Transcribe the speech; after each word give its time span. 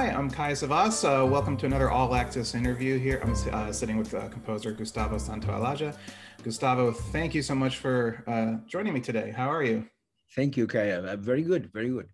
Hi, 0.00 0.08
I'm 0.08 0.30
Kai 0.30 0.52
Savas. 0.52 1.04
Uh, 1.04 1.26
welcome 1.26 1.58
to 1.58 1.66
another 1.66 1.90
All 1.90 2.14
Access 2.14 2.54
interview 2.54 2.98
here. 2.98 3.20
I'm 3.22 3.34
uh, 3.52 3.70
sitting 3.70 3.98
with 3.98 4.14
uh, 4.14 4.30
composer 4.30 4.72
Gustavo 4.72 5.16
Santaolalla. 5.16 5.94
Gustavo, 6.42 6.90
thank 6.90 7.34
you 7.34 7.42
so 7.42 7.54
much 7.54 7.76
for 7.76 8.24
uh, 8.26 8.66
joining 8.66 8.94
me 8.94 9.00
today. 9.00 9.30
How 9.36 9.50
are 9.50 9.62
you? 9.62 9.86
Thank 10.34 10.56
you, 10.56 10.66
Kai. 10.66 10.84
I'm 10.84 11.22
very 11.22 11.42
good, 11.42 11.70
very 11.74 11.90
good. 11.90 12.08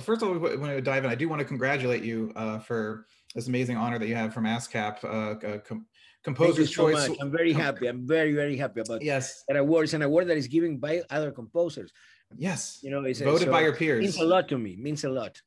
First 0.00 0.22
of 0.22 0.30
all, 0.30 0.38
when 0.58 0.74
we 0.74 0.80
dive 0.80 1.04
in, 1.04 1.10
I 1.12 1.14
do 1.14 1.28
want 1.28 1.38
to 1.38 1.44
congratulate 1.44 2.02
you 2.02 2.32
uh, 2.34 2.58
for 2.58 3.06
this 3.36 3.46
amazing 3.46 3.76
honor 3.76 4.00
that 4.00 4.08
you 4.08 4.16
have 4.16 4.34
from 4.34 4.42
ASCAP, 4.42 5.04
uh, 5.04 5.58
com- 5.58 5.86
Composer's 6.24 6.74
so 6.74 6.90
Choice. 6.90 7.08
Much. 7.08 7.18
I'm 7.20 7.30
very 7.30 7.52
happy. 7.52 7.86
I'm 7.86 8.04
very, 8.04 8.34
very 8.34 8.56
happy 8.56 8.80
about 8.80 9.00
yes. 9.00 9.44
that 9.46 9.56
award. 9.56 9.84
It's 9.84 9.94
an 9.94 10.02
award 10.02 10.26
that 10.26 10.38
is 10.38 10.48
given 10.48 10.78
by 10.78 11.02
other 11.10 11.30
composers. 11.30 11.92
Yes. 12.36 12.80
You 12.82 12.90
know, 12.90 13.04
it's 13.04 13.20
voted 13.20 13.46
so 13.46 13.52
by 13.52 13.60
your 13.60 13.76
peers. 13.76 14.00
Means 14.00 14.18
a 14.18 14.24
lot 14.24 14.48
to 14.48 14.58
me. 14.58 14.74
Means 14.74 15.04
a 15.04 15.08
lot 15.08 15.40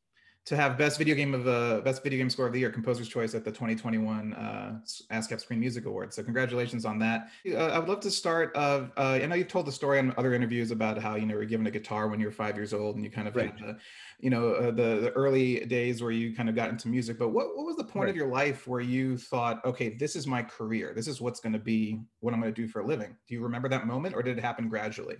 to 0.49 0.55
have 0.55 0.79
best 0.79 0.97
video 0.97 1.13
game 1.13 1.35
of 1.35 1.43
the 1.43 1.79
best 1.85 2.01
video 2.01 2.17
game 2.17 2.27
score 2.27 2.47
of 2.47 2.53
the 2.53 2.59
year, 2.59 2.71
Composer's 2.71 3.07
Choice 3.07 3.35
at 3.35 3.45
the 3.45 3.51
2021 3.51 4.33
uh, 4.33 4.79
ASCAP 5.11 5.39
Screen 5.39 5.59
Music 5.59 5.85
Awards. 5.85 6.15
So 6.15 6.23
congratulations 6.23 6.85
on 6.85 6.97
that. 6.97 7.29
Uh, 7.47 7.57
I 7.57 7.77
would 7.77 7.87
love 7.87 7.99
to 7.99 8.09
start. 8.09 8.55
Of 8.55 8.91
uh, 8.97 9.19
I 9.21 9.25
know 9.27 9.35
you've 9.35 9.47
told 9.47 9.67
the 9.67 9.71
story 9.71 9.99
on 9.99 10.11
other 10.17 10.33
interviews 10.33 10.71
about 10.71 10.97
how 10.97 11.13
you 11.13 11.27
know 11.27 11.35
you're 11.35 11.45
given 11.45 11.67
a 11.67 11.71
guitar 11.71 12.07
when 12.07 12.19
you 12.19 12.25
were 12.25 12.31
five 12.31 12.55
years 12.55 12.73
old, 12.73 12.95
and 12.95 13.05
you 13.05 13.11
kind 13.11 13.27
of 13.27 13.35
right. 13.35 13.51
had 13.51 13.59
the, 13.59 13.77
you 14.19 14.31
know, 14.31 14.53
uh, 14.53 14.71
the 14.71 15.01
the 15.01 15.11
early 15.15 15.59
days 15.65 16.01
where 16.01 16.09
you 16.09 16.35
kind 16.35 16.49
of 16.49 16.55
got 16.55 16.71
into 16.71 16.87
music. 16.87 17.19
But 17.19 17.29
what 17.29 17.55
what 17.55 17.67
was 17.67 17.75
the 17.75 17.83
point 17.83 18.05
right. 18.05 18.09
of 18.09 18.15
your 18.15 18.29
life 18.29 18.67
where 18.67 18.81
you 18.81 19.17
thought, 19.17 19.63
okay, 19.65 19.97
this 19.97 20.15
is 20.15 20.25
my 20.25 20.41
career. 20.41 20.93
This 20.95 21.07
is 21.07 21.21
what's 21.21 21.39
going 21.39 21.53
to 21.53 21.59
be 21.59 22.01
what 22.21 22.33
I'm 22.33 22.41
going 22.41 22.51
to 22.51 22.59
do 22.59 22.67
for 22.67 22.79
a 22.79 22.85
living. 22.87 23.15
Do 23.27 23.35
you 23.35 23.43
remember 23.43 23.69
that 23.69 23.85
moment, 23.85 24.15
or 24.15 24.23
did 24.23 24.35
it 24.35 24.41
happen 24.41 24.67
gradually? 24.67 25.17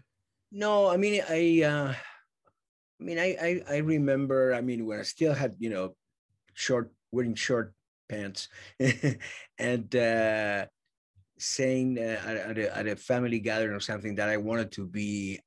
No, 0.52 0.90
I 0.90 0.98
mean, 0.98 1.22
I. 1.30 1.62
Uh, 1.64 1.94
I 3.00 3.04
mean, 3.04 3.20
I, 3.20 3.38
I, 3.42 3.76
I 3.76 3.78
remember. 3.78 4.54
I 4.54 4.62
mean, 4.62 4.86
when 4.86 5.00
I 5.00 5.04
still 5.04 5.34
had 5.34 5.56
you 5.60 5.70
know, 5.70 5.96
short 6.54 6.92
wearing 7.12 7.36
short 7.36 7.74
pants, 8.10 8.50
and 9.58 9.96
uh, 9.96 10.66
saying 11.38 11.98
uh, 11.98 12.20
at, 12.26 12.58
a, 12.58 12.78
at 12.78 12.88
a 12.88 12.96
family 12.96 13.40
gathering 13.40 13.74
or 13.74 13.80
something 13.80 14.16
that 14.16 14.30
I 14.30 14.38
wanted 14.38 14.72
to 14.74 14.86
be 14.86 15.40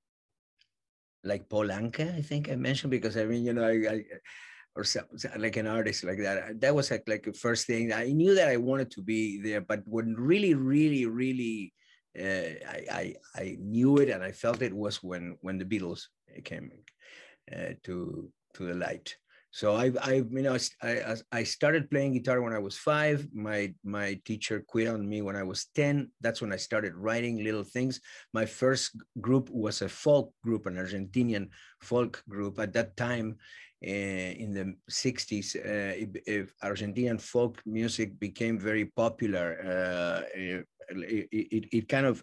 like 1.24 1.48
Paul 1.48 1.68
Anka, 1.68 2.16
I 2.16 2.22
think 2.22 2.50
I 2.50 2.56
mentioned 2.56 2.90
because 2.90 3.16
I 3.16 3.24
mean, 3.24 3.44
you 3.44 3.52
know, 3.52 3.64
I, 3.64 3.94
I 3.94 4.04
or 4.74 4.84
like 5.36 5.56
an 5.56 5.66
artist 5.66 6.04
like 6.04 6.18
that. 6.18 6.60
That 6.60 6.74
was 6.74 6.90
like 6.90 7.04
like 7.06 7.24
the 7.24 7.32
first 7.32 7.66
thing. 7.66 7.92
I 7.92 8.06
knew 8.12 8.34
that 8.34 8.48
I 8.48 8.56
wanted 8.56 8.90
to 8.92 9.02
be 9.02 9.40
there, 9.40 9.60
but 9.60 9.82
when 9.84 10.14
really, 10.14 10.54
really, 10.54 11.04
really, 11.06 11.74
uh, 12.18 12.56
I, 12.68 12.80
I 12.90 13.14
I 13.36 13.56
knew 13.60 13.98
it 13.98 14.08
and 14.08 14.22
I 14.22 14.32
felt 14.32 14.62
it 14.62 14.72
was 14.72 15.02
when 15.02 15.36
when 15.42 15.58
the 15.58 15.66
Beatles 15.66 16.08
came 16.44 16.70
to 17.50 18.30
to 18.54 18.64
the 18.64 18.74
light. 18.74 19.16
So 19.54 19.76
I, 19.76 19.92
I, 20.00 20.12
you 20.30 20.42
know, 20.42 20.56
I, 20.82 21.16
I 21.30 21.42
started 21.44 21.90
playing 21.90 22.14
guitar 22.14 22.40
when 22.40 22.54
I 22.54 22.58
was 22.58 22.78
five. 22.78 23.28
My 23.34 23.74
my 23.84 24.18
teacher 24.24 24.64
quit 24.66 24.88
on 24.88 25.06
me 25.06 25.20
when 25.20 25.36
I 25.36 25.42
was 25.42 25.66
ten. 25.74 26.10
That's 26.22 26.40
when 26.40 26.54
I 26.54 26.56
started 26.56 26.94
writing 26.94 27.44
little 27.44 27.62
things. 27.62 28.00
My 28.32 28.46
first 28.46 28.96
group 29.20 29.50
was 29.50 29.82
a 29.82 29.90
folk 29.90 30.32
group, 30.42 30.64
an 30.64 30.76
Argentinian 30.76 31.50
folk 31.82 32.24
group. 32.30 32.58
At 32.58 32.72
that 32.72 32.96
time, 32.96 33.36
uh, 33.86 34.32
in 34.40 34.54
the 34.54 34.74
'60s, 34.90 35.54
uh, 35.56 36.00
if, 36.00 36.08
if, 36.26 36.54
Argentinian 36.60 37.20
folk 37.20 37.60
music 37.66 38.18
became 38.18 38.58
very 38.58 38.86
popular, 38.86 39.60
uh, 39.60 40.22
it, 40.34 40.66
it, 40.88 41.64
it, 41.72 41.88
kind 41.90 42.06
of 42.06 42.22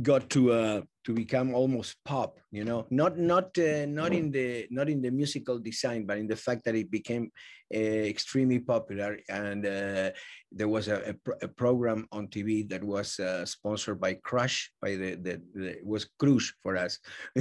got 0.00 0.30
to 0.30 0.52
uh, 0.52 0.82
to 1.04 1.14
become 1.14 1.54
almost 1.54 1.96
pop 2.04 2.40
you 2.50 2.64
know? 2.64 2.86
Not 2.90 3.18
not 3.18 3.56
uh, 3.58 3.86
not 3.86 4.12
in 4.12 4.30
the 4.30 4.66
not 4.70 4.88
in 4.88 5.00
the 5.00 5.10
musical 5.10 5.58
design 5.58 6.06
but 6.06 6.18
in 6.18 6.26
the 6.26 6.36
fact 6.36 6.64
that 6.64 6.74
it 6.74 6.90
became 6.90 7.30
uh, 7.72 7.78
extremely 7.78 8.58
popular. 8.58 9.18
And 9.28 9.64
uh, 9.64 10.10
there 10.50 10.68
was 10.68 10.88
a, 10.88 11.14
a, 11.14 11.14
a, 11.42 11.48
program 11.48 12.08
on 12.10 12.26
tv 12.26 12.68
that 12.70 12.82
was 12.82 13.20
uh, 13.20 13.46
sponsored 13.46 14.00
by 14.00 14.14
crush 14.14 14.72
by 14.82 14.96
the, 14.96 15.14
the, 15.14 15.42
the 15.54 15.76
was 15.84 16.08
crush 16.18 16.52
for 16.62 16.76
us. 16.76 16.98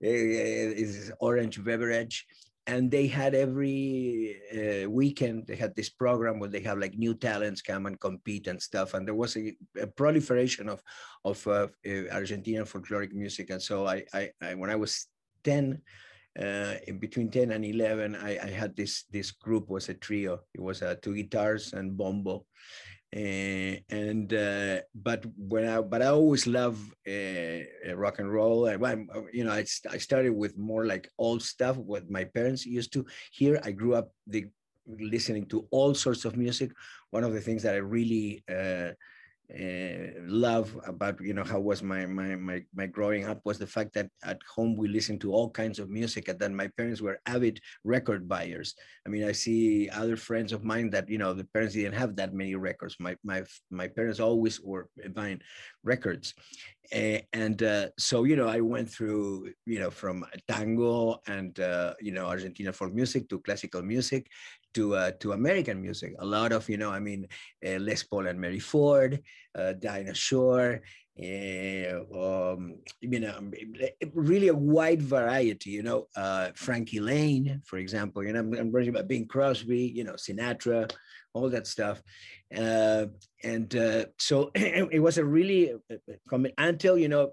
It's 0.00 1.10
orange 1.20 1.62
beverage 1.64 2.26
and 2.66 2.90
they 2.90 3.06
had 3.06 3.34
every 3.34 4.36
uh, 4.52 4.88
weekend 4.88 5.46
they 5.46 5.56
had 5.56 5.74
this 5.74 5.88
program 5.88 6.38
where 6.38 6.48
they 6.48 6.60
have 6.60 6.78
like 6.78 6.94
new 6.94 7.14
talents 7.14 7.60
come 7.60 7.86
and 7.86 7.98
compete 8.00 8.46
and 8.46 8.62
stuff 8.62 8.94
and 8.94 9.06
there 9.06 9.14
was 9.14 9.36
a, 9.36 9.52
a 9.80 9.86
proliferation 9.86 10.68
of 10.68 10.80
of 11.24 11.44
uh, 11.48 11.66
argentinian 11.84 12.68
folkloric 12.68 13.12
music 13.12 13.50
and 13.50 13.60
so 13.60 13.86
I, 13.86 14.04
I, 14.14 14.30
I 14.40 14.54
when 14.54 14.70
i 14.70 14.76
was 14.76 15.06
10 15.44 15.80
uh, 16.40 16.74
between 16.98 17.30
10 17.30 17.50
and 17.50 17.64
11 17.64 18.16
I, 18.16 18.38
I, 18.38 18.50
had 18.50 18.74
this 18.74 19.04
this 19.10 19.32
group 19.32 19.68
was 19.68 19.90
a 19.90 19.94
trio. 19.94 20.40
It 20.54 20.62
was 20.62 20.80
uh, 20.80 20.94
two 21.02 21.14
guitars 21.14 21.74
and 21.74 21.94
bombo 21.94 22.46
uh, 23.14 23.76
and 23.90 24.32
uh, 24.32 24.80
but 24.94 25.24
when 25.36 25.68
I 25.68 25.80
but 25.82 26.00
I 26.00 26.06
always 26.06 26.46
love 26.46 26.78
uh, 27.06 27.94
rock 27.94 28.18
and 28.18 28.32
roll. 28.32 28.62
Well, 28.78 29.04
you 29.32 29.44
know, 29.44 29.52
I, 29.52 29.66
I 29.90 29.98
started 29.98 30.30
with 30.30 30.56
more 30.56 30.86
like 30.86 31.10
old 31.18 31.42
stuff, 31.42 31.76
what 31.76 32.10
my 32.10 32.24
parents 32.24 32.64
used 32.64 32.92
to 32.94 33.04
hear. 33.30 33.60
I 33.64 33.72
grew 33.72 33.94
up 33.94 34.12
the, 34.26 34.46
listening 34.86 35.46
to 35.46 35.66
all 35.70 35.94
sorts 35.94 36.24
of 36.24 36.36
music. 36.36 36.72
One 37.10 37.24
of 37.24 37.34
the 37.34 37.40
things 37.40 37.62
that 37.64 37.74
I 37.74 37.78
really 37.78 38.44
uh, 39.52 40.18
love 40.26 40.78
about 40.86 41.20
you 41.20 41.34
know 41.34 41.44
how 41.44 41.60
was 41.60 41.82
my, 41.82 42.06
my 42.06 42.36
my 42.36 42.62
my 42.74 42.86
growing 42.86 43.26
up 43.26 43.40
was 43.44 43.58
the 43.58 43.66
fact 43.66 43.92
that 43.94 44.08
at 44.24 44.40
home 44.54 44.76
we 44.76 44.88
listened 44.88 45.20
to 45.20 45.32
all 45.32 45.50
kinds 45.50 45.78
of 45.78 45.90
music 45.90 46.28
and 46.28 46.38
then 46.38 46.54
my 46.54 46.68
parents 46.76 47.00
were 47.02 47.20
avid 47.26 47.60
record 47.84 48.28
buyers. 48.28 48.74
I 49.06 49.10
mean 49.10 49.24
i 49.24 49.32
see 49.32 49.88
other 49.90 50.16
friends 50.16 50.52
of 50.52 50.64
mine 50.64 50.90
that 50.90 51.08
you 51.08 51.18
know 51.18 51.34
the 51.34 51.44
parents 51.44 51.74
didn't 51.74 51.98
have 51.98 52.16
that 52.16 52.32
many 52.32 52.54
records. 52.54 52.96
My 52.98 53.16
my 53.24 53.42
my 53.70 53.88
parents 53.88 54.20
always 54.20 54.60
were 54.60 54.88
buying 55.14 55.40
records. 55.84 56.34
Uh, 56.94 57.18
and 57.32 57.62
uh, 57.62 57.86
so 57.98 58.24
you 58.24 58.36
know 58.36 58.48
i 58.48 58.60
went 58.60 58.90
through 58.90 59.50
you 59.64 59.78
know 59.78 59.90
from 59.90 60.26
tango 60.46 61.20
and 61.26 61.58
uh, 61.60 61.94
you 62.00 62.12
know 62.12 62.26
argentina 62.26 62.72
folk 62.72 62.92
music 62.92 63.28
to 63.28 63.38
classical 63.40 63.82
music 63.82 64.26
to 64.74 64.94
uh, 64.94 65.10
to 65.20 65.32
American 65.32 65.80
music. 65.80 66.14
A 66.18 66.24
lot 66.24 66.52
of 66.52 66.68
you 66.68 66.76
know, 66.76 66.90
I 66.90 67.00
mean, 67.00 67.26
uh, 67.66 67.78
Les 67.78 68.02
Paul 68.02 68.26
and 68.26 68.40
Mary 68.40 68.58
Ford, 68.58 69.22
uh, 69.54 69.72
Dinah 69.74 70.14
Shore, 70.14 70.82
uh, 71.18 72.52
um, 72.52 72.76
you 73.00 73.20
know, 73.20 73.34
um, 73.36 73.52
really 74.14 74.48
a 74.48 74.54
wide 74.54 75.02
variety. 75.02 75.70
You 75.70 75.82
know, 75.82 76.08
uh, 76.16 76.50
Frankie 76.54 77.00
Laine, 77.00 77.60
for 77.64 77.78
example. 77.78 78.24
You 78.24 78.32
know, 78.32 78.40
I'm, 78.40 78.54
I'm 78.54 78.88
about 78.88 79.08
Bing 79.08 79.26
Crosby. 79.26 79.92
You 79.94 80.04
know, 80.04 80.14
Sinatra, 80.14 80.90
all 81.34 81.48
that 81.50 81.66
stuff, 81.66 82.02
uh, 82.56 83.06
and 83.44 83.72
so 84.18 84.50
it 84.54 85.02
was 85.02 85.18
a 85.18 85.24
really 85.24 85.72
uh, 85.72 86.38
until 86.58 86.96
you 86.96 87.08
know 87.08 87.32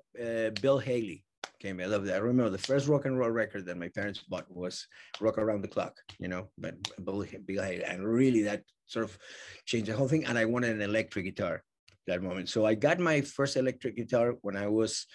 Bill 0.61 0.79
Haley 0.79 1.23
came. 1.59 1.79
I 1.79 1.85
love 1.85 2.05
that. 2.05 2.15
I 2.15 2.19
remember 2.19 2.49
the 2.49 2.57
first 2.57 2.87
rock 2.87 3.05
and 3.05 3.17
roll 3.17 3.29
record 3.29 3.65
that 3.65 3.77
my 3.77 3.89
parents 3.89 4.23
bought 4.27 4.49
was 4.49 4.87
"Rock 5.19 5.37
Around 5.37 5.61
the 5.61 5.67
Clock," 5.67 5.95
you 6.19 6.27
know, 6.27 6.49
but 6.57 6.75
Bill 7.03 7.21
Haley, 7.21 7.83
and 7.83 8.07
really 8.07 8.43
that 8.43 8.63
sort 8.87 9.05
of 9.05 9.17
changed 9.65 9.89
the 9.89 9.95
whole 9.95 10.07
thing. 10.07 10.25
And 10.25 10.37
I 10.37 10.45
wanted 10.45 10.75
an 10.75 10.81
electric 10.81 11.25
guitar 11.25 11.63
that 12.07 12.23
moment, 12.23 12.49
so 12.49 12.65
I 12.65 12.75
got 12.75 12.99
my 12.99 13.21
first 13.21 13.57
electric 13.57 13.95
guitar 13.95 14.35
when 14.41 14.57
I 14.57 14.67
was 14.67 15.05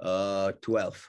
uh, 0.00 0.52
12. 0.62 1.08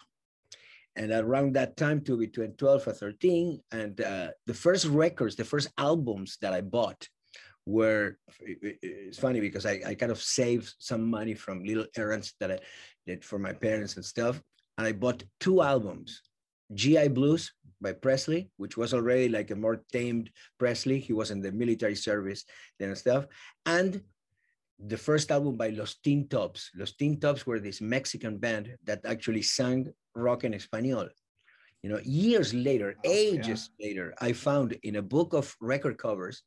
And 0.98 1.12
around 1.12 1.56
that 1.56 1.76
time, 1.76 2.00
to 2.06 2.18
between 2.18 2.54
12 2.54 2.88
or 2.88 2.94
13, 2.94 3.60
and 3.72 4.00
uh, 4.00 4.30
the 4.46 4.54
first 4.54 4.86
records, 4.86 5.36
the 5.36 5.44
first 5.44 5.68
albums 5.78 6.38
that 6.42 6.54
I 6.54 6.62
bought 6.62 7.10
were 7.66 8.18
it's 8.40 9.18
funny 9.18 9.40
because 9.40 9.66
I, 9.66 9.82
I 9.86 9.96
kind 9.96 10.12
of 10.12 10.22
saved 10.22 10.74
some 10.80 11.10
money 11.10 11.34
from 11.34 11.64
little 11.64 11.88
errands 11.98 12.34
that 12.40 12.52
I 12.52 12.60
did 13.08 13.26
for 13.26 13.40
my 13.40 13.54
parents 13.54 13.96
and 13.96 14.06
stuff 14.06 14.42
and 14.78 14.88
I 14.88 14.92
bought 14.92 15.24
two 15.40 15.62
albums 15.62 16.22
GI 16.74 17.10
Blues 17.10 17.54
by 17.82 17.94
Presley, 17.94 18.50
which 18.58 18.78
was 18.78 18.94
already 18.94 19.30
like 19.30 19.52
a 19.52 19.56
more 19.56 19.84
tamed 19.92 20.30
Presley. 20.58 21.00
He 21.00 21.14
was 21.14 21.32
in 21.32 21.42
the 21.42 21.52
military 21.52 21.96
service 21.96 22.44
and 22.80 22.98
stuff. 22.98 23.28
And 23.66 24.02
the 24.80 24.98
first 24.98 25.32
album 25.32 25.56
by 25.56 25.70
Los 25.70 25.96
Teen 25.96 26.28
Tops. 26.28 26.72
Los 26.76 26.94
Teen 26.94 27.20
Tops 27.20 27.46
were 27.46 27.60
this 27.60 27.82
Mexican 27.82 28.38
band 28.38 28.76
that 28.84 29.06
actually 29.06 29.42
sang 29.42 29.94
rock 30.16 30.44
in 30.44 30.54
Espanol. 30.54 31.08
You 31.82 31.92
know, 31.92 32.00
years 32.04 32.54
later, 32.54 32.96
oh, 33.06 33.10
ages 33.10 33.70
yeah. 33.78 33.88
later, 33.88 34.16
I 34.20 34.34
found 34.34 34.78
in 34.84 34.96
a 34.96 35.02
book 35.02 35.34
of 35.34 35.56
record 35.62 35.98
covers, 35.98 36.42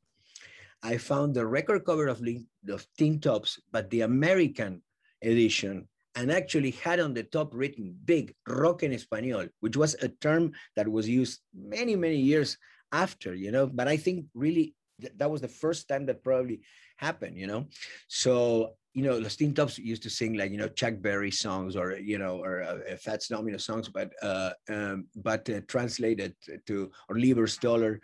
I 0.82 0.98
found 0.98 1.34
the 1.34 1.46
record 1.46 1.84
cover 1.84 2.08
of, 2.08 2.20
of 2.68 2.86
Teen 2.98 3.20
Tops, 3.20 3.60
but 3.72 3.88
the 3.90 4.02
American 4.02 4.82
edition 5.22 5.88
and 6.18 6.32
actually 6.32 6.72
had 6.72 6.98
on 6.98 7.14
the 7.14 7.22
top 7.22 7.54
written 7.54 7.96
big 8.04 8.34
rock 8.48 8.82
en 8.82 8.92
español, 8.92 9.48
which 9.60 9.76
was 9.76 9.94
a 10.02 10.08
term 10.08 10.52
that 10.74 10.88
was 10.88 11.08
used 11.08 11.38
many, 11.54 11.94
many 11.94 12.16
years 12.16 12.58
after, 12.90 13.34
you 13.34 13.52
know. 13.52 13.66
But 13.68 13.86
I 13.86 13.96
think 13.96 14.26
really 14.34 14.74
th- 15.00 15.12
that 15.16 15.30
was 15.30 15.40
the 15.40 15.54
first 15.62 15.86
time 15.86 16.06
that 16.06 16.24
probably 16.24 16.60
happened, 16.96 17.38
you 17.38 17.46
know. 17.46 17.66
So 18.08 18.74
you 18.94 19.04
know, 19.04 19.16
Los 19.16 19.36
Teen 19.36 19.54
Tops 19.54 19.78
used 19.78 20.02
to 20.02 20.10
sing 20.10 20.34
like, 20.34 20.50
you 20.50 20.56
know, 20.56 20.66
Chuck 20.66 20.94
Berry 20.98 21.30
songs 21.30 21.76
or, 21.76 21.92
you 21.92 22.18
know, 22.18 22.42
or 22.42 22.62
uh, 22.62 22.96
Fats 22.96 23.28
Domino 23.28 23.56
songs, 23.58 23.88
but, 23.88 24.10
uh, 24.22 24.50
um, 24.68 25.06
but 25.14 25.48
uh, 25.50 25.60
translated 25.68 26.34
to, 26.66 26.90
or 27.08 27.16
Leiber 27.16 27.46
Stoller 27.46 28.00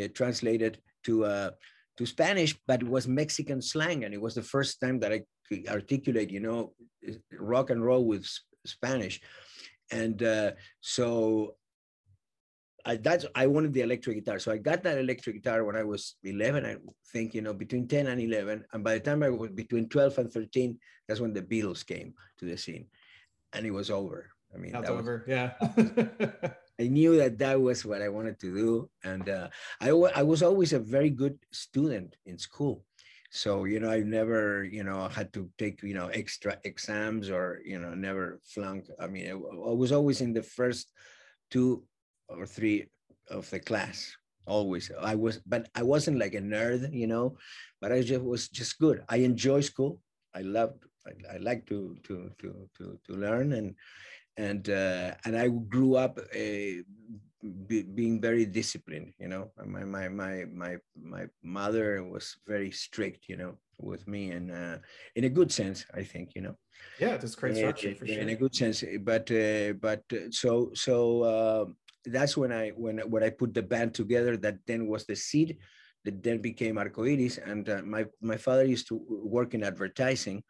uh, 0.00 0.08
translated 0.14 0.78
to, 1.04 1.26
uh, 1.26 1.50
to 1.98 2.06
Spanish, 2.06 2.56
but 2.66 2.80
it 2.80 2.88
was 2.88 3.06
Mexican 3.06 3.60
slang. 3.60 4.04
And 4.04 4.14
it 4.14 4.22
was 4.22 4.34
the 4.34 4.42
first 4.42 4.80
time 4.80 5.00
that 5.00 5.12
I 5.12 5.24
articulate, 5.68 6.30
you 6.30 6.40
know, 6.40 6.72
rock 7.38 7.70
and 7.70 7.84
roll 7.84 8.04
with 8.04 8.26
Spanish. 8.66 9.20
And 9.90 10.22
uh, 10.22 10.52
so 10.80 11.56
I, 12.84 12.96
that's 12.96 13.26
I 13.34 13.46
wanted 13.46 13.72
the 13.72 13.82
electric 13.82 14.16
guitar. 14.16 14.38
So 14.38 14.52
I 14.52 14.58
got 14.58 14.82
that 14.82 14.98
electric 14.98 15.36
guitar 15.36 15.64
when 15.64 15.76
I 15.76 15.84
was 15.84 16.16
11, 16.24 16.64
I 16.64 16.76
think, 17.12 17.34
you 17.34 17.42
know, 17.42 17.52
between 17.52 17.88
10 17.88 18.06
and 18.06 18.20
11. 18.20 18.64
And 18.72 18.84
by 18.84 18.94
the 18.94 19.00
time 19.00 19.22
I 19.22 19.30
was 19.30 19.50
between 19.50 19.88
12 19.88 20.18
and 20.18 20.32
13, 20.32 20.78
that's 21.06 21.20
when 21.20 21.32
the 21.32 21.42
Beatles 21.42 21.84
came 21.84 22.14
to 22.38 22.44
the 22.44 22.56
scene. 22.56 22.86
And 23.52 23.66
it 23.66 23.72
was 23.72 23.90
over. 23.90 24.30
I 24.54 24.58
mean, 24.58 24.72
that's 24.72 24.88
over. 24.88 25.24
Was, 25.26 25.28
yeah. 25.28 26.52
I 26.80 26.86
knew 26.86 27.16
that 27.16 27.38
that 27.38 27.60
was 27.60 27.84
what 27.84 28.02
I 28.02 28.08
wanted 28.08 28.38
to 28.40 28.54
do. 28.54 28.90
And 29.04 29.28
uh, 29.28 29.48
I, 29.80 29.90
I 29.90 30.22
was 30.22 30.42
always 30.42 30.72
a 30.72 30.78
very 30.78 31.10
good 31.10 31.38
student 31.52 32.16
in 32.24 32.38
school. 32.38 32.84
So, 33.30 33.64
you 33.64 33.78
know, 33.80 33.90
I've 33.90 34.06
never, 34.06 34.64
you 34.64 34.84
know, 34.84 35.06
had 35.08 35.32
to 35.34 35.50
take, 35.58 35.82
you 35.82 35.94
know, 35.94 36.08
extra 36.08 36.58
exams 36.64 37.28
or, 37.30 37.60
you 37.64 37.78
know, 37.78 37.94
never 37.94 38.40
flunk. 38.42 38.86
I 38.98 39.06
mean, 39.06 39.26
I, 39.28 39.32
I 39.32 39.74
was 39.74 39.92
always 39.92 40.20
in 40.20 40.32
the 40.32 40.42
first 40.42 40.90
two 41.50 41.84
or 42.28 42.46
three 42.46 42.86
of 43.30 43.48
the 43.50 43.60
class 43.60 44.16
always. 44.46 44.90
I 45.00 45.14
was 45.14 45.38
but 45.46 45.68
i 45.74 45.82
wasn't 45.82 46.18
like 46.18 46.34
a 46.34 46.40
nerd 46.40 46.92
you 46.92 47.06
know 47.06 47.36
but 47.80 47.92
i 47.92 48.02
just 48.02 48.22
was 48.22 48.48
just 48.48 48.78
good. 48.78 49.04
I 49.08 49.18
enjoy 49.18 49.60
school. 49.60 50.00
I 50.34 50.40
loved 50.40 50.84
i, 51.06 51.34
I 51.34 51.36
like 51.38 51.66
to 51.66 51.96
to 52.04 52.30
to 52.38 52.68
to 52.76 52.98
to 53.06 53.12
learn 53.12 53.52
and 53.52 53.74
and 54.36 54.68
uh, 54.68 55.14
and 55.24 55.36
i 55.36 55.48
grew 55.48 55.96
up 55.96 56.18
uh, 56.18 56.82
be, 57.66 57.82
being 57.82 58.20
very 58.20 58.44
disciplined 58.44 59.12
you 59.18 59.28
know 59.28 59.50
my 59.64 59.84
my 59.84 60.08
my 60.08 60.44
my 60.52 60.76
my 61.00 61.26
mother 61.42 62.02
was 62.02 62.36
very 62.46 62.70
strict 62.70 63.28
you 63.28 63.36
know 63.36 63.54
with 63.78 64.08
me 64.08 64.32
and 64.32 64.50
uh, 64.50 64.76
in 65.14 65.24
a 65.24 65.28
good 65.28 65.52
sense 65.52 65.86
i 65.94 66.02
think 66.02 66.34
you 66.34 66.42
know 66.42 66.56
yeah 66.98 67.14
it's 67.14 67.34
great 67.36 67.56
structure 67.56 67.94
for 67.94 68.06
sure 68.06 68.18
in 68.18 68.30
a 68.30 68.34
good 68.34 68.54
sense 68.54 68.82
but 69.02 69.30
uh, 69.30 69.72
but 69.74 70.02
uh, 70.12 70.26
so 70.30 70.70
so 70.74 71.22
uh, 71.22 71.64
that's 72.12 72.36
when 72.36 72.52
I 72.52 72.70
when 72.70 72.98
when 73.10 73.22
I 73.22 73.30
put 73.30 73.54
the 73.54 73.62
band 73.62 73.94
together. 73.94 74.36
That 74.36 74.58
then 74.66 74.86
was 74.86 75.04
the 75.04 75.16
seed 75.16 75.58
that 76.04 76.22
then 76.22 76.38
became 76.38 76.76
Arcoiris. 76.76 77.38
And 77.44 77.68
uh, 77.68 77.82
my 77.84 78.06
my 78.20 78.36
father 78.36 78.64
used 78.64 78.88
to 78.88 79.00
work 79.08 79.54
in 79.54 79.62
advertising. 79.62 80.42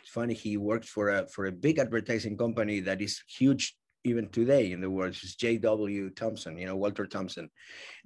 It's 0.00 0.10
funny 0.10 0.34
he 0.34 0.56
worked 0.56 0.86
for 0.86 1.10
a 1.10 1.28
for 1.28 1.46
a 1.46 1.52
big 1.52 1.78
advertising 1.78 2.36
company 2.36 2.80
that 2.80 3.00
is 3.00 3.22
huge 3.26 3.76
even 4.08 4.28
today 4.28 4.72
in 4.72 4.80
the 4.80 4.90
world. 4.90 5.10
It's 5.10 5.34
J.W. 5.34 6.10
Thompson, 6.10 6.58
you 6.58 6.66
know 6.66 6.76
Walter 6.76 7.06
Thompson, 7.06 7.48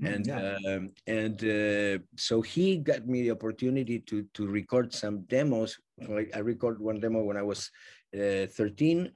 mm, 0.01 0.15
and 0.15 0.27
yeah. 0.27 0.57
um, 0.67 0.91
and 1.07 1.37
uh, 1.45 2.03
so 2.17 2.43
he 2.43 2.79
got 2.79 3.07
me 3.07 3.23
the 3.23 3.31
opportunity 3.31 4.01
to 4.01 4.25
to 4.35 4.47
record 4.47 4.93
some 4.93 5.23
demos. 5.23 5.79
Like 6.09 6.31
I 6.35 6.41
recorded 6.41 6.81
one 6.81 7.01
demo 7.01 7.23
when 7.23 7.37
I 7.37 7.43
was 7.43 7.71
uh, 8.15 8.47
13 8.47 9.11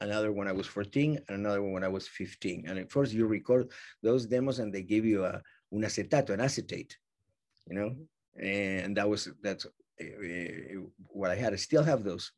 another 0.00 0.32
when 0.32 0.48
I 0.48 0.52
was 0.52 0.66
14, 0.66 1.18
and 1.28 1.38
another 1.38 1.62
one 1.62 1.72
when 1.72 1.84
I 1.84 1.88
was 1.88 2.08
15. 2.08 2.64
And 2.68 2.78
at 2.78 2.90
first 2.90 3.12
you 3.12 3.26
record 3.26 3.70
those 4.02 4.26
demos 4.26 4.58
and 4.58 4.72
they 4.72 4.82
give 4.82 5.04
you 5.04 5.24
a 5.24 5.40
un 5.72 5.82
acetato, 5.82 6.30
an 6.30 6.40
acetate, 6.40 6.96
you 7.66 7.74
know, 7.76 7.96
and 8.40 8.96
that 8.96 9.08
was 9.08 9.28
that's 9.42 9.66
what 11.08 11.30
I 11.30 11.34
had. 11.34 11.52
I 11.52 11.56
still 11.56 11.82
have 11.82 12.04
those. 12.04 12.30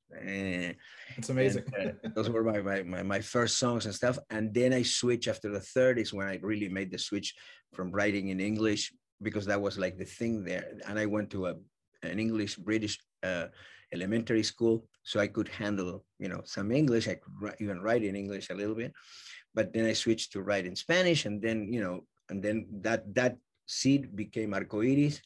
It's 1.16 1.28
amazing. 1.28 1.64
And, 1.78 1.90
uh, 2.04 2.08
those 2.14 2.30
were 2.30 2.44
my, 2.44 2.60
my, 2.60 2.82
my 2.82 3.02
my 3.02 3.20
first 3.20 3.58
songs 3.58 3.86
and 3.86 3.94
stuff. 3.94 4.18
And 4.30 4.52
then 4.54 4.72
I 4.72 4.82
switched 4.82 5.28
after 5.28 5.50
the 5.50 5.60
third 5.60 5.98
is 5.98 6.12
when 6.12 6.28
I 6.28 6.38
really 6.42 6.68
made 6.68 6.90
the 6.90 6.98
switch 6.98 7.34
from 7.74 7.90
writing 7.90 8.28
in 8.28 8.40
English 8.40 8.92
because 9.22 9.46
that 9.46 9.60
was 9.60 9.78
like 9.78 9.98
the 9.98 10.04
thing 10.04 10.44
there. 10.44 10.72
And 10.86 10.98
I 10.98 11.06
went 11.06 11.30
to 11.30 11.46
a 11.46 11.54
an 12.02 12.18
English 12.18 12.56
British 12.56 12.98
uh, 13.22 13.46
elementary 13.92 14.42
school, 14.42 14.86
so 15.02 15.20
I 15.20 15.26
could 15.26 15.48
handle, 15.48 16.04
you 16.18 16.28
know, 16.28 16.40
some 16.44 16.72
English. 16.72 17.08
I 17.08 17.14
could 17.14 17.34
write, 17.40 17.56
even 17.60 17.82
write 17.82 18.04
in 18.04 18.16
English 18.16 18.50
a 18.50 18.54
little 18.54 18.74
bit, 18.74 18.92
but 19.54 19.72
then 19.72 19.84
I 19.84 19.92
switched 19.92 20.32
to 20.32 20.42
write 20.42 20.66
in 20.66 20.76
Spanish, 20.76 21.26
and 21.26 21.42
then 21.42 21.72
you 21.72 21.80
know, 21.80 22.04
and 22.30 22.42
then 22.42 22.66
that 22.80 23.12
that 23.14 23.36
seed 23.66 24.16
became 24.16 24.52
Arcoiris, 24.52 25.20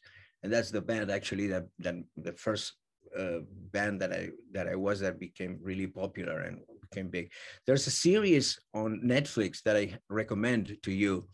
and 0.44 0.52
that's 0.52 0.70
the 0.70 0.80
band 0.80 1.10
actually 1.10 1.46
that 1.48 1.66
that 1.78 1.96
the 2.18 2.34
first 2.34 2.74
uh, 3.18 3.40
band 3.72 4.00
that 4.00 4.12
I 4.12 4.28
that 4.52 4.68
I 4.68 4.76
was 4.76 5.00
that 5.00 5.18
became 5.18 5.58
really 5.60 5.86
popular 5.86 6.40
and 6.42 6.60
became 6.82 7.08
big. 7.08 7.32
There's 7.66 7.86
a 7.86 7.90
series 7.90 8.60
on 8.74 9.00
Netflix 9.04 9.62
that 9.62 9.76
I 9.76 9.98
recommend 10.10 10.76
to 10.82 10.92
you. 10.92 11.26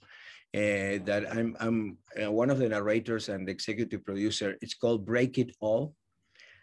Uh, 0.54 0.98
that 1.08 1.26
I'm 1.30 1.56
I'm 1.60 1.98
uh, 2.20 2.30
one 2.30 2.50
of 2.50 2.58
the 2.58 2.68
narrators 2.68 3.28
and 3.28 3.46
the 3.46 3.52
executive 3.52 4.04
producer. 4.04 4.56
It's 4.62 4.74
called 4.74 5.04
Break 5.04 5.38
It 5.38 5.50
All, 5.60 5.94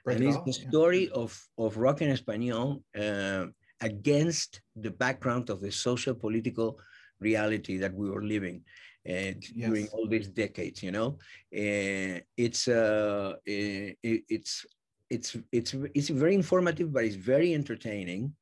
and 0.10 0.24
it's 0.24 0.44
the 0.46 0.54
story 0.54 1.06
yeah. 1.06 1.22
of, 1.22 1.32
of 1.58 1.78
rock 1.78 2.02
en 2.02 2.16
español 2.16 2.82
uh, 2.98 3.46
against 3.82 4.62
the 4.76 4.92
background 4.92 5.50
of 5.50 5.62
the 5.62 5.72
social 5.72 6.16
political 6.16 6.80
reality 7.20 7.78
that 7.78 7.94
we 7.94 8.10
were 8.10 8.24
living 8.24 8.62
uh, 9.08 9.14
yes. 9.14 9.52
during 9.54 9.88
all 9.90 10.08
these 10.08 10.28
decades. 10.28 10.84
You 10.84 10.92
know, 10.92 11.18
uh, 11.54 12.20
it's 12.36 12.68
uh, 12.68 13.34
it, 13.46 13.98
it's 14.04 14.66
it's 15.10 15.36
it's 15.52 15.74
it's 15.94 16.10
very 16.10 16.36
informative, 16.36 16.92
but 16.94 17.06
it's 17.06 17.16
very 17.16 17.54
entertaining. 17.54 18.36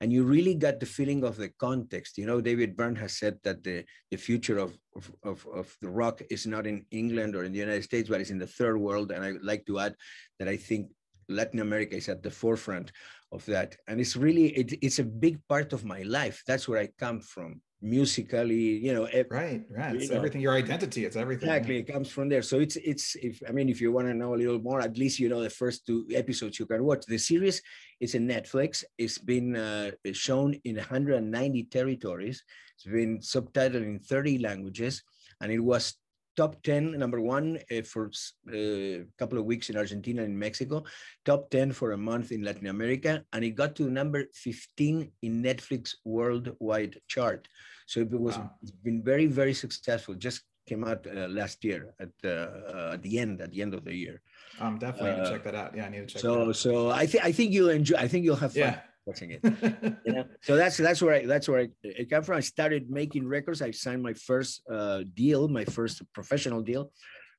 And 0.00 0.12
you 0.12 0.24
really 0.24 0.54
got 0.54 0.80
the 0.80 0.86
feeling 0.86 1.22
of 1.22 1.36
the 1.36 1.50
context. 1.60 2.18
You 2.18 2.26
know, 2.26 2.40
David 2.40 2.76
Byrne 2.76 2.96
has 2.96 3.16
said 3.16 3.38
that 3.44 3.62
the, 3.62 3.84
the 4.10 4.16
future 4.16 4.58
of, 4.58 4.76
of, 4.96 5.12
of, 5.22 5.46
of 5.54 5.76
the 5.80 5.88
rock 5.88 6.20
is 6.28 6.44
not 6.44 6.66
in 6.66 6.84
England 6.90 7.36
or 7.36 7.44
in 7.44 7.52
the 7.52 7.60
United 7.60 7.84
States, 7.84 8.08
but 8.08 8.20
it's 8.20 8.30
in 8.30 8.38
the 8.38 8.46
third 8.48 8.76
world. 8.78 9.12
And 9.12 9.22
I 9.22 9.30
would 9.30 9.44
like 9.44 9.64
to 9.66 9.78
add 9.78 9.94
that 10.40 10.48
I 10.48 10.56
think 10.56 10.90
Latin 11.28 11.60
America 11.60 11.94
is 11.94 12.08
at 12.08 12.24
the 12.24 12.32
forefront 12.32 12.90
of 13.30 13.46
that. 13.46 13.76
And 13.86 14.00
it's 14.00 14.16
really, 14.16 14.46
it, 14.48 14.72
it's 14.82 14.98
a 14.98 15.04
big 15.04 15.38
part 15.48 15.72
of 15.72 15.84
my 15.84 16.02
life. 16.02 16.42
That's 16.48 16.66
where 16.66 16.80
I 16.80 16.88
come 16.98 17.20
from 17.20 17.60
musically, 17.82 18.78
you 18.78 18.94
know. 18.94 19.08
right, 19.30 19.62
right. 19.68 19.96
It's 19.96 20.10
know, 20.10 20.16
everything, 20.16 20.40
your 20.40 20.54
identity, 20.54 21.04
it's 21.04 21.16
everything. 21.16 21.48
Exactly, 21.48 21.78
it 21.78 21.92
comes 21.92 22.08
from 22.08 22.28
there. 22.28 22.42
So 22.42 22.60
it's, 22.60 22.76
it's, 22.76 23.16
if, 23.16 23.42
I 23.48 23.52
mean, 23.52 23.68
if 23.68 23.80
you 23.80 23.92
want 23.92 24.06
to 24.06 24.14
know 24.14 24.34
a 24.34 24.36
little 24.36 24.60
more, 24.60 24.80
at 24.80 24.96
least 24.96 25.18
you 25.18 25.28
know 25.28 25.42
the 25.42 25.50
first 25.50 25.84
two 25.86 26.06
episodes 26.14 26.58
you 26.58 26.66
can 26.66 26.84
watch. 26.84 27.04
The 27.06 27.18
series 27.18 27.60
is 28.00 28.14
in 28.14 28.28
Netflix. 28.28 28.84
It's 28.96 29.18
been 29.18 29.56
uh, 29.56 29.90
shown 30.12 30.54
in 30.64 30.76
190 30.76 31.64
territories. 31.64 32.42
It's 32.76 32.84
been 32.84 33.18
subtitled 33.18 33.82
in 33.82 33.98
30 33.98 34.38
languages. 34.38 35.02
And 35.40 35.50
it 35.50 35.58
was 35.58 35.96
top 36.36 36.62
10, 36.62 36.92
number 36.98 37.20
one 37.20 37.58
uh, 37.70 37.82
for 37.82 38.10
a 38.52 39.00
uh, 39.00 39.04
couple 39.18 39.38
of 39.38 39.44
weeks 39.44 39.70
in 39.70 39.76
Argentina 39.76 40.22
and 40.22 40.38
Mexico, 40.38 40.84
top 41.24 41.50
10 41.50 41.72
for 41.72 41.92
a 41.92 41.98
month 41.98 42.32
in 42.32 42.42
Latin 42.42 42.66
America, 42.66 43.24
and 43.32 43.44
it 43.44 43.50
got 43.50 43.76
to 43.76 43.90
number 43.90 44.24
15 44.34 45.10
in 45.22 45.42
Netflix 45.42 45.94
worldwide 46.04 46.98
chart. 47.08 47.48
So 47.86 48.00
it 48.00 48.10
was 48.10 48.38
wow. 48.38 48.50
it's 48.62 48.70
been 48.70 49.02
very, 49.02 49.26
very 49.26 49.54
successful. 49.54 50.14
Just 50.14 50.42
came 50.66 50.84
out 50.84 51.06
uh, 51.06 51.26
last 51.28 51.64
year 51.64 51.94
at, 52.00 52.10
uh, 52.24 52.28
uh, 52.28 52.90
at 52.94 53.02
the 53.02 53.18
end, 53.18 53.40
at 53.40 53.50
the 53.50 53.62
end 53.62 53.74
of 53.74 53.84
the 53.84 53.94
year. 53.94 54.22
I'm 54.60 54.78
definitely 54.78 55.10
gonna 55.12 55.30
check 55.30 55.44
that 55.44 55.54
out. 55.54 55.76
Yeah, 55.76 55.86
I 55.86 55.88
need 55.88 56.06
to 56.08 56.14
check. 56.14 56.22
So, 56.22 56.52
so 56.52 56.90
I 56.90 57.06
think 57.06 57.24
I 57.24 57.32
think 57.32 57.52
you'll 57.52 57.70
enjoy. 57.70 57.96
I 57.96 58.06
think 58.06 58.24
you'll 58.24 58.36
have 58.36 58.52
fun. 58.52 58.60
Yeah 58.60 58.80
watching 59.06 59.30
it. 59.30 59.40
you 60.04 60.12
know? 60.12 60.24
So 60.42 60.56
that's 60.56 60.76
that's 60.76 61.00
where 61.02 61.14
I 61.14 61.26
that's 61.26 61.48
where 61.48 61.60
I, 61.60 61.68
it 61.82 62.10
came 62.10 62.22
from. 62.22 62.36
I 62.36 62.40
started 62.40 62.90
making 62.90 63.26
records. 63.26 63.62
I 63.62 63.70
signed 63.70 64.02
my 64.02 64.14
first 64.14 64.62
uh, 64.70 65.02
deal, 65.14 65.48
my 65.48 65.64
first 65.64 66.02
professional 66.12 66.62
deal, 66.62 66.90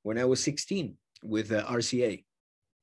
when 0.03 0.17
I 0.17 0.25
was 0.25 0.43
16 0.43 0.96
with 1.24 1.51
uh, 1.51 1.63
RCA. 1.65 2.24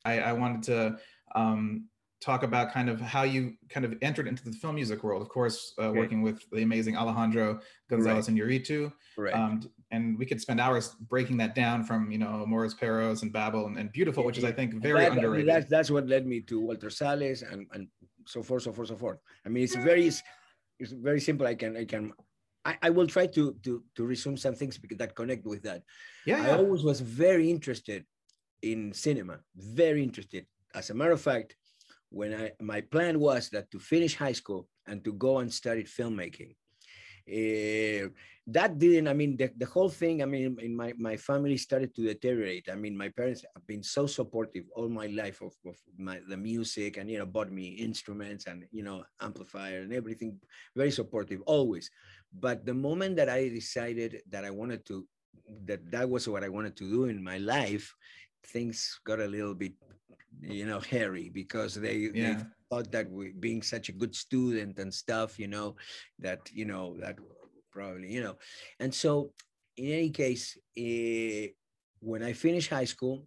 I, 0.05 0.21
I 0.21 0.33
wanted 0.33 0.63
to 0.65 0.97
um, 1.35 1.85
talk 2.21 2.43
about 2.43 2.73
kind 2.73 2.89
of 2.89 3.01
how 3.01 3.23
you 3.23 3.55
kind 3.69 3.85
of 3.85 3.97
entered 4.03 4.29
into 4.29 4.45
the 4.45 4.53
film 4.53 4.75
music 4.75 5.03
world. 5.03 5.23
Of 5.23 5.29
course, 5.29 5.75
uh, 5.83 5.93
working 5.95 6.23
with 6.23 6.43
the 6.53 6.63
amazing 6.63 6.97
Alejandro 6.97 7.61
Gonzalez 7.89 8.29
right. 8.29 8.37
Iñárritu. 8.37 8.93
Right. 9.17 9.35
Um, 9.35 9.63
and 9.91 10.19
we 10.19 10.27
could 10.27 10.41
spend 10.41 10.61
hours 10.61 10.97
breaking 11.09 11.37
that 11.39 11.55
down 11.55 11.85
from 11.85 12.11
you 12.11 12.19
know 12.19 12.43
Amores 12.43 12.75
Perros 12.75 13.23
and 13.23 13.33
Babel 13.33 13.67
and, 13.67 13.77
and 13.79 13.93
Biutiful, 13.93 14.25
which 14.25 14.39
is 14.39 14.45
I 14.45 14.53
think 14.53 14.75
very 14.75 15.01
that, 15.01 15.13
underrated. 15.13 15.49
That's, 15.49 15.71
that's 15.71 15.91
what 15.91 16.07
led 16.07 16.27
me 16.27 16.41
to 16.43 16.61
Walter 16.61 16.91
Salles 16.91 17.43
and, 17.43 17.67
and 17.73 17.89
so 18.31 18.43
forth, 18.43 18.63
so 18.63 18.73
forth, 18.73 18.89
so 18.89 18.97
forth. 18.97 19.19
I 19.45 19.49
mean, 19.49 19.65
it's 19.65 19.75
very, 19.75 20.07
it's 20.07 20.93
very 20.93 21.21
simple. 21.21 21.47
I 21.47 21.55
can, 21.55 21.77
I 21.77 21.85
can, 21.85 22.13
I, 22.65 22.77
I 22.83 22.91
will 22.91 23.07
try 23.07 23.27
to 23.27 23.57
to 23.65 23.83
to 23.97 24.07
resume 24.07 24.37
some 24.37 24.55
things 24.55 24.79
because 24.79 24.99
that 24.99 25.15
connect 25.15 25.45
with 25.47 25.63
that. 25.63 25.83
Yeah, 26.27 26.43
I 26.43 26.51
always 26.59 26.83
was 26.83 27.01
very 27.01 27.51
interested 27.51 28.05
in 28.63 28.93
cinema, 28.93 29.41
very 29.57 30.03
interested. 30.03 30.47
As 30.75 30.91
a 30.91 30.95
matter 30.95 31.13
of 31.13 31.21
fact, 31.21 31.57
when 32.11 32.35
I 32.35 32.53
my 32.61 32.81
plan 32.83 33.19
was 33.19 33.49
that 33.51 33.71
to 33.71 33.79
finish 33.79 34.15
high 34.15 34.33
school 34.33 34.69
and 34.87 35.03
to 35.05 35.13
go 35.13 35.39
and 35.39 35.53
study 35.53 35.85
filmmaking, 35.85 36.55
Eh, 37.27 38.09
that 38.47 38.79
didn't, 38.79 39.07
I 39.07 39.13
mean, 39.13 39.37
the, 39.37 39.51
the 39.57 39.67
whole 39.67 39.89
thing, 39.89 40.23
I 40.23 40.27
mean, 40.27 40.57
in 40.61 40.75
my, 40.75 40.93
my 40.99 41.17
family 41.17 41.57
started 41.57 41.95
to 41.95 42.03
deteriorate. 42.03 42.69
I 42.71 42.75
mean, 42.75 42.97
my 42.97 43.09
parents 43.09 43.45
have 43.55 43.67
been 43.67 43.83
so 43.83 44.07
supportive 44.07 44.65
all 44.75 44.89
my 44.89 45.07
life 45.07 45.41
of, 45.41 45.53
of 45.67 45.77
my, 45.97 46.21
the 46.29 46.37
music 46.37 46.97
and, 46.97 47.09
you 47.11 47.19
know, 47.19 47.27
bought 47.27 47.53
me 47.53 47.69
instruments 47.69 48.47
and, 48.47 48.65
you 48.73 48.83
know, 48.83 49.05
amplifier 49.21 49.81
and 49.81 49.93
everything, 49.93 50.39
very 50.75 50.91
supportive 50.91 51.43
always. 51.43 51.91
But 52.33 52.67
the 52.67 52.75
moment 52.75 53.17
that 53.17 53.29
I 53.29 53.49
decided 53.49 54.23
that 54.31 54.45
I 54.45 54.51
wanted 54.51 54.85
to, 54.87 55.07
that 55.65 55.91
that 55.91 56.09
was 56.09 56.29
what 56.29 56.45
I 56.45 56.49
wanted 56.49 56.77
to 56.77 56.89
do 56.89 57.05
in 57.05 57.23
my 57.23 57.39
life, 57.39 57.95
things 58.45 59.01
got 59.05 59.21
a 59.21 59.27
little 59.27 59.55
bit 59.55 59.75
you 60.41 60.67
know 60.67 60.81
hairy 60.81 61.31
because 61.33 61.75
they, 61.75 62.11
yeah. 62.15 62.35
they 62.35 62.45
thought 62.71 62.93
that 62.93 63.11
we, 63.11 63.33
being 63.33 63.63
such 63.63 63.89
a 63.89 63.93
good 63.93 64.15
student 64.15 64.79
and 64.79 64.93
stuff 64.93 65.39
you 65.39 65.49
know 65.49 65.75
that 66.19 66.41
you 66.53 66.65
know 66.65 66.97
that 67.01 67.17
probably, 67.71 68.13
you 68.13 68.23
know. 68.23 68.37
And 68.79 68.95
so, 68.95 69.33
in 69.77 69.93
any 69.93 70.11
case, 70.11 70.57
uh, 70.79 71.51
when 72.01 72.23
I 72.23 72.33
finished 72.33 72.71
high 72.71 72.85
school, 72.85 73.27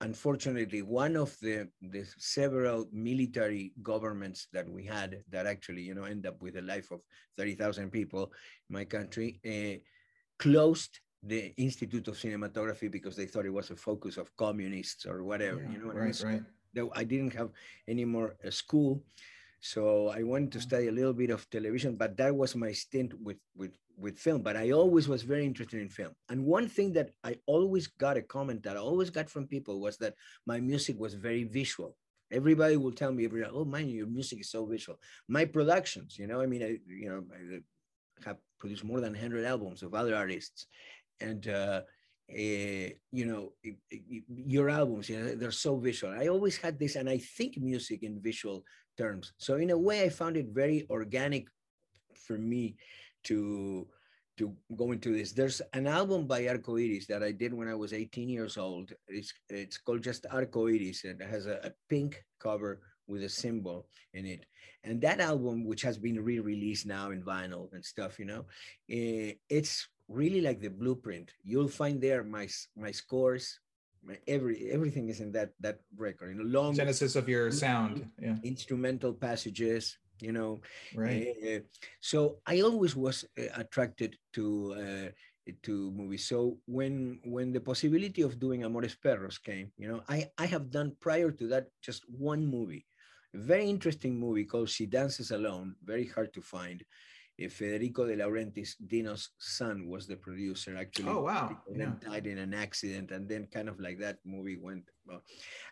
unfortunately, 0.00 0.82
one 0.82 1.16
of 1.16 1.36
the, 1.40 1.68
the 1.80 2.06
several 2.18 2.86
military 2.92 3.72
governments 3.82 4.48
that 4.52 4.68
we 4.68 4.84
had 4.84 5.22
that 5.30 5.46
actually, 5.46 5.82
you 5.82 5.94
know, 5.94 6.04
end 6.04 6.26
up 6.26 6.40
with 6.40 6.56
a 6.56 6.62
life 6.62 6.90
of 6.90 7.00
30,000 7.36 7.90
people 7.90 8.32
in 8.68 8.74
my 8.74 8.84
country, 8.84 9.40
uh, 9.46 9.78
closed 10.38 11.00
the 11.22 11.52
Institute 11.56 12.08
of 12.08 12.14
Cinematography 12.14 12.90
because 12.90 13.16
they 13.16 13.26
thought 13.26 13.46
it 13.46 13.52
was 13.52 13.70
a 13.70 13.76
focus 13.76 14.16
of 14.16 14.34
communists 14.36 15.06
or 15.06 15.22
whatever, 15.22 15.62
yeah, 15.62 15.72
you 15.72 15.78
know. 15.78 15.86
What 15.86 15.96
right, 15.96 16.24
I 16.24 16.26
mean? 16.26 16.46
right. 16.76 16.90
I 16.94 17.04
didn't 17.04 17.34
have 17.34 17.50
any 17.88 18.04
more 18.04 18.36
uh, 18.46 18.50
school. 18.50 19.02
So 19.60 20.08
I 20.08 20.22
wanted 20.22 20.52
to 20.52 20.60
study 20.60 20.88
a 20.88 20.92
little 20.92 21.12
bit 21.12 21.30
of 21.30 21.48
television, 21.50 21.96
but 21.96 22.16
that 22.16 22.34
was 22.34 22.56
my 22.56 22.72
stint 22.72 23.12
with 23.20 23.36
with 23.54 23.76
with 23.98 24.18
film. 24.18 24.40
But 24.40 24.56
I 24.56 24.70
always 24.70 25.06
was 25.06 25.22
very 25.22 25.44
interested 25.44 25.82
in 25.82 25.90
film. 25.90 26.12
And 26.30 26.46
one 26.46 26.68
thing 26.68 26.94
that 26.94 27.10
I 27.22 27.36
always 27.46 27.86
got 27.86 28.16
a 28.16 28.22
comment 28.22 28.62
that 28.62 28.76
I 28.76 28.80
always 28.80 29.10
got 29.10 29.28
from 29.28 29.46
people 29.46 29.80
was 29.80 29.98
that 29.98 30.14
my 30.46 30.60
music 30.60 30.98
was 30.98 31.12
very 31.12 31.44
visual. 31.44 31.96
Everybody 32.32 32.76
will 32.78 32.92
tell 32.92 33.12
me 33.12 33.26
every 33.26 33.44
oh 33.44 33.66
man, 33.66 33.88
your 33.88 34.06
music 34.06 34.40
is 34.40 34.50
so 34.50 34.64
visual. 34.64 34.98
My 35.28 35.44
productions, 35.44 36.18
you 36.18 36.26
know, 36.26 36.40
I 36.40 36.46
mean, 36.46 36.62
I 36.62 36.78
you 36.88 37.10
know, 37.10 37.24
I 37.34 37.60
have 38.24 38.38
produced 38.58 38.84
more 38.84 39.00
than 39.00 39.12
100 39.12 39.44
albums 39.44 39.82
of 39.82 39.94
other 39.94 40.14
artists, 40.14 40.66
and 41.20 41.48
uh, 41.48 41.82
uh, 42.32 42.88
you 43.10 43.26
know, 43.26 43.52
your 44.28 44.70
albums, 44.70 45.08
you 45.08 45.18
know, 45.18 45.34
they're 45.34 45.50
so 45.50 45.76
visual. 45.76 46.12
I 46.12 46.28
always 46.28 46.56
had 46.56 46.78
this, 46.78 46.96
and 46.96 47.08
I 47.08 47.18
think 47.18 47.58
music 47.58 48.02
in 48.02 48.20
visual 48.20 48.64
terms. 48.96 49.32
So 49.38 49.56
in 49.56 49.70
a 49.70 49.78
way, 49.78 50.04
I 50.04 50.08
found 50.08 50.36
it 50.36 50.48
very 50.48 50.86
organic 50.90 51.48
for 52.14 52.38
me 52.38 52.76
to 53.24 53.86
to 54.38 54.56
go 54.74 54.92
into 54.92 55.12
this. 55.12 55.32
There's 55.32 55.60
an 55.74 55.86
album 55.86 56.26
by 56.26 56.44
Arcoiris 56.44 57.06
that 57.08 57.22
I 57.22 57.32
did 57.32 57.52
when 57.52 57.68
I 57.68 57.74
was 57.74 57.92
18 57.92 58.28
years 58.28 58.56
old. 58.56 58.92
It's 59.08 59.32
it's 59.48 59.78
called 59.78 60.02
just 60.02 60.24
Arcoiris, 60.32 61.04
and 61.04 61.20
it 61.20 61.28
has 61.28 61.46
a, 61.46 61.60
a 61.64 61.72
pink 61.88 62.24
cover 62.38 62.80
with 63.06 63.24
a 63.24 63.28
symbol 63.28 63.88
in 64.14 64.24
it. 64.24 64.46
And 64.84 65.00
that 65.02 65.20
album, 65.20 65.64
which 65.64 65.82
has 65.82 65.98
been 65.98 66.24
re-released 66.24 66.86
now 66.86 67.10
in 67.10 67.22
vinyl 67.22 67.70
and 67.72 67.84
stuff, 67.84 68.18
you 68.18 68.24
know, 68.24 68.46
eh, 68.88 69.32
it's 69.48 69.88
really 70.10 70.40
like 70.42 70.60
the 70.60 70.68
blueprint. 70.68 71.32
You'll 71.44 71.70
find 71.70 72.02
there 72.02 72.24
my 72.24 72.48
my 72.76 72.90
scores, 72.90 73.60
my 74.02 74.18
every 74.26 74.70
everything 74.70 75.08
is 75.08 75.20
in 75.20 75.32
that 75.32 75.54
that 75.60 75.78
record. 75.96 76.34
You 76.34 76.42
know, 76.42 76.50
long 76.50 76.74
genesis 76.74 77.14
of 77.16 77.28
your 77.28 77.50
sound, 77.50 78.10
yeah, 78.18 78.36
instrumental 78.42 79.14
passages. 79.14 79.96
You 80.20 80.32
know, 80.32 80.60
right. 80.94 81.32
Uh, 81.40 81.60
so 82.00 82.42
I 82.44 82.60
always 82.60 82.94
was 82.94 83.24
uh, 83.38 83.54
attracted 83.54 84.18
to. 84.34 84.74
Uh, 84.76 85.10
to 85.64 85.90
movies. 85.90 86.28
So 86.28 86.58
when 86.66 87.18
when 87.24 87.50
the 87.50 87.58
possibility 87.58 88.22
of 88.22 88.38
doing 88.38 88.62
Amores 88.62 88.94
Perros 88.94 89.38
came, 89.38 89.72
you 89.76 89.88
know, 89.88 90.00
I 90.08 90.30
I 90.38 90.46
have 90.46 90.70
done 90.70 90.94
prior 91.00 91.32
to 91.32 91.48
that 91.48 91.74
just 91.82 92.04
one 92.06 92.46
movie, 92.46 92.86
a 93.34 93.38
very 93.38 93.66
interesting 93.68 94.14
movie 94.14 94.44
called 94.44 94.70
She 94.70 94.86
Dances 94.86 95.32
Alone, 95.32 95.74
very 95.82 96.06
hard 96.06 96.32
to 96.34 96.40
find. 96.40 96.84
Eh, 97.40 97.48
Federico 97.48 98.06
De 98.06 98.16
Laurentiis, 98.16 98.76
Dino's 98.86 99.30
son, 99.38 99.88
was 99.88 100.06
the 100.06 100.16
producer. 100.16 100.76
Actually, 100.76 101.08
oh 101.08 101.22
wow, 101.22 101.56
yeah. 101.74 101.92
died 102.00 102.26
in 102.26 102.38
an 102.38 102.52
accident, 102.52 103.10
and 103.12 103.26
then 103.28 103.48
kind 103.52 103.68
of 103.68 103.80
like 103.80 103.98
that 103.98 104.18
movie 104.24 104.58
went. 104.60 104.84
Well. 105.06 105.22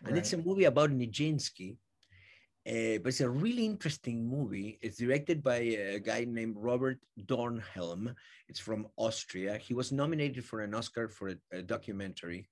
And 0.03 0.13
right. 0.13 0.19
it's 0.19 0.33
a 0.33 0.37
movie 0.37 0.65
about 0.65 0.89
Nijinsky, 0.89 1.77
uh, 2.67 2.99
but 3.01 3.07
it's 3.07 3.21
a 3.21 3.29
really 3.29 3.65
interesting 3.65 4.27
movie. 4.27 4.77
It's 4.81 4.97
directed 4.97 5.41
by 5.41 5.57
a 5.57 5.99
guy 5.99 6.25
named 6.27 6.55
Robert 6.57 6.99
Dornhelm. 7.25 8.13
It's 8.47 8.59
from 8.59 8.87
Austria. 8.97 9.57
He 9.57 9.73
was 9.73 9.91
nominated 9.91 10.43
for 10.43 10.61
an 10.61 10.73
Oscar 10.73 11.07
for 11.07 11.29
a, 11.29 11.35
a 11.51 11.61
documentary, 11.61 12.47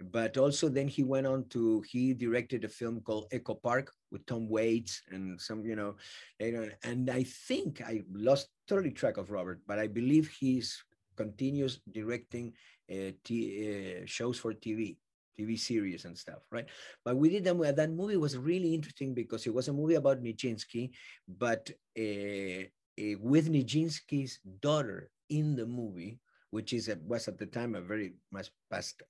but 0.00 0.36
also 0.38 0.68
then 0.68 0.88
he 0.88 1.02
went 1.02 1.26
on 1.26 1.44
to 1.48 1.82
he 1.90 2.14
directed 2.14 2.64
a 2.64 2.68
film 2.68 3.00
called 3.00 3.26
Echo 3.32 3.54
Park 3.54 3.92
with 4.10 4.24
Tom 4.26 4.48
Waits 4.48 5.02
and 5.10 5.40
some 5.40 5.66
you 5.66 5.76
know 5.76 5.96
later 6.40 6.72
and 6.84 7.10
I 7.10 7.24
think 7.24 7.82
I 7.84 8.02
lost 8.12 8.48
totally 8.68 8.92
track 8.92 9.16
of 9.16 9.30
Robert 9.30 9.60
but 9.66 9.78
I 9.78 9.86
believe 9.88 10.28
he's 10.28 10.82
continues 11.16 11.80
directing 11.90 12.52
uh, 12.90 13.10
t- 13.24 14.00
uh, 14.00 14.06
shows 14.06 14.38
for 14.38 14.52
TV 14.54 14.96
TV 15.38 15.56
series 15.58 16.04
and 16.04 16.18
stuff, 16.18 16.42
right? 16.50 16.66
But 17.04 17.16
we 17.16 17.28
did 17.28 17.44
that. 17.44 17.76
That 17.76 17.90
movie 17.90 18.16
was 18.16 18.36
really 18.36 18.74
interesting 18.74 19.14
because 19.14 19.46
it 19.46 19.54
was 19.54 19.68
a 19.68 19.72
movie 19.72 19.94
about 19.94 20.22
Nijinsky, 20.22 20.90
but 21.28 21.70
uh, 21.98 22.64
uh, 22.98 23.16
with 23.20 23.50
Nijinsky's 23.50 24.40
daughter 24.60 25.10
in 25.30 25.54
the 25.54 25.66
movie, 25.66 26.18
which 26.50 26.72
is 26.72 26.88
a, 26.88 26.98
was 27.06 27.28
at 27.28 27.38
the 27.38 27.46
time 27.46 27.74
a 27.74 27.80
very 27.80 28.14
much 28.32 28.50
past 28.70 29.02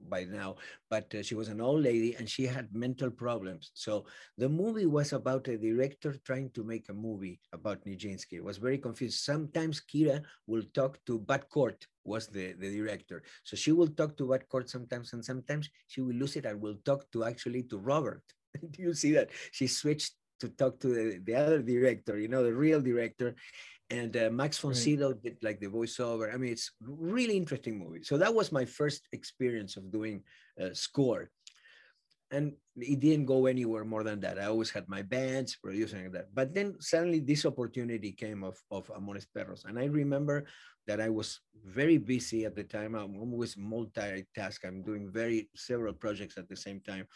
by 0.00 0.24
now, 0.24 0.56
but 0.90 1.12
uh, 1.14 1.22
she 1.22 1.34
was 1.34 1.48
an 1.48 1.60
old 1.60 1.82
lady 1.82 2.14
and 2.14 2.28
she 2.28 2.46
had 2.46 2.74
mental 2.74 3.10
problems. 3.10 3.70
So 3.74 4.06
the 4.38 4.48
movie 4.48 4.86
was 4.86 5.12
about 5.12 5.48
a 5.48 5.56
director 5.58 6.14
trying 6.24 6.50
to 6.50 6.64
make 6.64 6.88
a 6.88 6.94
movie 6.94 7.40
about 7.52 7.84
Nijinsky. 7.84 8.34
It 8.34 8.44
was 8.44 8.58
very 8.58 8.78
confused. 8.78 9.20
Sometimes 9.20 9.80
Kyra 9.80 10.22
will 10.46 10.62
talk 10.74 10.98
to 11.06 11.18
Bud 11.18 11.48
Cort, 11.50 11.86
was 12.04 12.28
the, 12.28 12.52
the 12.52 12.76
director. 12.76 13.22
So 13.44 13.56
she 13.56 13.72
will 13.72 13.88
talk 13.88 14.16
to 14.18 14.28
Bud 14.28 14.44
Cort 14.48 14.68
sometimes, 14.68 15.12
and 15.12 15.24
sometimes 15.24 15.68
she 15.88 16.00
will 16.00 16.14
lose 16.14 16.36
it 16.36 16.46
and 16.46 16.60
will 16.60 16.76
talk 16.84 17.10
to 17.12 17.24
actually 17.24 17.64
to 17.64 17.78
Robert. 17.78 18.22
Do 18.70 18.82
you 18.82 18.94
see 18.94 19.12
that? 19.12 19.30
She 19.52 19.66
switched 19.66 20.14
to 20.40 20.48
talk 20.50 20.78
to 20.80 20.88
the, 20.88 21.20
the 21.24 21.34
other 21.34 21.62
director, 21.62 22.18
you 22.18 22.28
know, 22.28 22.42
the 22.42 22.54
real 22.54 22.80
director 22.80 23.34
and 23.90 24.16
uh, 24.16 24.30
Max 24.30 24.58
von 24.58 24.74
Sydow 24.74 25.12
right. 25.12 25.22
did 25.22 25.36
like 25.42 25.60
the 25.60 25.68
voiceover. 25.68 26.32
I 26.32 26.36
mean, 26.36 26.52
it's 26.52 26.72
really 26.80 27.36
interesting 27.36 27.78
movie. 27.78 28.02
So 28.02 28.18
that 28.18 28.34
was 28.34 28.50
my 28.50 28.64
first 28.64 29.06
experience 29.12 29.76
of 29.76 29.92
doing 29.92 30.22
uh, 30.60 30.70
score, 30.72 31.30
and 32.30 32.52
it 32.76 33.00
didn't 33.00 33.26
go 33.26 33.46
anywhere 33.46 33.84
more 33.84 34.02
than 34.02 34.20
that. 34.20 34.38
I 34.38 34.46
always 34.46 34.70
had 34.70 34.88
my 34.88 35.02
bands 35.02 35.56
producing 35.62 36.10
that, 36.12 36.34
but 36.34 36.54
then 36.54 36.76
suddenly 36.80 37.20
this 37.20 37.46
opportunity 37.46 38.12
came 38.12 38.42
of 38.42 38.58
of 38.70 38.90
Amores 38.96 39.26
Perros, 39.26 39.64
and 39.64 39.78
I 39.78 39.84
remember 39.84 40.46
that 40.86 41.00
I 41.00 41.08
was 41.08 41.40
very 41.64 41.98
busy 41.98 42.44
at 42.44 42.54
the 42.54 42.62
time. 42.62 42.94
I'm 42.94 43.18
always 43.18 43.56
multitask. 43.56 44.64
I'm 44.64 44.82
doing 44.82 45.10
very 45.10 45.48
several 45.56 45.92
projects 45.92 46.38
at 46.38 46.48
the 46.48 46.56
same 46.56 46.80
time, 46.80 47.06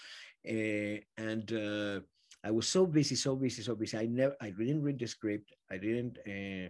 uh, 0.48 0.98
and 1.16 1.52
uh, 1.52 2.00
I 2.44 2.50
was 2.50 2.68
so 2.68 2.86
busy, 2.86 3.16
so 3.16 3.36
busy, 3.36 3.62
so 3.62 3.74
busy. 3.74 3.98
I 3.98 4.06
never, 4.06 4.34
I 4.40 4.50
didn't 4.50 4.82
read 4.82 4.98
the 4.98 5.06
script. 5.06 5.52
I 5.70 5.76
didn't 5.76 6.18
uh, 6.26 6.68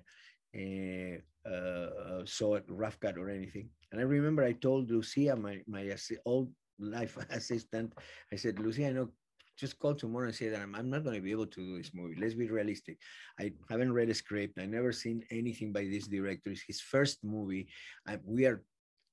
uh, 0.58 1.48
uh, 1.48 2.22
saw 2.24 2.54
it 2.54 2.64
rough 2.68 2.98
cut 2.98 3.18
or 3.18 3.30
anything. 3.30 3.68
And 3.92 4.00
I 4.00 4.04
remember 4.04 4.42
I 4.42 4.52
told 4.52 4.90
Lucia, 4.90 5.36
my 5.36 5.60
my 5.66 5.94
old 6.24 6.50
life 6.78 7.16
assistant, 7.30 7.92
I 8.32 8.36
said, 8.36 8.58
Lucia, 8.58 8.88
I 8.88 8.92
know, 8.92 9.08
just 9.56 9.78
call 9.78 9.94
tomorrow 9.94 10.26
and 10.26 10.34
say 10.34 10.48
that 10.48 10.60
I'm, 10.60 10.74
I'm 10.74 10.90
not 10.90 11.04
going 11.04 11.16
to 11.16 11.22
be 11.22 11.30
able 11.30 11.46
to 11.46 11.60
do 11.60 11.78
this 11.78 11.92
movie. 11.94 12.16
Let's 12.18 12.34
be 12.34 12.48
realistic. 12.48 12.98
I 13.38 13.52
haven't 13.68 13.92
read 13.92 14.08
a 14.08 14.14
script. 14.14 14.58
I 14.58 14.66
never 14.66 14.90
seen 14.90 15.22
anything 15.30 15.72
by 15.72 15.84
this 15.84 16.06
director. 16.06 16.50
It's 16.50 16.62
his 16.62 16.80
first 16.80 17.22
movie. 17.22 17.68
I, 18.08 18.18
we 18.24 18.46
are 18.46 18.64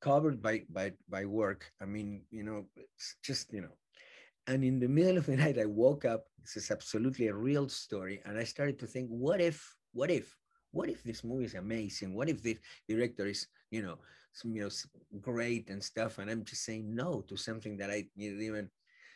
covered 0.01 0.41
by 0.41 0.63
by 0.69 0.93
by 1.09 1.25
work. 1.25 1.69
I 1.81 1.85
mean, 1.85 2.21
you 2.31 2.43
know, 2.43 2.65
it's 2.75 3.15
just 3.23 3.53
you 3.53 3.61
know, 3.61 3.75
and 4.47 4.63
in 4.63 4.79
the 4.79 4.87
middle 4.87 5.17
of 5.17 5.25
the 5.25 5.35
night, 5.43 5.59
I 5.59 5.65
woke 5.65 6.05
up. 6.05 6.25
This 6.41 6.57
is 6.57 6.71
absolutely 6.71 7.27
a 7.27 7.35
real 7.35 7.67
story. 7.67 8.21
And 8.25 8.37
I 8.37 8.43
started 8.43 8.79
to 8.79 8.87
think, 8.87 9.09
what 9.09 9.41
if, 9.41 9.75
what 9.93 10.09
if, 10.09 10.35
what 10.71 10.89
if 10.89 11.03
this 11.03 11.23
movie 11.23 11.45
is 11.45 11.55
amazing? 11.55 12.15
What 12.15 12.29
if 12.29 12.41
the 12.41 12.57
director 12.87 13.25
is, 13.25 13.47
you 13.69 13.81
know, 13.81 13.97
some, 14.31 14.55
you 14.55 14.63
know, 14.63 14.69
great 15.19 15.69
and 15.69 15.83
stuff? 15.83 16.19
And 16.19 16.29
I'm 16.29 16.45
just 16.45 16.63
saying 16.63 16.95
no 16.95 17.21
to 17.27 17.35
something 17.35 17.75
that 17.77 17.89
I 17.89 18.07
didn't 18.17 18.41
even. 18.41 18.69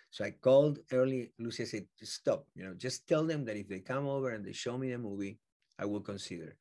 So 0.10 0.26
I 0.26 0.32
called 0.32 0.80
early. 0.92 1.32
Lucia 1.40 1.66
said, 1.66 1.86
stop, 2.04 2.46
you 2.54 2.66
know, 2.66 2.74
just 2.74 3.08
tell 3.08 3.24
them 3.24 3.46
that 3.46 3.56
if 3.56 3.70
they 3.70 3.80
come 3.80 4.08
over 4.08 4.32
and 4.32 4.46
they 4.46 4.52
show 4.52 4.78
me 4.78 4.92
the 4.92 4.98
movie, 4.98 5.40
I 5.80 5.86
will 5.86 6.02
consider. 6.02 6.58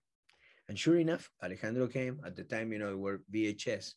And 0.68 0.78
sure 0.78 0.98
enough, 0.98 1.28
Alejandro 1.42 1.88
came. 1.88 2.20
At 2.24 2.36
the 2.36 2.44
time, 2.44 2.72
you 2.72 2.78
know, 2.78 2.90
we 2.90 3.02
were 3.02 3.22
VHS. 3.34 3.94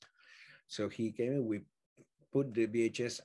So 0.68 0.90
he 0.90 1.12
came 1.12 1.34
and 1.34 1.46
we 1.46 1.62
put 2.32 2.52
the 2.52 2.66
VHS 2.66 3.20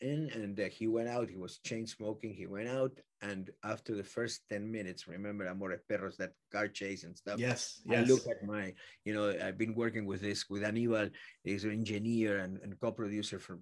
in 0.00 0.30
and 0.34 0.58
uh, 0.58 0.64
he 0.64 0.86
went 0.86 1.08
out. 1.08 1.28
He 1.30 1.36
was 1.36 1.58
chain 1.58 1.86
smoking. 1.86 2.32
He 2.34 2.46
went 2.46 2.68
out. 2.68 2.92
And 3.22 3.50
after 3.64 3.94
the 3.94 4.04
first 4.04 4.42
10 4.50 4.70
minutes, 4.70 5.06
remember 5.08 5.46
Amores 5.46 5.80
Perros, 5.88 6.16
that 6.18 6.32
car 6.52 6.68
chase 6.68 7.04
and 7.04 7.16
stuff. 7.16 7.38
Yes. 7.38 7.80
I 7.88 7.94
Yes. 7.94 8.08
look 8.08 8.26
at 8.28 8.44
my, 8.44 8.74
you 9.04 9.14
know, 9.14 9.30
I've 9.42 9.56
been 9.58 9.74
working 9.74 10.04
with 10.06 10.20
this, 10.20 10.48
with 10.50 10.62
Aníbal, 10.62 11.10
he's 11.42 11.64
an 11.64 11.70
engineer 11.72 12.38
and, 12.38 12.58
and 12.62 12.78
co-producer 12.80 13.38
for 13.38 13.60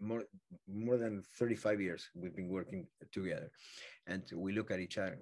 more, 0.00 0.24
more 0.66 0.96
than 0.96 1.22
35 1.38 1.80
years. 1.80 2.08
We've 2.14 2.34
been 2.34 2.48
working 2.48 2.86
together. 3.12 3.50
And 4.06 4.22
we 4.34 4.52
look 4.52 4.70
at 4.70 4.80
each 4.80 4.96
other, 4.98 5.18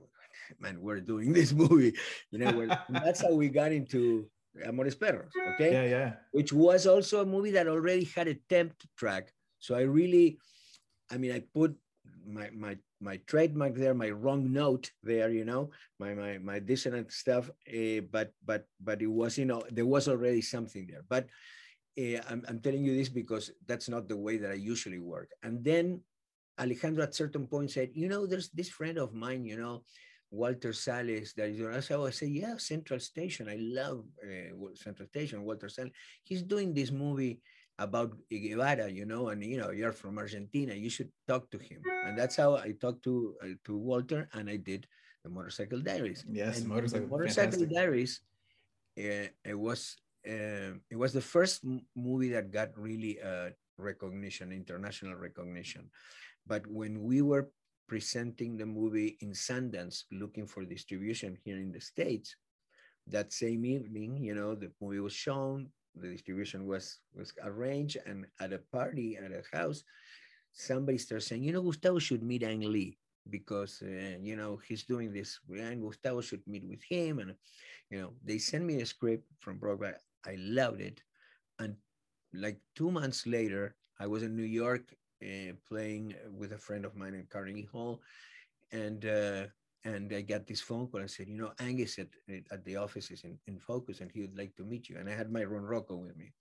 man, 0.61 0.80
we're 0.80 1.00
doing 1.00 1.32
this 1.32 1.52
movie. 1.64 1.94
You 2.30 2.38
know, 2.38 2.76
that's 2.90 3.23
how 3.23 3.32
we 3.35 3.49
got 3.49 3.73
into 3.73 4.30
Amores 4.64 4.94
Perros, 4.94 5.32
okay? 5.54 5.73
yeah. 5.73 5.85
Yeah. 5.85 6.12
which 6.32 6.52
was 6.52 6.87
also 6.87 7.23
a 7.23 7.26
movie 7.26 7.50
that 7.52 7.66
already 7.66 8.04
had 8.04 8.28
a 8.28 8.35
temp 8.49 8.75
track. 8.97 9.32
So 9.61 9.75
I 9.75 9.83
really, 9.83 10.38
I 11.11 11.19
mean, 11.19 11.33
I 11.33 11.43
put 11.55 11.77
my 12.27 12.50
my 12.50 12.77
my 13.00 13.17
trademark 13.27 13.75
there, 13.75 13.95
my 13.95 14.11
wrong 14.11 14.53
note 14.53 14.91
there, 15.03 15.31
you 15.31 15.45
know, 15.45 15.71
my 15.99 16.15
my 16.15 16.38
my 16.38 16.59
dissonant 16.59 17.12
stuff. 17.12 17.50
Uh, 17.67 18.03
but 18.11 18.33
but 18.45 18.67
but 18.81 19.03
it 19.03 19.11
was, 19.11 19.38
you 19.38 19.45
know, 19.45 19.62
there 19.71 19.87
was 19.87 20.09
already 20.09 20.43
something 20.43 20.87
there. 20.87 21.05
But 21.09 21.27
uh, 21.99 22.21
I'm 22.29 22.45
I'm 22.49 22.61
telling 22.61 22.85
you 22.85 22.97
this 22.97 23.09
because 23.09 23.50
that's 23.67 23.88
not 23.88 24.09
the 24.09 24.17
way 24.17 24.37
that 24.38 24.50
I 24.50 24.61
usually 24.61 24.99
work. 25.00 25.31
And 25.43 25.65
then 25.65 26.00
Alejandro 26.59 27.05
at 27.05 27.15
certain 27.15 27.47
point 27.47 27.71
said, 27.71 27.91
you 27.95 28.09
know, 28.09 28.27
there's 28.27 28.50
this 28.50 28.69
friend 28.69 28.99
of 28.99 29.15
mine, 29.15 29.45
you 29.45 29.57
know, 29.57 29.85
Walter 30.31 30.73
Salles 30.73 31.33
that 31.37 31.49
is 31.49 31.59
doing. 31.59 31.81
So 31.81 32.07
I 32.07 32.11
say, 32.11 32.27
yeah, 32.27 32.57
Central 32.59 33.00
Station. 33.00 33.49
I 33.49 33.57
love 33.59 34.05
uh, 34.23 34.53
Central 34.75 35.09
Station. 35.09 35.45
Walter 35.45 35.69
Salles. 35.69 35.91
He's 36.23 36.43
doing 36.43 36.75
this 36.75 36.91
movie 36.91 37.41
about 37.78 38.16
Guevara, 38.30 38.90
you 38.90 39.06
know, 39.06 39.28
and 39.28 39.42
you 39.42 39.58
know, 39.58 39.70
you're 39.70 39.92
from 39.92 40.18
Argentina. 40.18 40.75
You 40.75 40.90
should 40.90 41.11
talk 41.26 41.50
to 41.50 41.58
him. 41.58 41.82
And 42.06 42.18
that's 42.18 42.37
how 42.37 42.56
I 42.56 42.73
talked 42.73 43.04
to 43.04 43.35
uh, 43.42 43.54
to 43.64 43.76
Walter, 43.76 44.28
and 44.32 44.50
I 44.50 44.56
did 44.56 44.87
the 45.25 45.30
Motorcycle 45.30 45.80
Diaries. 45.80 46.25
Yes. 46.28 46.58
And 46.58 46.68
Motorcycle. 46.68 47.08
Motorcycle. 47.08 47.66
Diaries. 47.66 48.20
Uh, 48.99 49.30
it 49.44 49.58
was 49.58 49.97
uh, 50.26 50.75
it 50.90 50.99
was 50.99 51.12
the 51.12 51.23
first 51.23 51.64
movie 51.94 52.30
that 52.30 52.50
got 52.50 52.76
really 52.76 53.23
uh, 53.23 53.50
recognition, 53.78 54.52
international 54.52 55.14
recognition. 55.14 55.90
But 56.47 56.66
when 56.66 57.02
we 57.02 57.23
were 57.23 57.50
presenting 57.88 58.56
the 58.56 58.66
movie 58.66 59.16
in 59.20 59.32
Sundance, 59.32 60.04
looking 60.12 60.47
for 60.47 60.62
distribution 60.64 61.37
here 61.42 61.56
in 61.56 61.73
the 61.73 61.80
States. 61.80 62.37
That 63.08 63.32
same 63.32 63.64
evening, 63.64 64.23
you 64.23 64.35
know, 64.35 64.54
the 64.54 64.70
movie 64.82 65.00
was 65.00 65.14
shown, 65.14 65.73
the 65.95 66.09
distribution 66.09 66.66
was 66.66 66.99
was 67.14 67.33
arranged, 67.42 67.99
and 68.07 68.26
at 68.40 68.52
a 68.52 68.59
party 68.59 69.16
at 69.16 69.33
a 69.33 69.42
house, 69.57 69.85
somebody 70.52 70.99
starts 70.99 71.26
saying, 71.26 71.42
you 71.42 71.52
know, 71.52 71.62
Gustavo 71.62 71.99
should 71.99 72.23
meet 72.23 72.42
Ang 72.42 72.61
Lee 72.61 72.99
because 73.30 73.83
uh, 73.83 74.16
you 74.21 74.37
know 74.37 74.61
he's 74.66 74.85
doing 74.85 75.12
this, 75.12 75.38
and 75.50 75.83
Gustavo 75.83 76.21
should 76.21 76.42
meet 76.47 76.66
with 76.66 76.83
him, 76.83 77.18
and 77.18 77.35
you 77.90 78.00
know, 78.00 78.12
they 78.25 78.38
sent 78.38 78.64
me 78.64 78.80
a 78.80 78.87
script 78.87 79.25
from 79.40 79.59
Broadway. 79.59 79.95
I 80.26 80.37
loved 80.38 80.80
it, 80.80 81.02
and 81.59 81.76
like 82.35 82.59
two 82.75 82.90
months 82.90 83.26
later, 83.26 83.75
I 84.00 84.07
was 84.07 84.23
in 84.23 84.37
New 84.37 84.42
York 84.42 84.95
uh, 85.23 85.52
playing 85.66 86.14
with 86.37 86.52
a 86.52 86.59
friend 86.59 86.85
of 86.85 86.97
mine 86.97 87.14
in 87.14 87.26
Carnegie 87.30 87.68
Hall, 87.71 88.00
and 88.73 89.04
uh, 89.04 89.47
and 89.85 90.12
I 90.12 90.23
got 90.23 90.47
this 90.47 90.61
phone 90.61 90.88
call. 90.88 91.02
I 91.02 91.06
said, 91.06 91.28
you 91.28 91.37
know, 91.37 91.52
Angus 91.61 91.99
at, 91.99 92.08
at 92.50 92.64
the 92.64 92.76
office 92.76 93.11
is 93.11 93.25
in, 93.25 93.38
in 93.47 93.58
focus, 93.58 94.00
and 94.00 94.11
he 94.11 94.20
would 94.20 94.37
like 94.37 94.54
to 94.56 94.64
meet 94.64 94.88
you. 94.88 94.99
And 94.99 95.08
I 95.08 95.14
had 95.14 95.30
my 95.30 95.42
ronroco 95.42 95.99
with 95.99 96.16
me, 96.16 96.32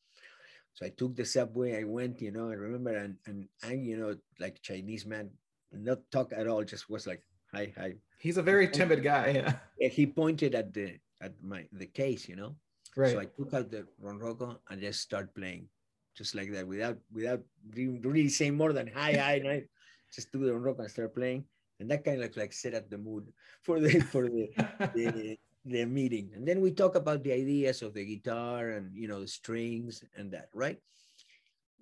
so 0.74 0.86
I 0.86 0.90
took 0.90 1.16
the 1.16 1.26
subway. 1.26 1.80
I 1.80 1.84
went, 1.84 2.22
you 2.22 2.32
know, 2.32 2.50
I 2.50 2.54
remember, 2.54 2.96
and 2.96 3.16
and 3.26 3.48
Ang, 3.64 3.84
you 3.84 3.98
know, 3.98 4.16
like 4.40 4.62
Chinese 4.62 5.06
man, 5.06 5.30
not 5.72 6.00
talk 6.12 6.34
at 6.34 6.48
all, 6.48 6.64
just 6.64 6.90
was 6.90 7.08
like, 7.08 7.24
hi, 7.54 7.74
hi. 7.78 7.94
He's 8.20 8.38
a 8.38 8.44
very 8.44 8.68
timid 8.68 9.04
guy. 9.04 9.30
Yeah. 9.30 9.54
Yeah, 9.80 9.90
He 9.90 10.08
pointed 10.08 10.56
at 10.56 10.74
the 10.74 10.98
at 11.22 11.34
my 11.42 11.66
the 11.72 11.88
case, 11.88 12.28
you 12.28 12.36
know. 12.36 12.56
Right. 12.96 13.12
So 13.14 13.20
I 13.20 13.26
took 13.26 13.54
out 13.54 13.70
the 13.70 13.86
ronroco 14.02 14.58
and 14.70 14.82
just 14.82 15.02
start 15.02 15.36
playing, 15.36 15.70
just 16.16 16.34
like 16.34 16.52
that, 16.54 16.66
without 16.66 16.98
without 17.14 17.42
really 17.76 18.30
saying 18.30 18.58
more 18.58 18.74
than 18.74 18.88
hi 18.88 19.14
hi. 19.14 19.42
Right? 19.46 19.68
Just 20.14 20.32
do 20.32 20.46
the 20.46 20.52
ronroco 20.52 20.80
and 20.80 20.90
start 20.90 21.14
playing, 21.14 21.46
and 21.80 21.90
that 21.92 22.04
kind 22.04 22.22
of 22.22 22.36
like 22.38 22.54
set 22.54 22.74
up 22.74 22.90
the 22.90 22.98
mood 22.98 23.32
for 23.62 23.80
the 23.80 24.00
for 24.02 24.28
the, 24.30 24.50
the 24.94 25.38
the 25.66 25.86
meeting. 25.86 26.32
And 26.36 26.48
then 26.48 26.62
we 26.62 26.72
talk 26.72 26.96
about 26.96 27.24
the 27.24 27.34
ideas 27.34 27.82
of 27.82 27.94
the 27.94 28.06
guitar 28.06 28.70
and 28.72 28.96
you 28.96 29.08
know 29.08 29.22
the 29.22 29.28
strings 29.28 30.04
and 30.16 30.32
that, 30.32 30.50
right? 30.54 30.80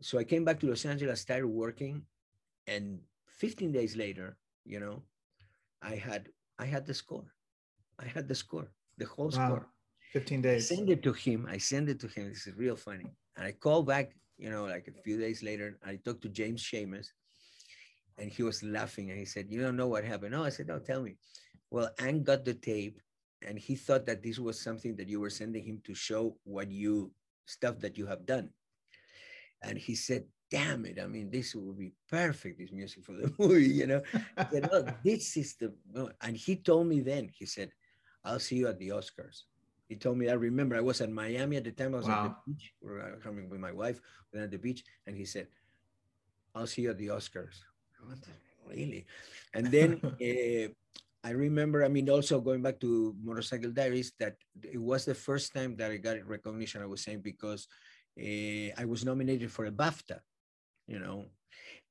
So 0.01 0.17
I 0.19 0.23
came 0.23 0.43
back 0.43 0.59
to 0.59 0.67
Los 0.67 0.85
Angeles, 0.85 1.21
started 1.21 1.47
working, 1.47 2.03
and 2.67 2.99
15 3.27 3.71
days 3.71 3.95
later, 3.95 4.37
you 4.65 4.79
know, 4.79 5.03
I 5.81 5.95
had 5.95 6.29
I 6.59 6.65
had 6.65 6.85
the 6.85 6.93
score. 6.93 7.25
I 7.99 8.05
had 8.05 8.27
the 8.27 8.35
score, 8.35 8.71
the 8.97 9.05
whole 9.05 9.31
Wow. 9.31 9.31
score. 9.31 9.67
15 10.11 10.41
I 10.41 10.41
days. 10.41 10.67
send 10.67 10.89
it 10.89 11.03
to 11.03 11.13
him. 11.13 11.47
I 11.49 11.57
send 11.57 11.89
it 11.89 11.99
to 12.01 12.07
him. 12.07 12.29
This 12.29 12.47
is 12.47 12.55
real 12.55 12.75
funny. 12.75 13.11
And 13.37 13.45
I 13.45 13.51
call 13.51 13.83
back, 13.83 14.15
you 14.37 14.49
know, 14.49 14.65
like 14.65 14.87
a 14.87 14.91
few 15.03 15.19
days 15.19 15.43
later. 15.43 15.77
I 15.85 15.97
talked 15.97 16.21
to 16.23 16.29
James 16.29 16.61
Schamus, 16.63 17.07
and 18.17 18.31
he 18.31 18.43
was 18.43 18.63
laughing. 18.63 19.09
And 19.09 19.19
he 19.19 19.25
said, 19.25 19.49
"You 19.49 19.61
don't 19.61 19.77
know 19.77 19.87
what 19.87 20.03
happened." 20.03 20.31
No, 20.31 20.43
I 20.43 20.49
said, 20.49 20.67
"No, 20.67 20.79
tell 20.79 21.01
me." 21.01 21.17
Well, 21.69 21.89
Ang 21.99 22.23
got 22.23 22.45
the 22.45 22.53
tape, 22.53 23.01
and 23.41 23.59
he 23.59 23.75
thought 23.75 24.05
that 24.05 24.23
this 24.23 24.39
was 24.39 24.59
something 24.59 24.95
that 24.95 25.09
you 25.09 25.19
were 25.19 25.29
sending 25.29 25.63
him 25.63 25.81
to 25.85 25.93
show 25.93 26.37
what 26.43 26.71
you 26.71 27.11
stuff 27.45 27.79
that 27.79 27.97
you 27.97 28.05
have 28.07 28.25
done. 28.25 28.49
And 29.61 29.77
he 29.77 29.95
said, 29.95 30.25
"Damn 30.49 30.85
it! 30.85 30.99
I 30.99 31.07
mean, 31.07 31.29
this 31.29 31.55
would 31.55 31.77
be 31.77 31.93
perfect. 32.09 32.59
This 32.59 32.71
music 32.71 33.03
for 33.03 33.13
the 33.13 33.33
movie, 33.39 33.69
you 33.69 33.87
know." 33.87 34.01
I 34.37 34.47
said, 34.49 34.69
"No, 34.71 34.85
this 35.03 35.37
is 35.37 35.55
the." 35.55 35.73
And 36.21 36.37
he 36.37 36.55
told 36.55 36.87
me 36.87 37.01
then. 37.01 37.29
He 37.33 37.45
said, 37.45 37.71
"I'll 38.23 38.39
see 38.39 38.57
you 38.57 38.67
at 38.67 38.79
the 38.79 38.89
Oscars." 38.89 39.43
He 39.87 39.95
told 39.95 40.17
me. 40.17 40.29
I 40.29 40.33
remember 40.33 40.75
I 40.75 40.81
was 40.81 41.01
in 41.01 41.13
Miami 41.13 41.57
at 41.57 41.63
the 41.63 41.71
time. 41.71 41.93
I 41.93 41.97
was 41.97 42.09
at 42.09 42.23
the 42.23 42.35
beach. 42.47 42.73
We 42.81 42.91
were 42.91 43.19
coming 43.21 43.49
with 43.49 43.59
my 43.59 43.71
wife. 43.71 44.01
We 44.31 44.39
were 44.39 44.45
at 44.45 44.51
the 44.51 44.57
beach, 44.57 44.83
and 45.05 45.15
he 45.15 45.25
said, 45.25 45.47
"I'll 46.55 46.67
see 46.67 46.83
you 46.83 46.91
at 46.91 46.97
the 46.97 47.09
Oscars." 47.09 47.61
Really? 48.67 49.05
And 49.53 49.67
then 49.67 50.01
uh, 50.03 50.73
I 51.25 51.31
remember. 51.31 51.83
I 51.83 51.89
mean, 51.89 52.09
also 52.09 52.39
going 52.39 52.61
back 52.61 52.79
to 52.81 53.15
Motorcycle 53.23 53.71
Diaries, 53.71 54.13
that 54.19 54.35
it 54.61 54.81
was 54.81 55.05
the 55.05 55.15
first 55.15 55.53
time 55.53 55.75
that 55.77 55.89
I 55.89 55.97
got 55.97 56.21
recognition. 56.27 56.81
I 56.81 56.85
was 56.85 57.01
saying 57.01 57.21
because 57.21 57.67
uh, 58.19 58.69
I 58.77 58.85
was 58.85 59.03
nominated 59.03 59.51
for 59.51 59.65
a 59.65 59.71
BAFTA, 59.71 60.19
you 60.87 60.99
know, 60.99 61.25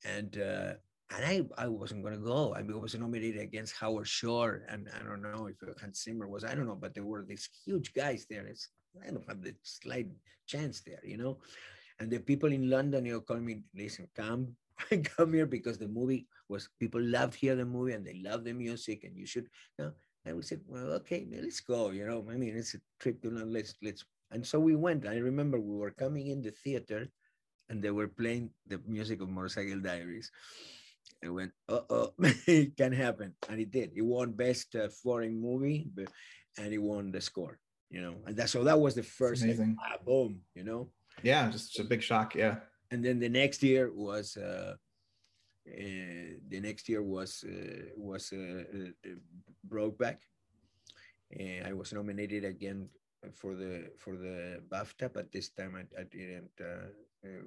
and 0.04 0.38
uh, 0.38 0.78
and 1.10 1.22
I 1.26 1.42
I 1.58 1.66
wasn't 1.66 2.04
gonna 2.04 2.22
go. 2.22 2.54
I 2.54 2.62
mean, 2.62 2.78
I 2.78 2.80
was 2.80 2.94
nominated 2.94 3.42
against 3.42 3.74
Howard 3.74 4.06
Shore, 4.06 4.62
and 4.68 4.88
I 4.94 5.02
don't 5.02 5.22
know 5.22 5.50
if 5.50 5.58
Hans 5.80 6.02
Zimmer 6.02 6.28
was. 6.28 6.44
I 6.44 6.54
don't 6.54 6.66
know, 6.66 6.78
but 6.78 6.94
there 6.94 7.04
were 7.04 7.24
these 7.26 7.48
huge 7.64 7.92
guys 7.92 8.26
there. 8.30 8.46
It's 8.46 8.68
I 9.02 9.10
don't 9.10 9.28
have 9.28 9.42
the 9.42 9.54
slight 9.62 10.08
chance 10.46 10.80
there, 10.80 11.02
you 11.02 11.16
know. 11.16 11.38
And 11.98 12.10
the 12.10 12.18
people 12.18 12.52
in 12.52 12.70
London, 12.70 13.06
you 13.06 13.14
know, 13.14 13.20
calling 13.20 13.46
me, 13.46 13.62
listen, 13.74 14.08
come, 14.14 14.54
come 15.16 15.32
here 15.32 15.46
because 15.46 15.78
the 15.78 15.88
movie 15.88 16.26
was 16.48 16.68
people 16.78 17.00
loved 17.00 17.34
here 17.34 17.54
the 17.54 17.64
movie 17.64 17.92
and 17.92 18.06
they 18.06 18.20
love 18.24 18.44
the 18.44 18.52
music, 18.52 19.04
and 19.04 19.16
you 19.16 19.26
should. 19.26 19.46
You 19.78 19.86
know, 19.86 19.92
and 20.24 20.36
we 20.36 20.42
said, 20.42 20.60
well, 20.66 20.92
okay, 21.04 21.26
let's 21.30 21.60
go. 21.60 21.90
You 21.90 22.06
know, 22.06 22.24
I 22.30 22.36
mean, 22.36 22.56
it's 22.56 22.74
a 22.74 22.80
trip 22.98 23.20
to 23.22 23.28
London. 23.28 23.52
Let's 23.52 23.74
let's. 23.82 24.04
And 24.30 24.46
so 24.46 24.58
we 24.58 24.74
went. 24.74 25.06
I 25.06 25.16
remember 25.18 25.60
we 25.60 25.76
were 25.76 25.92
coming 25.92 26.28
in 26.28 26.42
the 26.42 26.50
theater, 26.50 27.08
and 27.68 27.82
they 27.82 27.90
were 27.90 28.08
playing 28.08 28.50
the 28.66 28.80
music 28.86 29.20
of 29.20 29.28
Motorcycle 29.28 29.80
Diaries. 29.80 30.30
I 31.24 31.28
went, 31.28 31.52
uh 31.68 31.80
oh, 31.88 32.12
it 32.46 32.76
can 32.76 32.92
happen, 32.92 33.34
and 33.48 33.60
it 33.60 33.70
did. 33.70 33.92
It 33.94 34.02
won 34.02 34.32
best 34.32 34.74
uh, 34.74 34.88
foreign 34.88 35.40
movie, 35.40 35.88
but, 35.94 36.08
and 36.58 36.72
it 36.72 36.78
won 36.78 37.12
the 37.12 37.20
score. 37.20 37.58
You 37.90 38.00
know, 38.00 38.14
and 38.26 38.36
that 38.36 38.50
so 38.50 38.64
that 38.64 38.80
was 38.80 38.94
the 38.94 39.02
first 39.02 39.46
like, 39.46 39.58
ah, 39.80 39.96
boom. 40.04 40.40
You 40.54 40.64
know, 40.64 40.90
Yeah, 41.22 41.50
just 41.50 41.78
a 41.78 41.84
big 41.84 42.02
shock. 42.02 42.34
Yeah. 42.34 42.56
And 42.90 43.04
then 43.04 43.18
the 43.18 43.28
next 43.28 43.62
year 43.62 43.90
was 43.92 44.36
uh, 44.36 44.74
uh, 45.66 46.36
the 46.48 46.60
next 46.60 46.88
year 46.88 47.02
was 47.02 47.44
uh, 47.48 47.88
was 47.96 48.32
uh, 48.32 48.64
uh, 48.74 49.08
Brokeback. 49.68 50.18
Uh, 51.32 51.66
I 51.66 51.72
was 51.72 51.92
nominated 51.92 52.44
again 52.44 52.88
for 53.32 53.54
the 53.54 53.90
for 53.98 54.16
the 54.16 54.60
BAFTA, 54.68 55.12
but 55.12 55.32
this 55.32 55.48
time 55.50 55.74
I, 55.76 56.00
I 56.00 56.04
didn't 56.04 56.52
uh, 56.60 56.92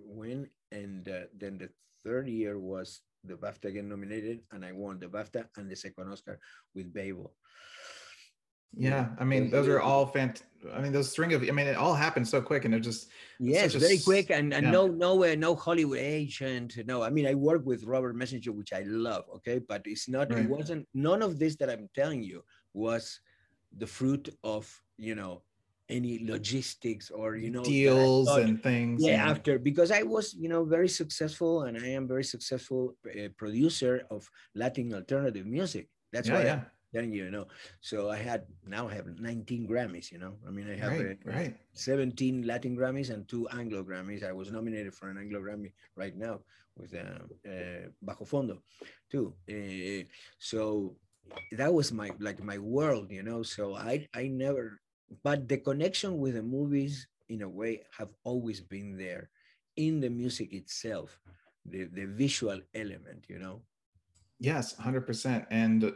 win. 0.05 0.49
And 0.71 1.05
then 1.05 1.57
the 1.57 1.69
third 2.03 2.27
year 2.27 2.57
was 2.59 3.01
the 3.23 3.35
BAFTA 3.35 3.65
again 3.65 3.89
nominated, 3.89 4.41
and 4.51 4.65
I 4.65 4.71
won 4.71 4.99
the 4.99 5.07
BAFTA 5.07 5.45
and 5.57 5.69
the 5.69 5.75
second 5.75 6.11
Oscar 6.11 6.39
with 6.73 6.91
Babel. 6.91 7.33
Yeah. 8.75 9.09
I 9.19 9.23
mean, 9.23 9.49
those 9.49 9.67
are 9.67 9.79
all 9.79 10.11
fant. 10.11 10.43
I 10.73 10.81
mean, 10.81 10.91
those 10.91 11.11
string 11.11 11.33
of, 11.33 11.43
I 11.43 11.51
mean, 11.51 11.67
it 11.67 11.77
all 11.77 11.93
happened 11.93 12.27
so 12.27 12.41
quick 12.41 12.65
and 12.65 12.73
it 12.73 12.81
just, 12.81 13.09
Yes, 13.39 13.75
a 13.75 13.79
very 13.79 13.99
quick 13.99 14.31
and, 14.31 14.53
and 14.53 14.65
yeah. 14.65 14.71
no 14.71 14.87
no 14.87 15.23
uh, 15.23 15.35
no 15.35 15.55
Hollywood 15.55 15.99
agent. 15.99 16.77
No, 16.85 17.03
I 17.03 17.09
mean 17.09 17.27
I 17.27 17.35
work 17.35 17.65
with 17.65 17.83
Robert 17.83 18.15
Messenger, 18.15 18.51
which 18.51 18.73
I 18.73 18.81
love. 18.81 19.25
Okay, 19.35 19.59
but 19.59 19.83
it's 19.85 20.09
not. 20.09 20.31
Right. 20.31 20.39
It 20.39 20.49
wasn't. 20.49 20.87
None 20.93 21.21
of 21.21 21.37
this 21.37 21.55
that 21.57 21.69
I'm 21.69 21.87
telling 21.93 22.23
you 22.23 22.43
was 22.73 23.19
the 23.77 23.85
fruit 23.85 24.29
of 24.43 24.65
you 24.97 25.13
know 25.15 25.43
any 25.89 26.19
logistics 26.25 27.11
or 27.11 27.35
you 27.35 27.49
know 27.49 27.63
deals 27.63 28.27
thought, 28.27 28.41
and 28.41 28.61
things 28.61 29.01
yeah 29.01 29.21
and... 29.21 29.31
after 29.31 29.57
because 29.57 29.89
i 29.89 30.03
was 30.03 30.33
you 30.33 30.49
know 30.49 30.65
very 30.65 30.89
successful 30.89 31.63
and 31.63 31.77
i 31.77 31.87
am 31.87 32.05
very 32.05 32.25
successful 32.25 32.97
uh, 33.07 33.29
producer 33.37 34.05
of 34.11 34.29
latin 34.53 34.93
alternative 34.93 35.45
music 35.45 35.87
that's 36.11 36.27
yeah, 36.27 36.33
why 36.35 36.43
yeah. 36.43 36.61
Then 36.93 37.11
you 37.11 37.29
know. 37.29 37.47
So 37.81 38.09
i 38.09 38.17
had 38.17 38.45
now 38.65 38.87
i 38.87 38.93
have 38.93 39.07
19 39.19 39.67
grammys 39.67 40.11
you 40.11 40.19
know? 40.19 40.35
I 40.47 40.51
mean 40.51 40.69
i 40.69 40.75
have 40.75 40.91
right, 40.91 41.17
a, 41.25 41.29
right. 41.29 41.55
17 41.73 42.43
latin 42.45 42.75
grammys 42.77 43.09
and 43.09 43.27
two 43.27 43.47
anglo 43.49 43.83
grammys. 43.83 44.27
I 44.27 44.31
was 44.31 44.51
nominated 44.51 44.93
for 44.93 45.09
an 45.09 45.17
anglo 45.17 45.41
grammy 45.41 45.73
right 45.95 46.15
now 46.15 46.39
with 46.77 46.93
uh, 46.93 47.25
uh, 47.49 47.89
bajo 48.05 48.27
fondo 48.27 48.59
too. 49.09 49.33
Uh, 49.49 50.05
so 50.37 50.95
that 51.51 51.73
was 51.73 51.91
my 51.91 52.11
like 52.19 52.41
my 52.43 52.57
world 52.57 53.11
you 53.11 53.23
know? 53.23 53.43
So 53.43 53.75
i 53.75 54.07
i 54.13 54.27
never 54.27 54.79
but 55.23 55.47
the 55.47 55.57
connection 55.57 56.19
with 56.19 56.35
the 56.35 56.43
movies 56.43 57.07
in 57.29 57.41
a 57.41 57.49
way 57.49 57.83
have 57.97 58.09
always 58.23 58.61
been 58.61 58.97
there 58.97 59.29
in 59.75 59.99
the 59.99 60.09
music 60.09 60.53
itself 60.53 61.19
the, 61.65 61.85
the 61.91 62.05
visual 62.05 62.59
element 62.73 63.25
you 63.27 63.39
know? 63.39 63.61
Yes 64.39 64.75
100% 64.75 65.45
and 65.49 65.93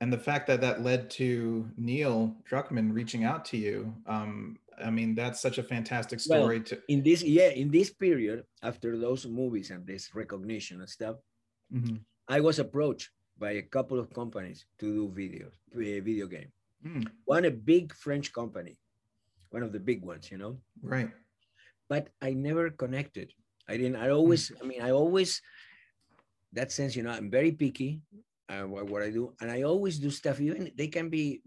and 0.00 0.12
the 0.12 0.18
fact 0.18 0.46
that 0.46 0.60
that 0.60 0.82
led 0.82 1.08
to 1.10 1.68
neil 1.76 2.34
druckmann 2.48 2.92
reaching 2.92 3.24
out 3.24 3.44
to 3.44 3.56
you 3.56 3.94
um 4.06 4.56
i 4.84 4.90
mean 4.90 5.14
that's 5.14 5.40
such 5.40 5.58
a 5.58 5.62
fantastic 5.62 6.20
story 6.20 6.58
well, 6.58 6.64
to 6.64 6.82
in 6.88 7.02
this 7.02 7.22
yeah 7.22 7.48
in 7.48 7.70
this 7.70 7.90
period 7.90 8.44
after 8.62 8.98
those 8.98 9.26
movies 9.26 9.70
and 9.70 9.86
this 9.86 10.14
recognition 10.14 10.80
and 10.80 10.88
stuff 10.88 11.16
mm-hmm. 11.72 11.96
i 12.28 12.40
was 12.40 12.58
approached 12.58 13.10
by 13.38 13.52
a 13.52 13.62
couple 13.62 13.98
of 13.98 14.12
companies 14.12 14.66
to 14.78 14.86
do 14.92 15.08
videos 15.08 15.54
video 15.72 16.26
game 16.26 16.50
Mm. 16.86 17.08
One 17.24 17.44
a 17.44 17.50
big 17.50 17.94
French 17.94 18.32
company, 18.32 18.78
one 19.50 19.62
of 19.62 19.72
the 19.72 19.80
big 19.80 20.02
ones, 20.04 20.30
you 20.30 20.38
know. 20.38 20.58
Right. 20.82 21.10
But 21.88 22.08
I 22.20 22.32
never 22.32 22.70
connected. 22.70 23.32
I 23.68 23.76
didn't. 23.76 23.96
I 23.96 24.10
always. 24.10 24.50
Mm. 24.50 24.56
I 24.62 24.66
mean, 24.66 24.82
I 24.82 24.90
always. 24.90 25.40
That 26.52 26.72
sense, 26.72 26.96
you 26.96 27.02
know, 27.02 27.10
I'm 27.10 27.30
very 27.30 27.52
picky. 27.52 28.00
Uh, 28.48 28.62
what, 28.62 28.86
what 28.86 29.02
I 29.02 29.10
do, 29.10 29.34
and 29.40 29.50
I 29.50 29.62
always 29.62 29.98
do 29.98 30.08
stuff. 30.08 30.40
Even 30.40 30.70
they 30.76 30.86
can 30.86 31.08
be 31.10 31.42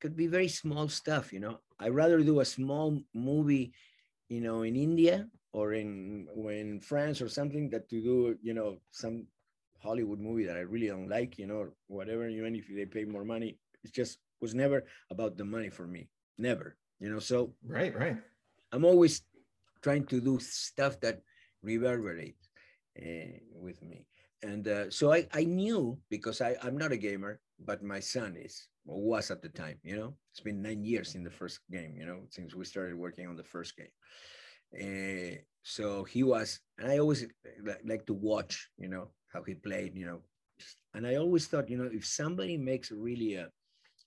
could 0.00 0.14
be 0.14 0.28
very 0.28 0.46
small 0.46 0.88
stuff. 0.88 1.32
You 1.32 1.40
know, 1.40 1.58
I 1.80 1.88
rather 1.88 2.22
do 2.22 2.38
a 2.38 2.44
small 2.44 3.00
movie, 3.14 3.72
you 4.28 4.40
know, 4.40 4.62
in 4.62 4.76
India 4.76 5.26
or 5.52 5.72
in 5.72 6.28
in 6.46 6.80
France 6.80 7.20
or 7.20 7.28
something 7.28 7.68
that 7.70 7.88
to 7.90 8.00
do, 8.00 8.36
you 8.42 8.54
know, 8.54 8.78
some 8.92 9.26
Hollywood 9.82 10.20
movie 10.20 10.44
that 10.44 10.56
I 10.56 10.60
really 10.60 10.86
don't 10.86 11.08
like, 11.08 11.36
you 11.36 11.48
know, 11.48 11.70
whatever. 11.88 12.28
Even 12.28 12.54
if 12.54 12.68
they 12.68 12.86
pay 12.86 13.04
more 13.04 13.24
money, 13.24 13.58
it's 13.82 13.92
just 13.92 14.18
was 14.40 14.54
never 14.54 14.84
about 15.10 15.36
the 15.36 15.44
money 15.44 15.68
for 15.70 15.86
me. 15.86 16.08
Never, 16.38 16.76
you 17.00 17.10
know. 17.10 17.18
So 17.18 17.54
right, 17.66 17.94
right. 17.96 18.18
I'm 18.70 18.84
always 18.84 19.22
trying 19.82 20.06
to 20.06 20.20
do 20.20 20.38
stuff 20.38 21.00
that 21.00 21.22
reverberates 21.62 22.48
uh, 23.00 23.38
with 23.54 23.82
me. 23.82 24.06
And 24.42 24.68
uh, 24.68 24.90
so 24.90 25.12
I, 25.12 25.26
I 25.32 25.44
knew 25.44 25.98
because 26.10 26.40
I, 26.40 26.56
I'm 26.62 26.76
not 26.76 26.92
a 26.92 26.96
gamer, 26.96 27.40
but 27.58 27.82
my 27.82 28.00
son 28.00 28.36
is 28.36 28.68
or 28.86 29.00
was 29.00 29.30
at 29.30 29.42
the 29.42 29.48
time, 29.48 29.78
you 29.82 29.96
know, 29.96 30.14
it's 30.30 30.40
been 30.40 30.62
nine 30.62 30.84
years 30.84 31.14
in 31.14 31.24
the 31.24 31.30
first 31.30 31.60
game, 31.70 31.94
you 31.98 32.06
know, 32.06 32.20
since 32.30 32.54
we 32.54 32.64
started 32.64 32.96
working 32.96 33.26
on 33.26 33.36
the 33.36 33.42
first 33.44 33.74
game. 33.76 33.94
Uh, 34.74 35.38
so 35.62 36.04
he 36.04 36.22
was, 36.22 36.60
and 36.78 36.90
I 36.90 36.98
always 36.98 37.26
like 37.84 38.06
to 38.06 38.14
watch, 38.14 38.68
you 38.78 38.88
know, 38.88 39.08
how 39.32 39.42
he 39.42 39.54
played, 39.54 39.96
you 39.96 40.06
know, 40.06 40.20
and 40.94 41.06
I 41.06 41.16
always 41.16 41.46
thought, 41.46 41.68
you 41.68 41.78
know, 41.78 41.90
if 41.92 42.06
somebody 42.06 42.56
makes 42.56 42.90
really 42.90 43.34
a, 43.34 43.48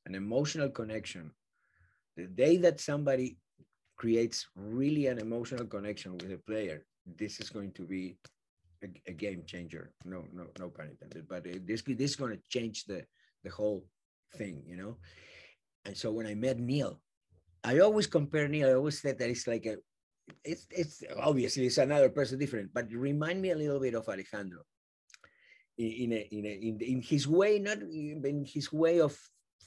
an 0.06 0.16
emotional 0.16 0.70
connection. 0.70 1.32
The 2.18 2.26
day 2.26 2.58
that 2.58 2.80
somebody 2.80 3.38
creates 3.96 4.48
really 4.56 5.08
an 5.08 5.20
emotional 5.20 5.66
connection 5.66 6.14
with 6.14 6.32
a 6.32 6.38
player, 6.38 6.86
this 7.06 7.40
is 7.40 7.50
going 7.50 7.72
to 7.74 7.84
be 7.84 8.18
a, 8.84 8.88
a 9.08 9.14
game 9.14 9.44
changer. 9.46 9.92
No, 10.06 10.24
no, 10.34 10.48
no 10.60 10.70
pun 10.70 10.90
intended. 10.90 11.28
But 11.28 11.48
uh, 11.48 11.60
this 11.66 11.82
this 11.82 12.12
is 12.12 12.16
going 12.16 12.32
to 12.32 12.42
change 12.50 12.86
the 12.86 13.06
the 13.44 13.50
whole 13.50 13.86
thing, 14.36 14.64
you 14.66 14.78
know. 14.78 14.98
And 15.86 15.96
so 15.96 16.12
when 16.12 16.28
I 16.28 16.36
met 16.36 16.60
Neil, 16.60 17.02
I 17.64 17.80
always 17.80 18.08
compare 18.08 18.48
Neil. 18.48 18.70
I 18.70 18.74
always 18.74 19.02
said 19.02 19.18
that 19.20 19.30
it's 19.30 19.48
like 19.48 19.66
a, 19.66 19.78
it's 20.44 20.68
it's 20.70 21.04
obviously 21.20 21.66
it's 21.66 21.78
another 21.78 22.10
person 22.10 22.40
different, 22.40 22.74
but 22.74 22.92
remind 22.92 23.42
me 23.42 23.52
a 23.52 23.56
little 23.56 23.80
bit 23.80 23.96
of 23.96 24.08
Alejandro. 24.08 24.62
In, 25.78 26.12
in 26.12 26.12
a, 26.12 26.28
in, 26.32 26.46
a, 26.46 26.50
in, 26.50 26.80
in 26.82 27.02
his 27.02 27.26
way, 27.26 27.58
not 27.58 27.78
in 27.78 28.46
his 28.46 28.72
way 28.74 29.00
of 29.00 29.18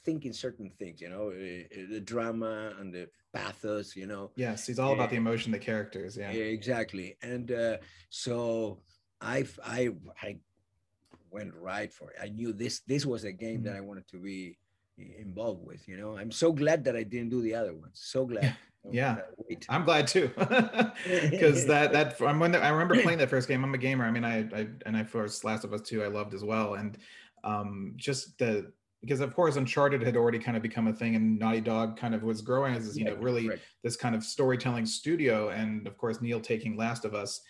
thinking 0.05 0.31
certain 0.31 0.69
things, 0.77 1.01
you 1.01 1.09
know, 1.09 1.29
eh, 1.29 1.63
eh, 1.71 1.85
the 1.89 1.99
drama 1.99 2.73
and 2.79 2.93
the 2.93 3.07
pathos, 3.33 3.95
you 3.95 4.05
know. 4.05 4.31
Yes, 4.35 4.67
he's 4.67 4.77
all 4.77 4.93
about 4.93 5.09
the 5.09 5.15
emotion, 5.15 5.51
the 5.51 5.57
characters. 5.57 6.15
Yeah, 6.15 6.29
exactly. 6.29 7.17
And 7.23 7.51
uh, 7.51 7.77
so 8.09 8.83
I, 9.23 9.45
I, 9.65 9.89
I 10.21 10.37
went 11.31 11.53
right 11.55 11.91
for 11.91 12.11
it. 12.11 12.17
I 12.21 12.29
knew 12.29 12.53
this, 12.53 12.79
this 12.81 13.05
was 13.05 13.23
a 13.23 13.31
game 13.31 13.57
mm-hmm. 13.57 13.65
that 13.65 13.75
I 13.75 13.81
wanted 13.81 14.07
to 14.09 14.17
be 14.17 14.57
involved 14.97 15.65
with. 15.65 15.87
You 15.87 15.97
know, 15.97 16.17
I'm 16.17 16.31
so 16.31 16.51
glad 16.51 16.83
that 16.85 16.95
I 16.95 17.03
didn't 17.03 17.29
do 17.29 17.41
the 17.41 17.55
other 17.55 17.73
ones. 17.73 17.99
So 18.03 18.25
glad. 18.25 18.55
yeah 18.91 19.19
i'm 19.69 19.85
glad 19.85 20.05
too 20.05 20.29
because 21.31 21.65
that 21.65 21.93
that 21.93 22.21
i'm 22.21 22.37
when 22.37 22.53
i 22.53 22.67
remember 22.67 23.01
playing 23.01 23.17
that 23.17 23.29
first 23.29 23.47
game 23.47 23.63
i'm 23.63 23.73
a 23.73 23.77
gamer 23.77 24.03
i 24.03 24.11
mean 24.11 24.25
i, 24.25 24.39
I 24.53 24.67
and 24.85 24.97
i 24.97 25.05
first 25.05 25.45
last 25.45 25.63
of 25.63 25.71
us 25.71 25.79
2 25.83 26.03
i 26.03 26.07
loved 26.07 26.33
as 26.33 26.43
well 26.43 26.73
and 26.73 26.97
um 27.45 27.93
just 27.95 28.37
the 28.39 28.73
because 29.03 29.19
of 29.19 29.35
course 29.35 29.57
Uncharted 29.57 30.01
had 30.01 30.15
already 30.15 30.39
kind 30.39 30.55
of 30.55 30.63
become 30.63 30.87
a 30.87 30.93
thing, 30.93 31.15
and 31.15 31.37
Naughty 31.37 31.59
Dog 31.59 31.97
kind 31.97 32.15
of 32.15 32.23
was 32.23 32.41
growing 32.41 32.73
as 32.73 32.97
you 32.97 33.03
know 33.03 33.15
really 33.15 33.49
right. 33.49 33.59
this 33.83 33.97
kind 33.97 34.15
of 34.15 34.23
storytelling 34.23 34.85
studio, 34.85 35.49
and 35.49 35.85
of 35.87 35.97
course 35.97 36.21
Neil 36.21 36.39
taking 36.39 36.77
Last 36.77 37.03
of 37.03 37.13
Us. 37.13 37.41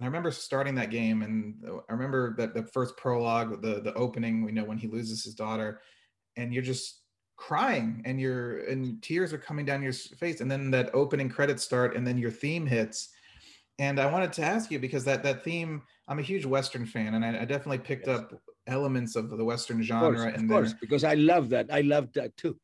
And 0.00 0.06
I 0.06 0.08
remember 0.08 0.30
starting 0.30 0.74
that 0.76 0.90
game, 0.90 1.22
and 1.22 1.62
I 1.90 1.92
remember 1.92 2.34
that 2.38 2.54
the 2.54 2.62
first 2.62 2.96
prologue, 2.96 3.60
the 3.60 3.82
the 3.82 3.92
opening, 3.94 4.46
you 4.46 4.52
know, 4.52 4.64
when 4.64 4.78
he 4.78 4.88
loses 4.88 5.22
his 5.22 5.34
daughter, 5.34 5.82
and 6.36 6.54
you're 6.54 6.62
just 6.62 7.02
crying, 7.36 8.00
and 8.06 8.18
you're 8.18 8.60
and 8.60 9.02
tears 9.02 9.34
are 9.34 9.38
coming 9.38 9.66
down 9.66 9.82
your 9.82 9.92
face, 9.92 10.40
and 10.40 10.50
then 10.50 10.70
that 10.70 10.94
opening 10.94 11.28
credits 11.28 11.62
start, 11.62 11.96
and 11.96 12.06
then 12.06 12.16
your 12.16 12.30
theme 12.30 12.64
hits. 12.64 13.10
And 13.78 14.00
I 14.00 14.10
wanted 14.10 14.32
to 14.34 14.42
ask 14.42 14.70
you 14.70 14.78
because 14.78 15.04
that 15.04 15.22
that 15.22 15.44
theme, 15.44 15.82
I'm 16.08 16.18
a 16.18 16.22
huge 16.22 16.46
Western 16.46 16.86
fan, 16.86 17.12
and 17.12 17.22
I, 17.22 17.42
I 17.42 17.44
definitely 17.44 17.80
picked 17.80 18.06
yes. 18.06 18.20
up 18.20 18.32
elements 18.66 19.16
of 19.16 19.28
the 19.28 19.44
Western 19.44 19.82
genre. 19.82 20.08
Of 20.08 20.14
course, 20.16 20.42
of 20.42 20.48
course 20.48 20.74
because 20.80 21.04
I 21.04 21.12
love 21.12 21.50
that. 21.50 21.66
I 21.70 21.82
love 21.82 22.10
that 22.14 22.34
too. 22.38 22.58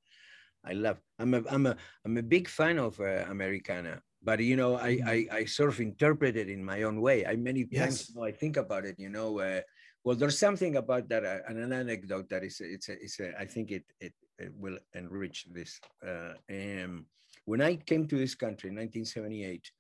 I 0.64 0.72
love. 0.72 0.98
I'm 1.18 1.34
a 1.34 1.42
I'm 1.50 1.66
a 1.66 1.76
I'm 2.06 2.16
a 2.16 2.22
big 2.22 2.48
fan 2.48 2.78
of 2.78 2.98
uh, 2.98 3.26
Americana, 3.28 4.00
but 4.26 4.40
you 4.40 4.56
know, 4.56 4.76
I, 4.76 4.96
mm-hmm. 4.96 5.08
I 5.08 5.38
I 5.38 5.44
sort 5.44 5.70
of 5.70 5.78
interpret 5.80 6.36
it 6.36 6.48
in 6.50 6.62
my 6.72 6.82
own 6.82 7.00
way. 7.00 7.24
I 7.24 7.36
many 7.36 7.64
yes. 7.70 7.80
times 7.80 8.08
you 8.08 8.14
know, 8.16 8.24
I 8.26 8.32
think 8.32 8.56
about 8.56 8.84
it. 8.84 8.98
You 8.98 9.08
know, 9.08 9.38
uh, 9.38 9.60
well, 10.02 10.16
there's 10.16 10.38
something 10.38 10.74
about 10.76 11.08
that. 11.10 11.24
Uh, 11.24 11.38
an 11.46 11.72
anecdote 11.72 12.28
that 12.30 12.42
is 12.42 12.60
it's 12.60 12.88
a, 12.88 12.94
it's 13.04 13.20
a, 13.20 13.40
I 13.40 13.46
think 13.46 13.70
it, 13.70 13.84
it 14.00 14.14
it 14.36 14.52
will 14.58 14.78
enrich 14.94 15.46
this. 15.52 15.80
Uh, 16.04 16.34
um, 16.50 17.06
when 17.44 17.62
I 17.62 17.76
came 17.76 18.08
to 18.08 18.18
this 18.18 18.34
country 18.34 18.68
in 18.70 18.76
1978, 18.76 19.70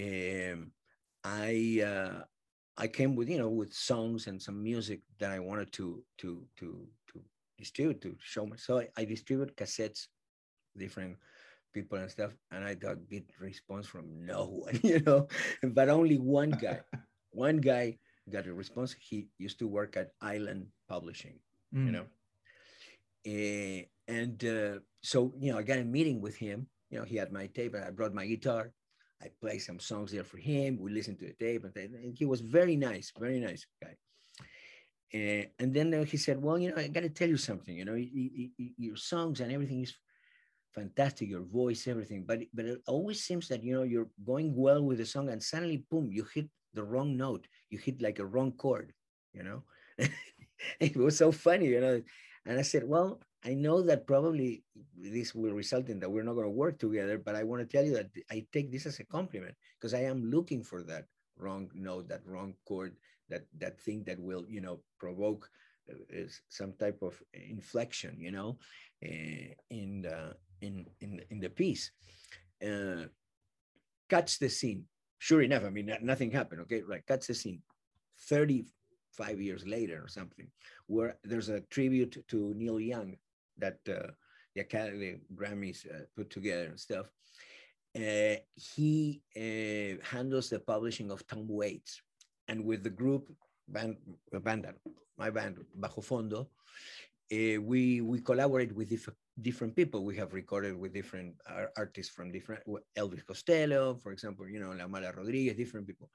um, 0.00 0.72
I 1.22 1.82
uh, 1.84 2.22
I 2.78 2.86
came 2.88 3.14
with 3.14 3.28
you 3.28 3.38
know 3.38 3.50
with 3.50 3.74
songs 3.74 4.26
and 4.26 4.40
some 4.40 4.62
music 4.62 5.00
that 5.20 5.32
I 5.32 5.38
wanted 5.38 5.70
to 5.72 6.02
to 6.22 6.46
to 6.60 6.88
to 7.12 7.20
distribute 7.58 8.00
to 8.00 8.16
show 8.20 8.46
me. 8.46 8.56
So 8.56 8.78
I, 8.78 8.88
I 8.96 9.04
distribute 9.04 9.54
cassettes, 9.54 10.08
different 10.74 11.18
people 11.76 11.98
and 11.98 12.10
stuff, 12.10 12.32
and 12.50 12.64
I 12.64 12.72
got 12.72 12.96
good 13.12 13.28
response 13.38 13.86
from 13.86 14.06
no 14.24 14.64
one, 14.64 14.80
you 14.90 15.00
know, 15.04 15.28
but 15.62 15.88
only 15.88 16.16
one 16.16 16.50
guy, 16.50 16.80
one 17.46 17.58
guy 17.58 17.98
got 18.32 18.46
a 18.46 18.54
response. 18.62 18.96
He 18.98 19.28
used 19.36 19.58
to 19.60 19.68
work 19.68 19.96
at 20.00 20.16
Island 20.22 20.66
Publishing, 20.88 21.36
mm. 21.74 21.84
you 21.86 21.92
know, 21.96 22.06
uh, 23.28 23.80
and 24.08 24.38
uh, 24.44 24.80
so 25.02 25.18
you 25.38 25.52
know 25.52 25.58
I 25.58 25.62
got 25.62 25.84
a 25.84 25.84
meeting 25.84 26.20
with 26.20 26.36
him. 26.36 26.66
You 26.90 26.98
know, 26.98 27.04
he 27.04 27.16
had 27.16 27.30
my 27.32 27.46
tape, 27.58 27.74
and 27.74 27.84
I 27.84 27.90
brought 27.90 28.14
my 28.14 28.26
guitar, 28.26 28.72
I 29.22 29.28
played 29.40 29.60
some 29.60 29.80
songs 29.80 30.12
there 30.12 30.24
for 30.24 30.38
him. 30.38 30.78
We 30.80 30.90
listened 30.90 31.18
to 31.20 31.26
the 31.26 31.36
tape, 31.44 31.64
and 31.64 32.16
he 32.16 32.24
was 32.24 32.40
very 32.40 32.76
nice, 32.76 33.12
very 33.18 33.40
nice 33.40 33.66
guy. 33.82 33.94
Uh, 35.14 35.44
and 35.58 35.74
then 35.76 35.92
uh, 35.94 36.04
he 36.04 36.16
said, 36.16 36.40
"Well, 36.40 36.58
you 36.58 36.70
know, 36.70 36.76
I 36.76 36.88
got 36.88 37.04
to 37.08 37.10
tell 37.10 37.28
you 37.28 37.36
something. 37.36 37.74
You 37.76 37.84
know, 37.84 37.98
your 38.86 38.96
songs 38.96 39.40
and 39.40 39.52
everything 39.52 39.82
is 39.82 39.94
fantastic. 40.76 41.28
Your 41.28 41.42
voice, 41.42 41.86
everything. 41.88 42.24
But 42.26 42.40
but 42.54 42.66
it 42.66 42.82
always 42.86 43.24
seems 43.24 43.48
that 43.48 43.64
you 43.64 43.74
know 43.74 43.82
you're 43.82 44.10
going 44.24 44.54
well 44.54 44.82
with 44.82 44.98
the 44.98 45.06
song, 45.06 45.30
and 45.30 45.42
suddenly, 45.42 45.84
boom, 45.90 46.10
you 46.12 46.24
hit 46.34 46.48
the 46.74 46.84
wrong 46.84 47.16
note. 47.16 47.48
You 47.70 47.78
hit 47.78 48.02
like 48.02 48.18
a 48.18 48.26
wrong 48.26 48.52
chord. 48.52 48.92
You 49.32 49.42
know, 49.42 49.62
it 50.80 50.96
was 50.96 51.16
so 51.16 51.32
funny. 51.32 51.66
You 51.66 51.80
know, 51.80 52.02
and 52.46 52.58
I 52.58 52.62
said, 52.62 52.84
well, 52.84 53.20
I 53.44 53.54
know 53.54 53.82
that 53.82 54.06
probably 54.06 54.64
this 54.96 55.34
will 55.34 55.52
result 55.52 55.88
in 55.88 56.00
that 56.00 56.10
we're 56.10 56.22
not 56.22 56.34
going 56.34 56.46
to 56.46 56.50
work 56.50 56.78
together, 56.78 57.18
but 57.18 57.34
I 57.34 57.44
want 57.44 57.62
to 57.62 57.68
tell 57.68 57.84
you 57.84 57.94
that 57.94 58.10
I 58.30 58.46
take 58.52 58.70
this 58.70 58.86
as 58.86 59.00
a 59.00 59.04
compliment 59.04 59.54
because 59.78 59.94
I 59.94 60.04
am 60.04 60.30
looking 60.30 60.62
for 60.62 60.82
that 60.84 61.06
wrong 61.38 61.70
note, 61.74 62.08
that 62.08 62.26
wrong 62.26 62.54
chord, 62.66 62.96
that 63.28 63.46
that 63.58 63.80
thing 63.80 64.04
that 64.06 64.20
will, 64.20 64.44
you 64.48 64.60
know, 64.60 64.80
provoke 64.98 65.48
uh, 65.90 66.26
some 66.48 66.72
type 66.74 67.02
of 67.02 67.22
inflection, 67.32 68.16
you 68.18 68.30
know, 68.30 68.58
in 69.02 70.06
uh, 70.06 70.32
in 70.60 70.86
in 71.00 71.20
in 71.30 71.40
the 71.40 71.50
piece 71.50 71.90
uh, 72.64 73.04
cuts 74.08 74.38
the 74.38 74.48
scene. 74.48 74.84
Sure 75.18 75.42
enough 75.42 75.64
i 75.64 75.70
mean 75.70 75.90
nothing 76.02 76.30
happened 76.30 76.60
okay? 76.62 76.82
Right 76.82 77.06
cuts 77.06 77.26
the 77.26 77.34
scene. 77.34 77.62
35 78.28 79.40
years 79.40 79.66
later 79.66 80.02
or 80.02 80.08
something 80.08 80.48
where 80.86 81.18
there's 81.24 81.48
a 81.48 81.60
tribute 81.70 82.24
to 82.28 82.54
neil 82.54 82.80
young 82.80 83.16
that 83.58 83.78
uh, 83.88 84.08
the 84.54 84.62
academy 84.62 85.16
grammys 85.34 85.86
uh, 85.86 86.04
put 86.16 86.30
together 86.30 86.64
and 86.64 86.80
stuff. 86.80 87.06
Uh, 87.94 88.36
he 88.54 89.22
uh, 89.36 90.02
handles 90.04 90.50
the 90.50 90.58
publishing 90.58 91.10
of 91.10 91.26
tom 91.26 91.46
waits. 91.48 92.02
And 92.48 92.64
with 92.64 92.82
the 92.82 92.90
group 92.90 93.30
band, 93.68 93.96
band 94.32 94.66
my 95.18 95.30
band 95.30 95.58
bajo 95.78 96.02
fondo 96.04 96.48
uh, 97.32 97.60
we 97.60 98.00
we 98.00 98.20
collaborate 98.20 98.72
with 98.74 98.88
different 99.40 99.76
people. 99.76 100.04
We 100.04 100.16
have 100.16 100.32
recorded 100.32 100.76
with 100.76 100.94
different 100.94 101.34
artists 101.76 102.12
from 102.14 102.32
different 102.32 102.62
Elvis 102.96 103.24
Costello, 103.24 103.94
for 103.96 104.12
example, 104.12 104.48
you 104.48 104.60
know, 104.60 104.72
La 104.72 104.86
Mala 104.86 105.12
Rodriguez, 105.12 105.56
different 105.56 105.86
people. 105.86 106.10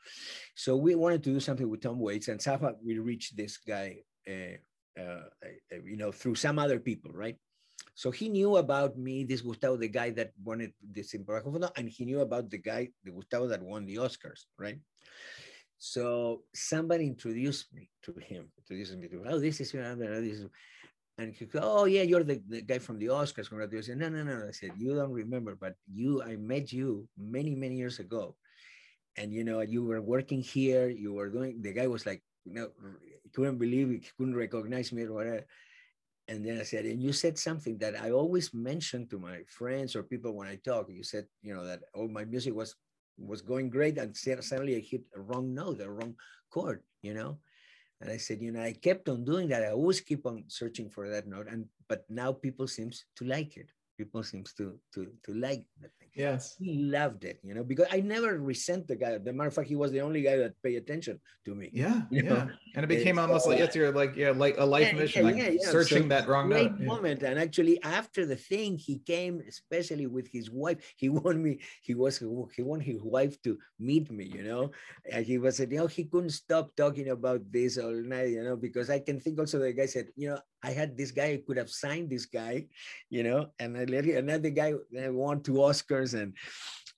So 0.55 0.75
we 0.75 0.95
wanted 0.95 1.23
to 1.23 1.33
do 1.33 1.39
something 1.39 1.69
with 1.69 1.81
Tom 1.81 1.99
Waits, 1.99 2.27
and 2.27 2.41
somehow 2.41 2.73
we 2.83 2.97
reached 2.97 3.37
this 3.37 3.57
guy, 3.57 4.01
uh, 4.27 4.99
uh, 4.99 5.21
you 5.85 5.97
know, 5.97 6.11
through 6.11 6.35
some 6.35 6.57
other 6.57 6.79
people, 6.79 7.11
right? 7.13 7.37
So 7.93 8.09
he 8.11 8.29
knew 8.29 8.57
about 8.57 8.97
me, 8.97 9.23
this 9.23 9.41
Gustavo, 9.41 9.77
the 9.77 9.87
guy 9.87 10.11
that 10.11 10.31
wanted 10.43 10.73
this 10.81 11.13
in 11.13 11.25
and 11.75 11.89
he 11.89 12.05
knew 12.05 12.21
about 12.21 12.49
the 12.49 12.57
guy, 12.57 12.89
the 13.03 13.11
Gustavo 13.11 13.47
that 13.47 13.61
won 13.61 13.85
the 13.85 13.95
Oscars, 13.95 14.45
right? 14.57 14.79
So 15.77 16.43
somebody 16.53 17.07
introduced 17.07 17.73
me 17.73 17.89
to 18.03 18.13
him, 18.13 18.51
introduced 18.59 18.95
me 18.97 19.07
to, 19.09 19.23
oh, 19.27 19.39
this 19.39 19.59
is, 19.61 19.71
this 19.71 20.39
is 20.39 20.47
and 21.21 21.33
he 21.33 21.45
goes, 21.45 21.61
oh 21.63 21.85
yeah, 21.85 22.01
you're 22.01 22.23
the, 22.23 22.41
the 22.49 22.61
guy 22.61 22.79
from 22.79 22.97
the 22.99 23.07
Oscars. 23.07 23.49
Congratulations. 23.49 23.99
No, 23.99 24.09
no, 24.09 24.23
no. 24.23 24.47
I 24.47 24.51
said, 24.51 24.71
you 24.77 24.95
don't 24.95 25.11
remember, 25.11 25.55
but 25.59 25.75
you, 25.91 26.21
I 26.23 26.35
met 26.35 26.73
you 26.73 27.07
many, 27.17 27.55
many 27.55 27.75
years 27.75 27.99
ago. 27.99 28.35
And 29.17 29.33
you 29.33 29.43
know, 29.43 29.61
you 29.61 29.83
were 29.83 30.01
working 30.01 30.41
here, 30.41 30.89
you 30.89 31.13
were 31.13 31.29
doing, 31.29 31.61
the 31.61 31.73
guy 31.73 31.87
was 31.87 32.05
like, 32.05 32.23
you 32.45 32.53
know, 32.53 32.69
couldn't 33.33 33.57
believe 33.57 33.89
he 33.89 34.01
couldn't 34.17 34.35
recognize 34.35 34.91
me 34.91 35.03
or 35.03 35.13
whatever. 35.13 35.45
And 36.27 36.45
then 36.45 36.59
I 36.59 36.63
said, 36.63 36.85
and 36.85 37.01
you 37.01 37.11
said 37.11 37.37
something 37.37 37.77
that 37.79 37.99
I 37.99 38.11
always 38.11 38.53
mention 38.53 39.07
to 39.09 39.19
my 39.19 39.41
friends 39.47 39.95
or 39.95 40.03
people 40.03 40.33
when 40.33 40.47
I 40.47 40.55
talk. 40.63 40.87
You 40.89 41.03
said, 41.03 41.25
you 41.41 41.53
know, 41.53 41.65
that 41.65 41.81
all 41.93 42.05
oh, 42.05 42.07
my 42.07 42.25
music 42.25 42.55
was 42.55 42.75
was 43.17 43.41
going 43.41 43.69
great, 43.69 43.97
and 43.97 44.15
suddenly 44.15 44.75
I 44.75 44.79
hit 44.79 45.03
a 45.15 45.19
wrong 45.19 45.53
note, 45.53 45.81
a 45.81 45.91
wrong 45.91 46.15
chord, 46.49 46.81
you 47.01 47.13
know. 47.13 47.39
And 48.01 48.09
I 48.09 48.17
said, 48.17 48.41
you 48.41 48.51
know, 48.51 48.61
I 48.61 48.73
kept 48.73 49.09
on 49.09 49.23
doing 49.23 49.47
that. 49.49 49.63
I 49.63 49.71
always 49.71 50.01
keep 50.01 50.25
on 50.25 50.43
searching 50.47 50.89
for 50.89 51.07
that 51.09 51.27
note. 51.27 51.47
And 51.47 51.67
but 51.87 52.05
now 52.09 52.33
people 52.33 52.67
seems 52.67 53.05
to 53.17 53.25
like 53.25 53.57
it. 53.57 53.71
People 54.01 54.23
seems 54.23 54.49
to 54.57 54.65
to 54.93 54.99
to 55.25 55.31
like 55.37 55.63
that 55.79 55.93
thing. 55.99 56.09
Yes. 56.15 56.55
He 56.57 56.71
loved 56.97 57.23
it, 57.23 57.37
you 57.43 57.53
know, 57.53 57.63
because 57.63 57.87
I 57.91 57.99
never 58.01 58.39
resent 58.39 58.87
the 58.87 58.95
guy. 58.95 59.17
The 59.17 59.31
matter 59.31 59.49
of 59.49 59.53
fact, 59.53 59.67
he 59.67 59.77
was 59.83 59.91
the 59.91 60.01
only 60.01 60.21
guy 60.23 60.37
that 60.37 60.57
paid 60.63 60.77
attention 60.83 61.19
to 61.45 61.53
me. 61.53 61.69
Yeah. 61.71 62.01
Yeah. 62.11 62.21
Know? 62.21 62.49
And 62.75 62.83
it 62.85 62.87
became 62.87 63.19
almost 63.19 63.45
like 63.47 63.59
yes, 63.59 63.75
you're 63.75 63.93
like 64.01 64.15
yeah, 64.15 64.31
like 64.45 64.57
a 64.57 64.65
life 64.65 64.89
yeah, 64.91 64.99
mission, 65.01 65.21
yeah, 65.21 65.31
like 65.31 65.59
yeah, 65.61 65.71
searching 65.75 66.03
so 66.03 66.13
that 66.13 66.27
wrong 66.27 66.49
great 66.49 66.71
note. 66.71 66.87
moment. 66.93 67.19
And 67.23 67.37
actually 67.37 67.77
after 67.83 68.25
the 68.25 68.39
thing, 68.49 68.77
he 68.77 68.95
came 69.13 69.35
especially 69.47 70.07
with 70.07 70.27
his 70.27 70.49
wife. 70.49 70.79
He 70.97 71.09
wanted 71.17 71.41
me, 71.47 71.59
he 71.87 71.93
was 71.93 72.17
he 72.57 72.63
wanted 72.69 72.87
his 72.93 73.03
wife 73.03 73.35
to 73.43 73.51
meet 73.79 74.09
me, 74.09 74.25
you 74.25 74.43
know. 74.49 74.71
And 75.13 75.21
he 75.25 75.37
was 75.37 75.57
said, 75.57 75.71
you 75.71 75.77
know, 75.77 75.87
he 75.87 76.05
couldn't 76.05 76.35
stop 76.43 76.75
talking 76.75 77.09
about 77.09 77.41
this 77.51 77.77
all 77.77 77.99
night, 78.15 78.29
you 78.35 78.43
know, 78.43 78.57
because 78.57 78.89
I 78.89 78.99
can 78.99 79.19
think 79.19 79.37
also 79.39 79.59
the 79.59 79.73
guy 79.73 79.85
said, 79.85 80.07
you 80.15 80.29
know, 80.31 80.39
I 80.63 80.71
had 80.71 80.95
this 80.95 81.11
guy, 81.11 81.33
I 81.33 81.41
could 81.45 81.57
have 81.57 81.69
signed 81.69 82.09
this 82.09 82.25
guy, 82.25 82.67
you 83.09 83.23
know, 83.23 83.47
and 83.59 83.75
another 83.93 84.49
guy 84.49 84.73
that 84.91 85.13
won 85.13 85.41
two 85.41 85.53
Oscars, 85.53 86.13
and 86.13 86.33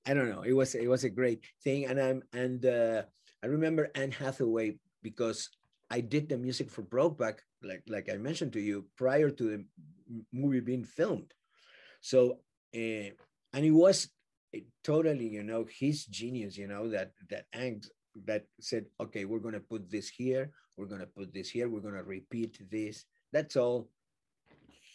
I 0.05 0.13
don't 0.13 0.29
know. 0.29 0.43
It 0.43 0.53
was 0.53 0.75
it 0.75 0.87
was 0.87 1.03
a 1.03 1.09
great 1.09 1.43
thing, 1.63 1.85
and 1.85 1.99
I'm 1.99 2.23
and 2.33 2.65
uh, 2.65 3.03
I 3.43 3.47
remember 3.47 3.91
Anne 3.95 4.11
Hathaway 4.11 4.77
because 5.01 5.49
I 5.89 6.01
did 6.01 6.29
the 6.29 6.37
music 6.37 6.69
for 6.69 6.83
Brokeback, 6.83 7.39
like 7.61 7.83
like 7.87 8.09
I 8.09 8.17
mentioned 8.17 8.53
to 8.53 8.61
you 8.61 8.85
prior 8.97 9.29
to 9.29 9.43
the 9.43 9.65
movie 10.31 10.59
being 10.59 10.83
filmed. 10.83 11.33
So 12.01 12.39
uh, 12.75 13.09
and 13.53 13.65
it 13.65 13.71
was 13.71 14.09
totally, 14.83 15.27
you 15.27 15.43
know, 15.43 15.65
his 15.69 16.05
genius, 16.05 16.57
you 16.57 16.67
know, 16.67 16.89
that 16.89 17.11
that 17.29 17.45
Ang 17.53 17.83
that 18.25 18.45
said, 18.59 18.85
okay, 18.99 19.25
we're 19.25 19.39
gonna 19.39 19.59
put 19.59 19.89
this 19.89 20.09
here, 20.09 20.51
we're 20.77 20.85
gonna 20.85 21.07
put 21.07 21.33
this 21.33 21.49
here, 21.49 21.69
we're 21.69 21.81
gonna 21.81 22.03
repeat 22.03 22.59
this, 22.69 23.05
that's 23.31 23.55
all 23.55 23.89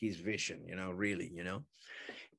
his 0.00 0.16
vision, 0.16 0.64
you 0.66 0.76
know, 0.76 0.90
really, 0.90 1.30
you 1.34 1.44
know. 1.44 1.64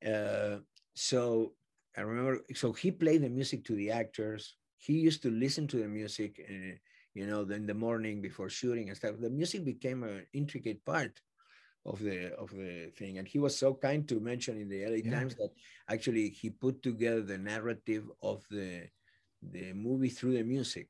Uh, 0.05 0.59
so 0.93 1.53
I 1.97 2.01
remember, 2.01 2.41
so 2.53 2.71
he 2.73 2.91
played 2.91 3.23
the 3.23 3.29
music 3.29 3.65
to 3.65 3.75
the 3.75 3.91
actors. 3.91 4.55
He 4.77 4.93
used 4.93 5.21
to 5.23 5.31
listen 5.31 5.67
to 5.67 5.77
the 5.77 5.87
music, 5.87 6.39
uh, 6.49 6.75
you 7.13 7.27
know, 7.27 7.41
in 7.41 7.65
the 7.65 7.73
morning 7.73 8.21
before 8.21 8.49
shooting 8.49 8.87
and 8.87 8.97
stuff. 8.97 9.15
The 9.19 9.29
music 9.29 9.65
became 9.65 10.03
an 10.03 10.25
intricate 10.33 10.83
part 10.85 11.19
of 11.85 11.99
the 11.99 12.33
of 12.35 12.51
the 12.51 12.91
thing, 12.97 13.17
and 13.17 13.27
he 13.27 13.39
was 13.39 13.57
so 13.57 13.73
kind 13.73 14.07
to 14.07 14.19
mention 14.19 14.57
in 14.57 14.69
the 14.69 14.85
LA 14.85 15.01
yeah. 15.03 15.19
Times 15.19 15.35
that 15.35 15.49
actually 15.89 16.29
he 16.29 16.49
put 16.49 16.83
together 16.83 17.21
the 17.21 17.37
narrative 17.37 18.05
of 18.21 18.43
the 18.49 18.83
the 19.41 19.73
movie 19.73 20.09
through 20.09 20.33
the 20.33 20.43
music. 20.43 20.89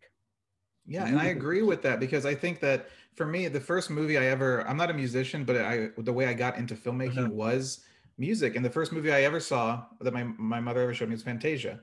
Yeah, 0.89 1.05
and 1.05 1.19
I 1.19 1.27
agree 1.27 1.61
with 1.61 1.83
that 1.83 1.99
because 1.99 2.25
I 2.25 2.33
think 2.33 2.59
that 2.61 2.89
for 3.13 3.25
me, 3.25 3.47
the 3.47 3.59
first 3.59 3.89
movie 3.89 4.17
I 4.17 4.25
ever 4.25 4.67
I'm 4.67 4.75
not 4.75 4.89
a 4.89 4.93
musician, 4.93 5.45
but 5.45 5.57
I 5.57 5.89
the 5.97 6.11
way 6.11 6.25
I 6.25 6.33
got 6.33 6.57
into 6.57 6.75
filmmaking 6.75 7.25
uh-huh. 7.25 7.29
was 7.29 7.85
music. 8.17 8.55
And 8.55 8.65
the 8.65 8.69
first 8.69 8.91
movie 8.91 9.11
I 9.11 9.21
ever 9.21 9.39
saw 9.39 9.83
that 10.01 10.13
my, 10.13 10.23
my 10.23 10.59
mother 10.59 10.81
ever 10.81 10.93
showed 10.93 11.09
me 11.09 11.15
was 11.15 11.23
Fantasia. 11.23 11.79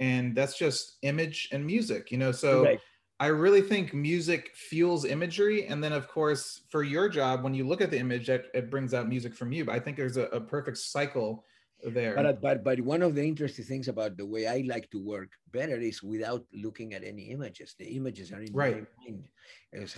And 0.00 0.34
that's 0.34 0.56
just 0.56 0.96
image 1.02 1.48
and 1.52 1.66
music, 1.66 2.10
you 2.10 2.18
know. 2.18 2.32
So 2.32 2.64
right. 2.64 2.80
I 3.20 3.26
really 3.26 3.60
think 3.60 3.92
music 3.92 4.52
fuels 4.54 5.04
imagery. 5.04 5.66
And 5.66 5.82
then 5.82 5.92
of 5.92 6.08
course, 6.08 6.62
for 6.70 6.84
your 6.84 7.08
job, 7.08 7.42
when 7.42 7.54
you 7.54 7.66
look 7.66 7.80
at 7.80 7.90
the 7.90 7.98
image, 7.98 8.30
it, 8.30 8.46
it 8.54 8.70
brings 8.70 8.94
out 8.94 9.08
music 9.08 9.34
from 9.34 9.52
you. 9.52 9.64
But 9.64 9.74
I 9.74 9.80
think 9.80 9.96
there's 9.96 10.16
a, 10.16 10.26
a 10.26 10.40
perfect 10.40 10.78
cycle 10.78 11.44
there. 11.84 12.14
But, 12.14 12.40
but 12.40 12.64
but 12.64 12.80
one 12.80 13.02
of 13.02 13.14
the 13.14 13.22
interesting 13.22 13.64
things 13.64 13.88
about 13.88 14.16
the 14.16 14.26
way 14.26 14.46
I 14.46 14.64
like 14.66 14.90
to 14.90 14.98
work 14.98 15.30
better 15.52 15.78
is 15.78 16.02
without 16.02 16.44
looking 16.52 16.94
at 16.94 17.04
any 17.04 17.30
images. 17.30 17.74
The 17.78 17.86
images 17.96 18.32
are 18.32 18.40
in 18.40 18.52
right. 18.52 18.84
my 18.98 19.10
mind. 19.10 19.28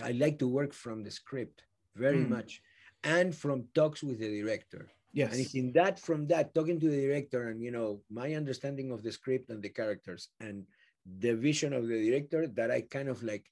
I 0.03 0.11
like 0.11 0.39
to 0.39 0.47
work 0.47 0.73
from 0.73 1.03
the 1.03 1.11
script 1.11 1.63
very 1.95 2.23
mm. 2.23 2.29
much, 2.29 2.61
and 3.03 3.35
from 3.35 3.65
talks 3.73 4.03
with 4.03 4.19
the 4.19 4.41
director. 4.41 4.89
Yes. 5.13 5.31
And 5.31 5.41
it's 5.41 5.55
in 5.55 5.73
that 5.73 5.99
from 5.99 6.27
that 6.27 6.55
talking 6.55 6.79
to 6.79 6.89
the 6.89 7.01
director 7.01 7.49
and 7.49 7.61
you 7.61 7.71
know 7.71 8.01
my 8.09 8.33
understanding 8.33 8.91
of 8.91 9.03
the 9.03 9.11
script 9.11 9.49
and 9.49 9.61
the 9.61 9.69
characters 9.69 10.29
and 10.39 10.63
the 11.19 11.33
vision 11.35 11.73
of 11.73 11.87
the 11.87 12.09
director 12.09 12.47
that 12.47 12.71
I 12.71 12.81
kind 12.81 13.09
of 13.09 13.21
like 13.23 13.45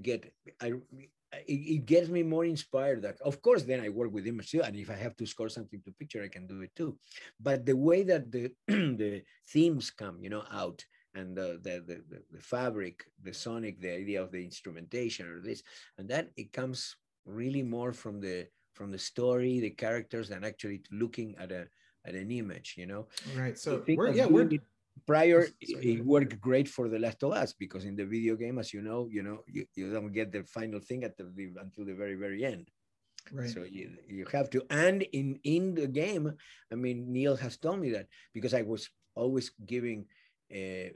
get 0.00 0.32
I 0.60 0.72
it, 1.32 1.52
it, 1.52 1.86
gets 1.86 2.08
me 2.08 2.22
more 2.22 2.44
inspired 2.44 3.02
that 3.02 3.20
of 3.22 3.40
course 3.42 3.62
then 3.62 3.80
i 3.80 3.88
work 3.88 4.12
with 4.12 4.26
image 4.26 4.50
too 4.50 4.62
and 4.62 4.76
if 4.76 4.90
i 4.90 4.94
have 4.94 5.16
to 5.16 5.26
score 5.26 5.48
something 5.48 5.80
to 5.82 5.92
picture 5.92 6.22
i 6.22 6.28
can 6.28 6.46
do 6.46 6.60
it 6.62 6.70
too. 6.76 6.96
But 7.40 7.66
the 7.66 7.76
way 7.76 8.02
that 8.04 8.30
the 8.30 8.52
the 8.68 9.22
themes 9.48 9.90
come 9.90 10.18
you 10.20 10.30
know 10.30 10.44
out 10.52 10.84
and 11.14 11.36
the, 11.36 11.60
the, 11.62 11.84
the, 11.86 12.22
the 12.30 12.40
fabric 12.40 13.04
the 13.22 13.34
sonic 13.34 13.80
the 13.80 13.90
idea 13.90 14.22
of 14.22 14.32
the 14.32 14.42
instrumentation 14.42 15.26
or 15.26 15.40
this 15.40 15.62
and 15.98 16.08
that 16.08 16.30
it 16.36 16.52
comes 16.52 16.96
really 17.26 17.62
more 17.62 17.92
from 17.92 18.20
the 18.20 18.46
from 18.74 18.90
the 18.90 18.98
story 18.98 19.60
the 19.60 19.70
characters 19.70 20.28
than 20.28 20.44
actually 20.44 20.82
looking 20.90 21.34
at 21.38 21.52
a 21.52 21.66
at 22.04 22.14
an 22.14 22.30
image 22.30 22.74
you 22.76 22.86
know? 22.86 23.06
Right 23.36 23.58
so 23.58 23.84
we're, 23.88 24.12
yeah 24.12 24.26
we're 24.26 24.50
prior 25.06 25.46
it 25.60 26.04
worked 26.04 26.40
great 26.40 26.68
for 26.68 26.88
the 26.88 26.98
last 26.98 27.22
of 27.22 27.32
us 27.32 27.52
because 27.52 27.84
in 27.84 27.96
the 27.96 28.04
video 28.04 28.36
game 28.36 28.58
as 28.58 28.72
you 28.72 28.82
know 28.82 29.08
you 29.10 29.22
know 29.22 29.38
you, 29.46 29.64
you 29.74 29.92
don't 29.92 30.12
get 30.12 30.30
the 30.30 30.44
final 30.44 30.80
thing 30.80 31.02
at 31.04 31.16
the, 31.16 31.24
until 31.60 31.84
the 31.84 31.94
very 31.94 32.14
very 32.14 32.44
end. 32.44 32.68
Right. 33.30 33.48
So 33.48 33.62
you, 33.62 33.90
you 34.08 34.26
have 34.32 34.50
to 34.50 34.62
and 34.70 35.02
in 35.12 35.38
in 35.44 35.74
the 35.74 35.86
game 35.86 36.32
i 36.72 36.74
mean 36.74 37.12
neil 37.12 37.36
has 37.36 37.56
told 37.56 37.78
me 37.78 37.90
that 37.90 38.06
because 38.34 38.52
i 38.52 38.62
was 38.62 38.90
always 39.14 39.52
giving 39.64 40.06
uh, 40.52 40.88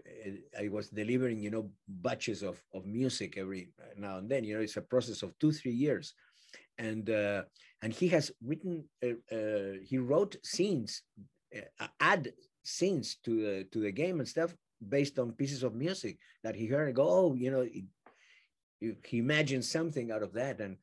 i 0.58 0.66
was 0.68 0.88
delivering 0.88 1.38
you 1.38 1.50
know 1.50 1.70
batches 1.86 2.42
of, 2.42 2.60
of 2.74 2.84
music 2.84 3.38
every 3.38 3.70
now 3.96 4.18
and 4.18 4.28
then 4.28 4.42
you 4.42 4.56
know 4.56 4.60
it's 4.60 4.76
a 4.76 4.82
process 4.82 5.22
of 5.22 5.38
two 5.38 5.52
three 5.52 5.72
years. 5.72 6.14
And 6.78 7.08
uh, 7.08 7.44
and 7.80 7.90
he 7.90 8.08
has 8.08 8.30
written 8.44 8.84
uh, 9.02 9.16
uh 9.34 9.80
he 9.82 9.96
wrote 9.96 10.36
scenes 10.44 11.02
uh, 11.56 11.86
add 12.00 12.32
scenes 12.66 13.16
to 13.24 13.40
the 13.40 13.64
to 13.72 13.80
the 13.80 13.92
game 13.92 14.18
and 14.18 14.28
stuff 14.28 14.54
based 14.88 15.18
on 15.18 15.32
pieces 15.32 15.62
of 15.62 15.74
music 15.74 16.18
that 16.42 16.54
he 16.54 16.66
heard 16.66 16.88
and 16.88 16.96
go, 16.96 17.08
oh, 17.08 17.34
you 17.34 17.50
know, 17.50 17.66
you, 18.80 18.96
he 19.04 19.18
imagined 19.18 19.64
something 19.64 20.10
out 20.10 20.22
of 20.22 20.32
that, 20.34 20.60
and 20.60 20.76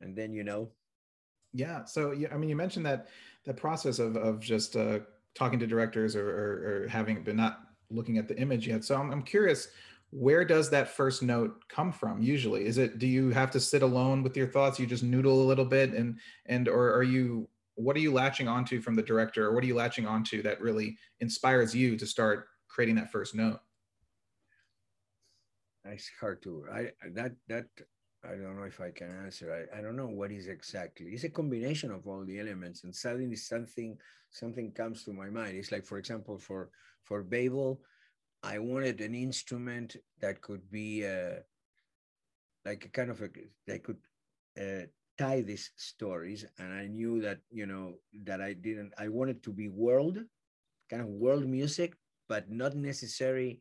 and 0.00 0.16
then 0.16 0.32
you 0.32 0.44
know. 0.44 0.70
Yeah. 1.52 1.84
So 1.84 2.12
yeah, 2.12 2.28
I 2.32 2.36
mean, 2.36 2.48
you 2.48 2.56
mentioned 2.56 2.86
that 2.86 3.08
that 3.44 3.56
process 3.56 3.98
of 3.98 4.16
of 4.16 4.40
just 4.40 4.76
uh, 4.76 5.00
talking 5.34 5.58
to 5.58 5.66
directors 5.66 6.14
or, 6.14 6.28
or, 6.28 6.84
or 6.84 6.88
having 6.88 7.24
but 7.24 7.34
not 7.34 7.60
looking 7.90 8.18
at 8.18 8.28
the 8.28 8.38
image 8.38 8.68
yet. 8.68 8.84
So 8.84 8.96
I'm, 8.96 9.10
I'm 9.10 9.22
curious, 9.22 9.68
where 10.12 10.44
does 10.44 10.70
that 10.70 10.88
first 10.88 11.22
note 11.22 11.66
come 11.68 11.90
from 11.90 12.20
usually 12.20 12.66
is 12.66 12.76
it 12.76 12.98
do 12.98 13.06
you 13.06 13.30
have 13.30 13.50
to 13.50 13.58
sit 13.58 13.82
alone 13.82 14.22
with 14.22 14.36
your 14.36 14.46
thoughts 14.46 14.78
you 14.78 14.86
just 14.86 15.02
noodle 15.02 15.42
a 15.42 15.48
little 15.48 15.64
bit 15.64 15.94
and 15.94 16.18
and 16.44 16.68
or 16.68 16.92
are 16.92 17.02
you 17.02 17.48
what 17.74 17.96
are 17.96 18.00
you 18.00 18.12
latching 18.12 18.48
onto 18.48 18.80
from 18.80 18.94
the 18.94 19.02
director 19.02 19.46
or 19.46 19.54
what 19.54 19.64
are 19.64 19.66
you 19.66 19.74
latching 19.74 20.06
onto 20.06 20.42
that 20.42 20.60
really 20.60 20.96
inspires 21.20 21.74
you 21.74 21.96
to 21.96 22.06
start 22.06 22.46
creating 22.68 22.96
that 22.96 23.10
first 23.10 23.34
note? 23.34 23.60
Hard 26.20 26.40
to 26.42 26.64
i 26.72 26.90
that 27.12 27.32
that 27.48 27.66
i 28.24 28.30
don't 28.30 28.56
know 28.56 28.62
if 28.62 28.80
i 28.80 28.90
can 28.90 29.10
answer. 29.24 29.50
I, 29.50 29.78
I 29.78 29.82
don't 29.82 29.96
know 29.96 30.06
what 30.06 30.30
is 30.30 30.46
exactly 30.46 31.06
it's 31.06 31.24
a 31.24 31.28
combination 31.28 31.90
of 31.90 32.06
all 32.06 32.24
the 32.24 32.38
elements 32.38 32.84
and 32.84 32.94
suddenly 32.94 33.34
something 33.34 33.98
something 34.30 34.70
comes 34.72 35.04
to 35.04 35.12
my 35.12 35.28
mind. 35.28 35.56
It's 35.56 35.72
like 35.72 35.84
for 35.84 35.98
example 35.98 36.38
for 36.38 36.70
for 37.02 37.24
babel 37.24 37.80
i 38.44 38.58
wanted 38.58 39.00
an 39.00 39.14
instrument 39.14 39.96
that 40.20 40.40
could 40.40 40.70
be 40.70 41.04
uh, 41.04 41.40
like 42.64 42.84
a 42.84 42.88
kind 42.88 43.10
of 43.10 43.20
a 43.22 43.28
that 43.66 43.82
could 43.82 43.98
uh, 44.60 44.86
tie 45.22 45.40
these 45.40 45.66
stories 45.76 46.40
and 46.58 46.70
i 46.82 46.86
knew 46.86 47.14
that 47.26 47.38
you 47.50 47.66
know 47.72 47.86
that 48.28 48.40
i 48.48 48.52
didn't 48.52 48.92
i 48.98 49.08
wanted 49.18 49.38
to 49.42 49.52
be 49.60 49.68
world 49.68 50.18
kind 50.90 51.02
of 51.02 51.08
world 51.24 51.46
music 51.46 51.90
but 52.28 52.50
not 52.50 52.74
necessarily 52.74 53.60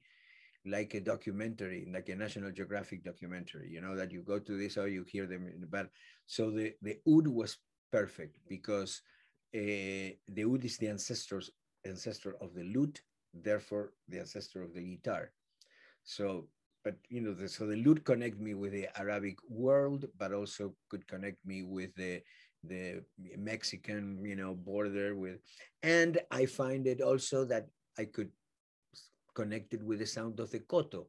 like 0.65 0.93
a 0.93 1.02
documentary 1.13 1.82
like 1.97 2.10
a 2.10 2.15
national 2.15 2.52
geographic 2.52 3.04
documentary 3.04 3.69
you 3.76 3.82
know 3.82 3.95
that 3.95 4.12
you 4.12 4.21
go 4.21 4.39
to 4.39 4.58
this 4.58 4.78
or 4.78 4.88
you 4.88 5.04
hear 5.13 5.26
them 5.26 5.43
band 5.74 5.89
so 6.26 6.52
the 6.58 6.74
the 6.82 6.97
oud 7.12 7.28
was 7.28 7.58
perfect 7.91 8.38
because 8.47 9.02
uh, 9.56 10.10
the 10.36 10.43
oud 10.45 10.63
is 10.63 10.78
the 10.78 10.88
ancestors 10.88 11.47
ancestor 11.84 12.36
of 12.41 12.54
the 12.54 12.63
lute 12.63 13.02
therefore 13.34 13.93
the 14.08 14.19
ancestor 14.19 14.62
of 14.62 14.74
the 14.74 14.82
guitar. 14.82 15.32
So 16.04 16.47
but 16.84 16.96
you 17.10 17.22
know, 17.22 17.34
the, 17.34 17.48
so 17.48 17.65
the 17.65 17.76
lute 17.76 18.04
connect 18.04 18.39
me 18.39 18.54
with 18.54 18.72
the 18.72 18.88
Arabic 19.00 19.38
world, 19.50 20.06
but 20.17 20.34
also 20.34 20.74
could 20.89 21.08
connect 21.08 21.46
me 21.46 21.63
with 21.63 21.94
the 21.96 22.22
the 22.63 23.02
Mexican, 23.38 24.24
you 24.24 24.36
know, 24.36 24.54
border 24.54 25.15
with, 25.15 25.39
and 25.82 26.20
I 26.30 26.46
find 26.46 26.86
it 26.86 27.02
also 27.02 27.44
that 27.46 27.67
I 27.98 28.06
could 28.06 28.30
connect 29.34 29.74
it 29.74 29.82
with 29.82 30.00
the 30.00 30.06
sound 30.06 30.39
of 30.39 30.52
the 30.52 30.60
koto, 30.60 31.08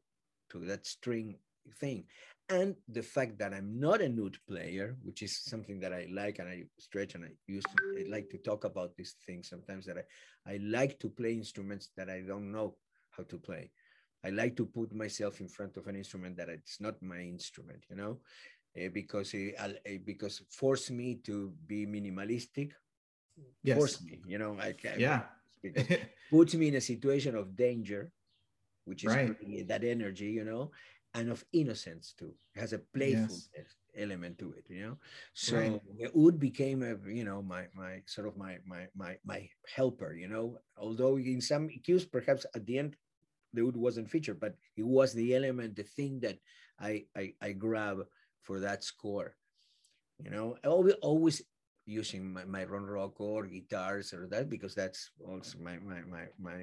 to 0.51 0.59
that 0.61 0.87
string 0.87 1.37
thing, 1.79 2.05
and 2.49 2.75
the 2.89 3.03
fact 3.03 3.39
that 3.39 3.53
I'm 3.53 3.79
not 3.79 4.01
a 4.01 4.07
oud 4.07 4.37
player, 4.49 4.97
which 5.03 5.23
is 5.23 5.45
something 5.45 5.79
that 5.81 5.93
I 5.93 6.07
like 6.11 6.39
and 6.39 6.49
I 6.49 6.65
stretch 6.79 7.15
and 7.15 7.25
I 7.25 7.33
use. 7.47 7.65
I 7.99 8.09
like 8.09 8.31
to 8.31 8.39
talk 8.39 8.65
about 8.65 8.97
these 8.97 9.17
things 9.27 9.49
sometimes 9.49 9.87
that 9.87 9.99
I 9.99 10.53
I 10.53 10.57
like 10.63 10.99
to 11.01 11.09
play 11.11 11.33
instruments 11.35 11.91
that 11.97 12.09
I 12.09 12.21
don't 12.21 12.51
know 12.51 12.77
how 13.11 13.25
to 13.25 13.39
play 13.39 13.71
I 14.25 14.31
like 14.31 14.57
to 14.57 14.67
put 14.67 14.95
myself 14.95 15.41
in 15.41 15.49
front 15.49 15.77
of 15.77 15.87
an 15.87 15.97
instrument 15.97 16.37
that 16.37 16.49
it's 16.49 16.81
not 16.81 17.03
my 17.03 17.21
instrument, 17.21 17.85
you 17.91 17.97
know, 17.97 18.19
uh, 18.77 18.89
because 18.93 19.35
it, 19.35 19.55
uh, 19.59 19.71
because 20.05 20.43
force 20.51 20.91
me 20.91 21.17
to 21.25 21.53
be 21.67 21.87
minimalistic. 21.87 22.73
Yes. 23.63 23.79
Force 23.79 24.03
me, 24.03 24.21
you 24.27 24.39
know, 24.39 24.57
I 24.61 24.73
can. 24.73 25.01
Yeah. 25.01 25.23
puts 26.31 26.55
me 26.55 26.69
in 26.69 26.75
a 26.77 26.81
situation 26.81 27.35
of 27.35 27.57
danger, 27.57 28.11
which 28.85 29.05
is 29.05 29.15
right. 29.15 29.69
that 29.69 29.85
energy, 29.85 30.27
you 30.27 30.45
know, 30.45 30.71
and 31.15 31.31
of 31.31 31.45
innocence 31.53 32.15
too. 32.19 32.35
It 32.55 32.61
has 32.61 32.73
a 32.73 32.79
playfulness 32.79 33.49
yes. 33.57 33.67
element 33.97 34.39
to 34.39 34.53
it, 34.53 34.67
you 34.69 34.83
know. 34.83 34.99
So 35.35 35.57
right. 35.57 35.81
the 35.99 36.11
oud 36.19 36.39
became 36.39 36.83
a, 36.83 36.97
you 37.11 37.25
know, 37.25 37.43
my 37.43 37.67
my 37.75 38.03
sort 38.07 38.27
of 38.29 38.37
my 38.37 38.59
my 38.67 38.89
my 38.97 39.17
my 39.25 39.49
helper, 39.75 40.15
you 40.15 40.29
know. 40.29 40.59
Although 40.77 41.17
in 41.19 41.41
some 41.41 41.69
cues, 41.69 42.05
perhaps 42.05 42.47
at 42.55 42.67
the 42.67 42.79
end 42.79 42.97
the 43.53 43.63
oud 43.63 43.77
wasn't 43.77 44.11
featured, 44.11 44.41
but 44.41 44.57
it 44.77 44.87
was 44.87 45.13
the 45.13 45.35
element, 45.35 45.77
the 45.77 45.83
thing 45.85 46.21
that 46.21 46.39
I 46.81 47.05
I, 47.17 47.35
I 47.41 47.53
grab 47.53 48.07
for 48.43 48.61
that 48.61 48.85
score. 48.85 49.37
You 50.23 50.31
know, 50.31 50.57
always 50.65 50.95
always 51.03 51.43
using 51.85 52.33
my, 52.33 52.45
my 52.45 52.65
ronroco 52.65 53.21
or 53.21 53.47
guitars 53.47 54.13
or 54.13 54.29
that 54.29 54.49
because 54.49 54.75
that's 54.75 55.11
also 55.27 55.59
my 55.59 55.79
my 55.79 56.01
my 56.07 56.25
my, 56.39 56.55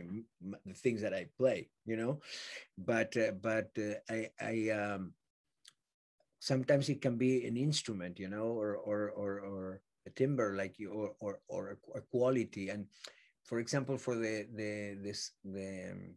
my 0.42 0.58
the 0.66 0.74
things 0.74 1.02
that 1.02 1.14
I 1.14 1.28
play. 1.38 1.70
You 1.86 1.98
know, 1.98 2.20
but 2.78 3.16
uh, 3.18 3.32
but 3.32 3.72
uh, 3.78 4.00
I 4.10 4.30
I 4.40 4.70
um 4.72 5.14
sometimes 6.40 6.90
it 6.90 7.02
can 7.02 7.18
be 7.18 7.46
an 7.46 7.58
instrument, 7.58 8.18
you 8.20 8.30
know, 8.30 8.48
or 8.56 8.76
or 8.78 9.12
or 9.12 9.40
or 9.40 9.82
a 10.08 10.10
timber 10.10 10.56
like 10.56 10.80
you 10.80 10.92
or 10.92 11.12
or 11.20 11.40
or 11.48 11.78
a 11.96 12.02
quality 12.02 12.70
and 12.70 12.88
for 13.44 13.60
example 13.60 13.98
for 13.98 14.16
the 14.16 14.48
the 14.56 14.98
this 15.04 15.32
the 15.44 15.92
um, 15.92 16.16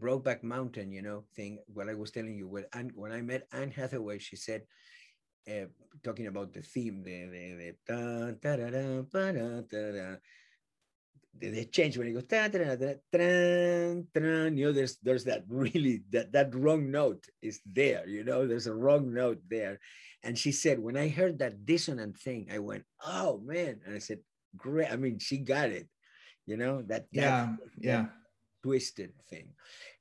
Brokeback 0.00 0.42
Mountain, 0.42 0.92
you 0.92 1.02
know, 1.02 1.24
thing. 1.34 1.58
What 1.72 1.88
I 1.88 1.94
was 1.94 2.10
telling 2.10 2.36
you, 2.36 2.48
when 2.48 2.64
Anne, 2.72 2.92
when 2.94 3.12
I 3.12 3.20
met 3.22 3.46
Anne 3.52 3.70
Hathaway, 3.70 4.18
she 4.18 4.36
said, 4.36 4.62
uh, 5.48 5.66
talking 6.02 6.26
about 6.26 6.52
the 6.52 6.62
theme, 6.62 7.02
the 7.02 7.26
the 7.26 7.74
the 7.86 8.38
da, 8.40 8.56
da, 8.56 8.70
da, 8.70 9.02
da, 9.02 9.32
da, 9.32 9.60
da, 9.60 9.92
da, 9.92 10.16
the, 11.38 11.50
the 11.50 11.64
change 11.66 11.98
when 11.98 12.08
it 12.08 12.12
goes 12.12 12.24
da, 12.24 12.48
da, 12.48 12.76
da, 12.76 12.94
da, 13.12 14.44
you 14.56 14.64
know, 14.64 14.72
there's 14.72 14.96
there's 15.02 15.24
that 15.24 15.44
really 15.48 16.02
that 16.10 16.32
that 16.32 16.54
wrong 16.54 16.90
note 16.90 17.24
is 17.42 17.60
there, 17.66 18.08
you 18.08 18.24
know, 18.24 18.46
there's 18.46 18.66
a 18.66 18.74
wrong 18.74 19.12
note 19.12 19.40
there, 19.48 19.80
and 20.22 20.38
she 20.38 20.52
said 20.52 20.78
when 20.78 20.96
I 20.96 21.08
heard 21.08 21.38
that 21.38 21.66
dissonant 21.66 22.18
thing, 22.18 22.48
I 22.52 22.58
went, 22.58 22.84
oh 23.04 23.40
man, 23.44 23.80
and 23.84 23.94
I 23.94 23.98
said, 23.98 24.20
great. 24.56 24.90
I 24.90 24.96
mean, 24.96 25.18
she 25.18 25.38
got 25.38 25.70
it, 25.70 25.88
you 26.46 26.56
know 26.56 26.82
that, 26.82 26.88
that 26.88 27.06
yeah 27.12 27.48
yeah 27.78 28.06
twisted 28.64 29.12
thing. 29.28 29.52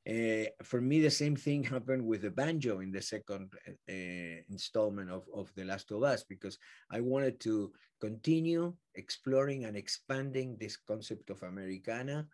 Uh, 0.08 0.48
for 0.64 0.80
me, 0.80 1.02
the 1.02 1.12
same 1.12 1.36
thing 1.36 1.64
happened 1.64 2.06
with 2.06 2.22
the 2.22 2.32
banjo 2.32 2.80
in 2.80 2.94
the 2.94 3.02
second 3.02 3.52
uh, 3.68 4.40
installment 4.50 5.12
of, 5.12 5.28
of 5.36 5.52
The 5.56 5.66
Last 5.66 5.92
of 5.92 6.02
Us, 6.04 6.24
because 6.24 6.58
I 6.90 7.02
wanted 7.02 7.42
to 7.42 7.74
continue 8.00 8.74
exploring 8.96 9.66
and 9.66 9.76
expanding 9.76 10.56
this 10.56 10.78
concept 10.78 11.30
of 11.30 11.44
Americana 11.44 12.26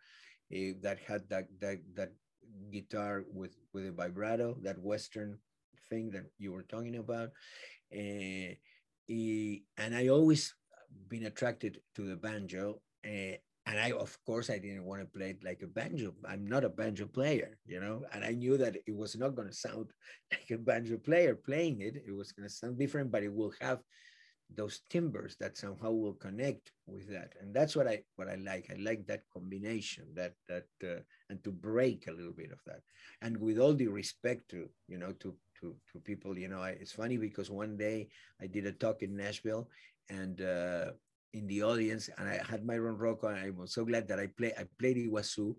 uh, 0.54 0.74
that 0.84 1.00
had 1.08 1.28
that, 1.30 1.48
that, 1.62 1.80
that 1.96 2.12
guitar 2.72 3.26
with, 3.34 3.56
with 3.74 3.88
a 3.88 3.92
vibrato, 3.92 4.56
that 4.62 4.78
Western 4.78 5.39
thing 5.89 6.12
that 6.12 6.26
you 6.38 6.52
were 6.52 6.68
talking 6.70 6.98
about. 6.98 7.30
and 7.92 9.96
I 9.96 10.10
always 10.10 10.54
been 11.08 11.26
attracted 11.26 11.80
to 11.96 12.04
the 12.04 12.15
banjo. 12.15 12.82
Uh, 13.04 13.38
and 13.65 13.80
I, 13.80 13.91
of 13.91 14.17
course, 14.26 14.50
I 14.50 14.58
didn't 14.58 14.86
want 14.86 15.02
to 15.02 15.06
play 15.17 15.32
it 15.32 15.43
like 15.43 15.62
a 15.62 15.67
banjo. 15.67 16.13
I'm 16.28 16.48
not 16.48 16.63
a 16.63 16.69
banjo 16.69 17.06
player, 17.06 17.58
you 17.65 17.80
know, 17.80 18.04
and 18.13 18.24
I 18.24 18.32
knew 18.32 18.58
that 18.58 18.78
it 18.88 18.95
was 18.95 19.15
not 19.15 19.36
going 19.36 19.48
to 19.48 19.54
sound 19.54 19.91
like 20.32 20.50
a 20.52 20.58
banjo 20.58 20.98
player 20.98 21.36
playing 21.36 21.82
it. 21.82 22.04
It 22.08 22.15
was 22.15 22.32
going 22.32 22.48
to 22.48 22.54
sound 22.54 22.80
different, 22.80 23.12
but 23.12 23.24
it 23.24 23.34
will 23.34 23.54
have 23.62 23.80
those 24.56 24.82
timbers 24.89 25.36
that 25.39 25.58
somehow 25.58 25.91
will 25.91 26.13
connect 26.13 26.72
with 26.88 27.08
that, 27.12 27.34
and 27.39 27.54
that's 27.54 27.76
what 27.76 27.88
I 27.88 28.02
what 28.15 28.28
I 28.28 28.36
like. 28.36 28.72
I 28.72 28.78
like 28.80 29.06
that 29.06 29.24
combination, 29.32 30.06
that 30.15 30.34
that 30.48 30.65
uh, 30.84 31.02
and 31.30 31.43
to 31.43 31.52
break 31.52 32.08
a 32.08 32.12
little 32.12 32.34
bit 32.34 32.52
of 32.52 32.60
that, 32.65 32.82
and 33.22 33.38
with 33.38 33.60
all 33.60 33.74
due 33.74 33.91
respect 33.91 34.50
to 34.50 34.67
you 34.88 34.98
know 34.98 35.12
to 35.19 35.36
to 35.62 35.76
to 35.91 36.00
people, 36.00 36.38
you 36.38 36.48
know, 36.48 36.62
I, 36.62 36.72
it's 36.72 36.91
funny 36.91 37.17
because 37.17 37.52
one 37.52 37.78
day 37.78 38.10
I 38.41 38.48
did 38.48 38.65
a 38.65 38.72
talk 38.72 39.04
in 39.04 39.15
Nashville, 39.15 39.69
and 40.10 40.41
uh, 40.41 40.91
in 41.34 41.48
the 41.48 41.63
audience, 41.63 42.10
and 42.18 42.28
I 42.28 42.42
had 42.50 42.65
my 42.65 42.76
ronroco, 42.76 43.26
and 43.26 43.38
I 43.38 43.50
was 43.52 43.74
so 43.74 43.86
glad 43.86 44.08
that 44.08 44.20
I 44.20 44.28
played. 44.28 44.54
I 44.58 44.65
played 44.80 44.98
Iguazu, 44.98 45.56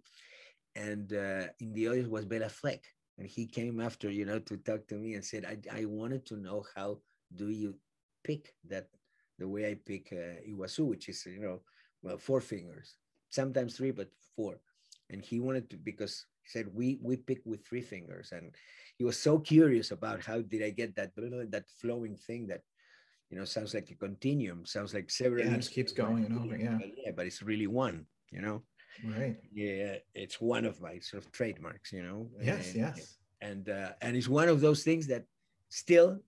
and 0.75 1.13
uh, 1.13 1.47
in 1.61 1.73
the 1.73 1.89
audience 1.89 2.09
was 2.09 2.27
Béla 2.27 2.51
Fleck, 2.51 2.83
and 3.19 3.27
he 3.27 3.47
came 3.47 3.81
after, 3.81 4.11
you 4.11 4.25
know, 4.25 4.39
to 4.41 4.57
talk 4.59 4.87
to 4.89 4.97
me 4.97 5.15
and 5.15 5.25
said, 5.25 5.45
"I, 5.45 5.81
I 5.81 5.85
wanted 5.85 6.27
to 6.27 6.37
know 6.37 6.65
how 6.75 7.01
do 7.35 7.51
you 7.51 7.77
pick 8.25 8.55
that 8.69 8.89
the 9.39 9.49
way 9.49 9.71
I 9.71 9.75
pick 9.75 10.13
uh, 10.13 10.41
Iguazu, 10.49 10.87
which 10.87 11.09
is 11.09 11.25
you 11.27 11.41
know, 11.41 11.61
well, 12.03 12.19
four 12.19 12.41
fingers, 12.41 12.97
sometimes 13.31 13.77
three, 13.77 13.93
but 13.93 14.11
four." 14.37 14.61
And 15.11 15.25
he 15.25 15.41
wanted 15.41 15.69
to 15.71 15.77
because 15.77 16.27
he 16.43 16.51
said 16.51 16.69
we 16.73 16.99
we 17.03 17.17
pick 17.17 17.43
with 17.45 17.67
three 17.67 17.83
fingers, 17.83 18.33
and 18.33 18.55
he 18.99 19.05
was 19.05 19.19
so 19.19 19.39
curious 19.39 19.93
about 19.93 20.21
how 20.23 20.41
did 20.41 20.63
I 20.63 20.71
get 20.71 20.97
that 20.97 21.13
that 21.17 21.65
flowing 21.81 22.17
thing 22.17 22.49
that 22.49 22.63
you 23.31 23.39
know, 23.39 23.45
sounds 23.45 23.75
like 23.75 23.91
a 23.91 23.95
continuum, 23.95 24.67
sounds 24.67 24.93
like 24.93 25.11
several. 25.11 25.45
Yeah, 25.45 25.53
it 25.53 25.57
just 25.57 25.73
keeps 25.73 25.93
going 25.93 26.25
and 26.25 26.39
over. 26.39 26.57
Yeah. 26.57 26.79
But 26.79 26.91
yeah, 26.97 27.13
but 27.17 27.27
it's 27.27 27.43
really 27.43 27.69
one, 27.69 28.07
you 28.31 28.43
know. 28.43 28.63
Right. 29.05 29.37
Yeah, 29.53 29.97
it's 30.15 30.41
one 30.41 30.65
of 30.65 30.81
my 30.81 30.99
sort 30.99 31.25
of 31.25 31.33
trademarks, 31.33 31.93
you 31.93 32.03
know. 32.03 32.29
Yes, 32.43 32.73
and, 32.73 32.77
yes. 32.77 33.17
And 33.41 33.69
uh, 33.69 33.91
and 34.03 34.17
it's 34.17 34.29
one 34.29 34.49
of 34.49 34.61
those 34.61 34.83
things 34.83 35.07
that 35.07 35.25
still 35.69 36.19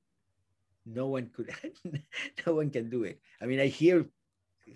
no 0.87 1.09
one 1.09 1.31
could 1.35 1.51
no 2.47 2.55
one 2.55 2.71
can 2.71 2.89
do 2.89 3.03
it. 3.03 3.21
I 3.41 3.47
mean, 3.47 3.61
I 3.61 3.67
hear 3.67 4.07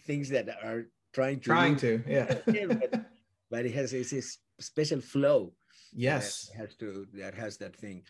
things 0.03 0.29
that 0.31 0.49
are 0.49 0.89
trying 1.13 1.41
to 1.41 1.45
trying 1.45 1.77
to, 1.77 2.03
yeah. 2.09 2.35
but, 2.45 3.07
but, 3.51 3.67
it 3.67 3.73
has 3.73 3.93
it's 3.93 4.11
this 4.11 4.39
special 4.59 5.01
flow. 5.01 5.53
Yes. 5.93 6.51
has 6.57 6.75
to 6.77 7.07
that 7.15 7.35
has 7.35 7.57
that 7.59 7.77
thing. 7.77 8.03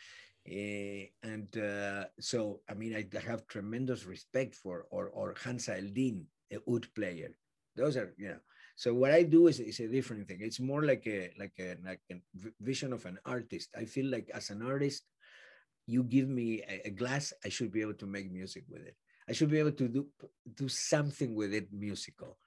Uh, 0.46 1.06
and 1.26 1.50
uh, 1.58 2.04
so, 2.20 2.60
I 2.68 2.74
mean, 2.74 2.94
I 2.94 3.04
have 3.26 3.46
tremendous 3.46 4.06
respect 4.06 4.54
for 4.54 4.86
or 4.90 5.08
or 5.08 5.34
Hamza 5.42 5.76
El 5.76 5.90
Din, 5.92 6.26
a 6.52 6.58
oud 6.70 6.86
player. 6.94 7.36
Those 7.74 7.96
are, 7.96 8.14
you 8.16 8.28
know. 8.28 8.42
So 8.76 8.94
what 8.94 9.10
I 9.10 9.22
do 9.22 9.48
is, 9.48 9.58
is 9.58 9.80
a 9.80 9.88
different 9.88 10.28
thing. 10.28 10.38
It's 10.40 10.60
more 10.60 10.84
like 10.84 11.06
a 11.06 11.32
like 11.38 11.54
a 11.58 11.76
like 11.84 12.00
a 12.12 12.16
vision 12.60 12.92
of 12.92 13.04
an 13.06 13.18
artist. 13.24 13.70
I 13.76 13.84
feel 13.84 14.06
like 14.06 14.30
as 14.32 14.50
an 14.50 14.62
artist, 14.62 15.02
you 15.86 16.04
give 16.04 16.28
me 16.28 16.62
a, 16.62 16.88
a 16.88 16.90
glass, 16.90 17.32
I 17.44 17.48
should 17.48 17.72
be 17.72 17.80
able 17.80 17.94
to 17.94 18.06
make 18.06 18.30
music 18.30 18.64
with 18.68 18.86
it. 18.86 18.96
I 19.28 19.32
should 19.32 19.50
be 19.50 19.58
able 19.58 19.72
to 19.72 19.88
do 19.88 20.06
do 20.54 20.68
something 20.68 21.34
with 21.34 21.52
it 21.54 21.72
musical. 21.72 22.38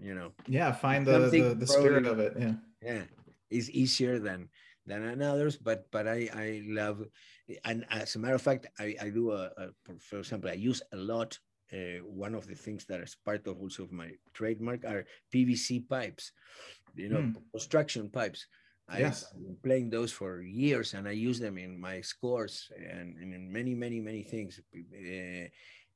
you 0.00 0.14
know. 0.14 0.32
Yeah, 0.46 0.72
find 0.72 1.06
the 1.06 1.30
the, 1.30 1.54
the 1.54 1.66
spirit 1.66 2.06
of 2.06 2.18
it. 2.18 2.34
Yeah. 2.38 2.54
Yeah, 2.82 3.04
is 3.50 3.70
easier 3.70 4.18
than 4.18 4.48
than 4.86 5.22
others, 5.22 5.56
but 5.56 5.90
but 5.90 6.08
I 6.08 6.28
I 6.34 6.62
love, 6.66 7.04
and 7.64 7.84
as 7.90 8.16
a 8.16 8.18
matter 8.18 8.34
of 8.34 8.42
fact, 8.42 8.66
I 8.78 8.96
I 9.00 9.08
do 9.10 9.32
a, 9.32 9.50
a 9.56 9.68
for 9.98 10.18
example 10.18 10.50
I 10.50 10.54
use 10.54 10.82
a 10.92 10.96
lot. 10.96 11.38
Uh, 11.72 12.04
one 12.04 12.34
of 12.34 12.46
the 12.46 12.54
things 12.54 12.84
that 12.84 13.00
is 13.00 13.16
part 13.24 13.46
of 13.46 13.58
also 13.58 13.84
of 13.84 13.92
my 13.92 14.10
trademark 14.34 14.84
are 14.84 15.06
PVC 15.32 15.88
pipes, 15.88 16.32
you 16.94 17.08
know, 17.08 17.22
mm. 17.22 17.34
construction 17.50 18.10
pipes. 18.10 18.46
Yes. 18.98 19.24
I've 19.32 19.40
been 19.40 19.56
playing 19.62 19.88
those 19.88 20.12
for 20.12 20.42
years 20.42 20.92
and 20.92 21.08
I 21.08 21.12
use 21.12 21.40
them 21.40 21.56
in 21.56 21.80
my 21.80 22.02
scores 22.02 22.70
and, 22.76 23.16
and 23.16 23.32
in 23.32 23.50
many, 23.50 23.74
many, 23.74 24.00
many 24.00 24.22
things. 24.22 24.60
Uh, 24.74 25.48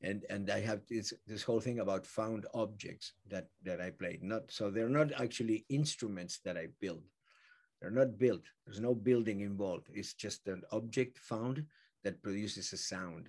and 0.03 0.24
and 0.28 0.51
I 0.51 0.61
have 0.61 0.80
this 0.89 1.12
this 1.26 1.43
whole 1.43 1.61
thing 1.61 1.80
about 1.80 2.07
found 2.07 2.47
objects 2.55 3.12
that 3.28 3.49
that 3.64 3.80
I 3.80 3.91
play. 3.91 4.18
Not 4.22 4.51
so 4.51 4.70
they're 4.70 4.89
not 4.89 5.12
actually 5.20 5.64
instruments 5.68 6.41
that 6.45 6.57
I 6.57 6.68
build. 6.80 7.03
They're 7.80 7.90
not 7.90 8.18
built. 8.18 8.42
There's 8.64 8.80
no 8.80 8.94
building 8.94 9.40
involved. 9.40 9.88
It's 9.92 10.14
just 10.14 10.48
an 10.48 10.62
object 10.72 11.18
found 11.18 11.64
that 12.04 12.22
produces 12.22 12.72
a 12.72 12.76
sound, 12.76 13.28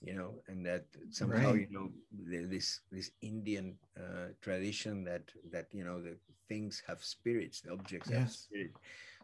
you 0.00 0.14
know, 0.14 0.34
and 0.48 0.64
that 0.66 0.84
somehow 1.10 1.52
right. 1.52 1.68
you 1.68 1.68
know 1.70 1.90
this 2.10 2.80
this 2.90 3.10
Indian 3.22 3.76
uh, 3.96 4.28
tradition 4.40 5.04
that 5.04 5.22
that 5.50 5.68
you 5.72 5.84
know 5.84 6.02
the 6.02 6.16
things 6.48 6.82
have 6.86 7.02
spirits, 7.02 7.60
the 7.60 7.72
objects 7.72 8.10
yes. 8.10 8.18
have 8.18 8.30
spirit. 8.30 8.72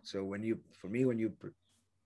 So 0.02 0.24
when 0.24 0.42
you, 0.42 0.58
for 0.72 0.88
me, 0.88 1.04
when 1.04 1.18
you 1.18 1.30
pr- 1.30 1.48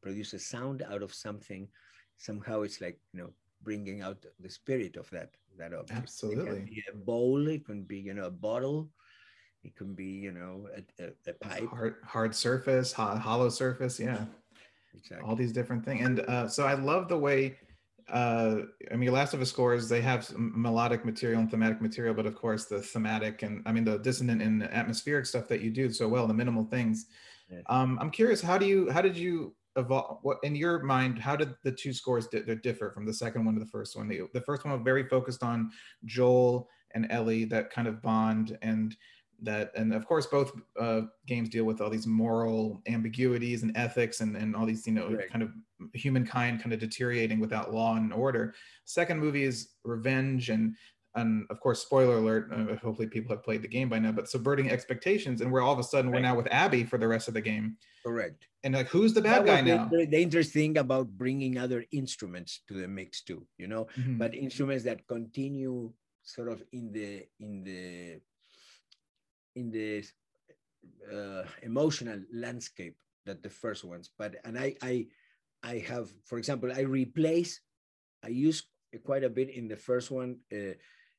produce 0.02 0.32
a 0.32 0.38
sound 0.38 0.82
out 0.82 1.02
of 1.02 1.14
something, 1.14 1.68
somehow 2.16 2.62
it's 2.62 2.80
like 2.80 2.98
you 3.12 3.20
know 3.20 3.30
bringing 3.62 4.02
out 4.02 4.24
the 4.40 4.50
spirit 4.50 4.96
of 4.96 5.08
that 5.10 5.30
that 5.58 5.72
object. 5.72 6.00
Absolutely. 6.02 6.42
It 6.42 6.46
can 6.46 6.64
be 6.64 6.84
a 6.92 6.96
bowl. 6.96 7.48
It 7.48 7.64
can 7.64 7.82
be 7.82 7.98
you 7.98 8.14
know 8.14 8.26
a 8.26 8.30
bottle. 8.30 8.88
It 9.64 9.76
can 9.76 9.94
be 9.94 10.04
you 10.04 10.32
know 10.32 10.68
a, 10.76 11.04
a, 11.04 11.08
a 11.28 11.32
pipe. 11.34 11.68
Hard 11.68 11.94
hard 12.04 12.34
surface, 12.34 12.92
hollow 12.92 13.48
surface. 13.48 13.98
Yeah. 13.98 14.24
Exactly. 14.94 15.26
All 15.26 15.36
these 15.36 15.52
different 15.52 15.84
things, 15.84 16.04
and 16.04 16.20
uh, 16.20 16.48
so 16.48 16.66
I 16.66 16.74
love 16.74 17.08
the 17.08 17.18
way. 17.18 17.56
Uh, 18.10 18.62
I 18.92 18.96
mean, 18.96 19.10
Last 19.10 19.32
of 19.32 19.40
Us 19.40 19.48
scores 19.48 19.88
they 19.88 20.02
have 20.02 20.30
melodic 20.36 21.04
material 21.04 21.40
and 21.40 21.50
thematic 21.50 21.80
material, 21.80 22.14
but 22.14 22.26
of 22.26 22.34
course 22.34 22.66
the 22.66 22.82
thematic 22.82 23.42
and 23.42 23.62
I 23.64 23.72
mean 23.72 23.84
the 23.84 23.98
dissonant 23.98 24.42
and 24.42 24.62
atmospheric 24.64 25.24
stuff 25.24 25.48
that 25.48 25.62
you 25.62 25.70
do 25.70 25.90
so 25.90 26.08
well, 26.08 26.26
the 26.26 26.34
minimal 26.34 26.64
things. 26.64 27.06
Yeah. 27.50 27.60
Um, 27.66 27.98
I'm 28.00 28.10
curious, 28.10 28.42
how 28.42 28.58
do 28.58 28.66
you 28.66 28.90
how 28.90 29.00
did 29.00 29.16
you 29.16 29.54
evolve 29.76 30.18
what 30.22 30.38
in 30.42 30.54
your 30.54 30.82
mind 30.82 31.18
how 31.18 31.34
did 31.36 31.54
the 31.64 31.72
two 31.72 31.92
scores 31.92 32.26
di- 32.26 32.42
differ 32.56 32.90
from 32.90 33.06
the 33.06 33.14
second 33.14 33.44
one 33.44 33.54
to 33.54 33.60
the 33.60 33.66
first 33.66 33.96
one 33.96 34.06
the, 34.06 34.22
the 34.34 34.40
first 34.42 34.64
one 34.64 34.74
was 34.74 34.82
very 34.84 35.08
focused 35.08 35.42
on 35.42 35.70
joel 36.04 36.68
and 36.94 37.06
ellie 37.10 37.44
that 37.44 37.70
kind 37.70 37.88
of 37.88 38.02
bond 38.02 38.58
and 38.60 38.96
that 39.42 39.72
and 39.76 39.92
of 39.92 40.06
course 40.06 40.26
both 40.26 40.52
uh, 40.80 41.02
games 41.26 41.48
deal 41.48 41.64
with 41.64 41.80
all 41.80 41.90
these 41.90 42.06
moral 42.06 42.80
ambiguities 42.86 43.62
and 43.62 43.76
ethics 43.76 44.20
and, 44.20 44.36
and 44.36 44.54
all 44.54 44.66
these 44.66 44.86
you 44.86 44.92
know 44.92 45.10
right. 45.10 45.30
kind 45.30 45.42
of 45.42 45.50
humankind 45.94 46.60
kind 46.62 46.72
of 46.72 46.78
deteriorating 46.78 47.40
without 47.40 47.74
law 47.74 47.96
and 47.96 48.12
order 48.12 48.54
second 48.84 49.18
movie 49.18 49.44
is 49.44 49.70
revenge 49.84 50.48
and 50.48 50.74
and 51.14 51.46
of 51.50 51.60
course, 51.60 51.82
spoiler 51.82 52.16
alert. 52.16 52.50
Uh, 52.52 52.76
hopefully, 52.76 53.06
people 53.06 53.34
have 53.34 53.44
played 53.44 53.62
the 53.62 53.68
game 53.68 53.88
by 53.88 53.98
now. 53.98 54.12
But 54.12 54.28
subverting 54.28 54.70
expectations, 54.70 55.40
and 55.40 55.52
we're 55.52 55.60
all 55.60 55.72
of 55.72 55.78
a 55.78 55.82
sudden 55.82 56.10
right. 56.10 56.18
we're 56.18 56.28
now 56.28 56.36
with 56.36 56.48
Abby 56.50 56.84
for 56.84 56.98
the 56.98 57.08
rest 57.08 57.28
of 57.28 57.34
the 57.34 57.40
game. 57.40 57.76
Correct. 58.04 58.46
And 58.64 58.74
like, 58.74 58.88
who's 58.88 59.12
the 59.12 59.20
bad 59.20 59.44
guy 59.44 59.60
now? 59.60 59.88
The, 59.90 60.06
the 60.06 60.22
interesting 60.22 60.78
about 60.78 61.08
bringing 61.08 61.58
other 61.58 61.84
instruments 61.92 62.60
to 62.68 62.74
the 62.74 62.88
mix 62.88 63.22
too, 63.22 63.46
you 63.58 63.68
know, 63.68 63.86
mm-hmm. 63.98 64.18
but 64.18 64.34
instruments 64.34 64.84
that 64.84 65.06
continue 65.06 65.92
sort 66.22 66.48
of 66.48 66.62
in 66.72 66.92
the 66.92 67.26
in 67.40 67.62
the 67.64 68.20
in 69.54 69.70
the 69.70 70.04
uh, 71.12 71.44
emotional 71.62 72.20
landscape 72.32 72.96
that 73.26 73.42
the 73.42 73.50
first 73.50 73.84
ones. 73.84 74.10
But 74.18 74.36
and 74.44 74.58
I 74.58 74.76
I 74.82 75.06
I 75.62 75.78
have, 75.88 76.10
for 76.24 76.38
example, 76.38 76.72
I 76.72 76.80
replace. 76.80 77.60
I 78.24 78.28
use 78.28 78.64
quite 79.04 79.24
a 79.24 79.30
bit 79.30 79.50
in 79.50 79.68
the 79.68 79.76
first 79.76 80.10
one. 80.10 80.38
Uh, 80.52 80.74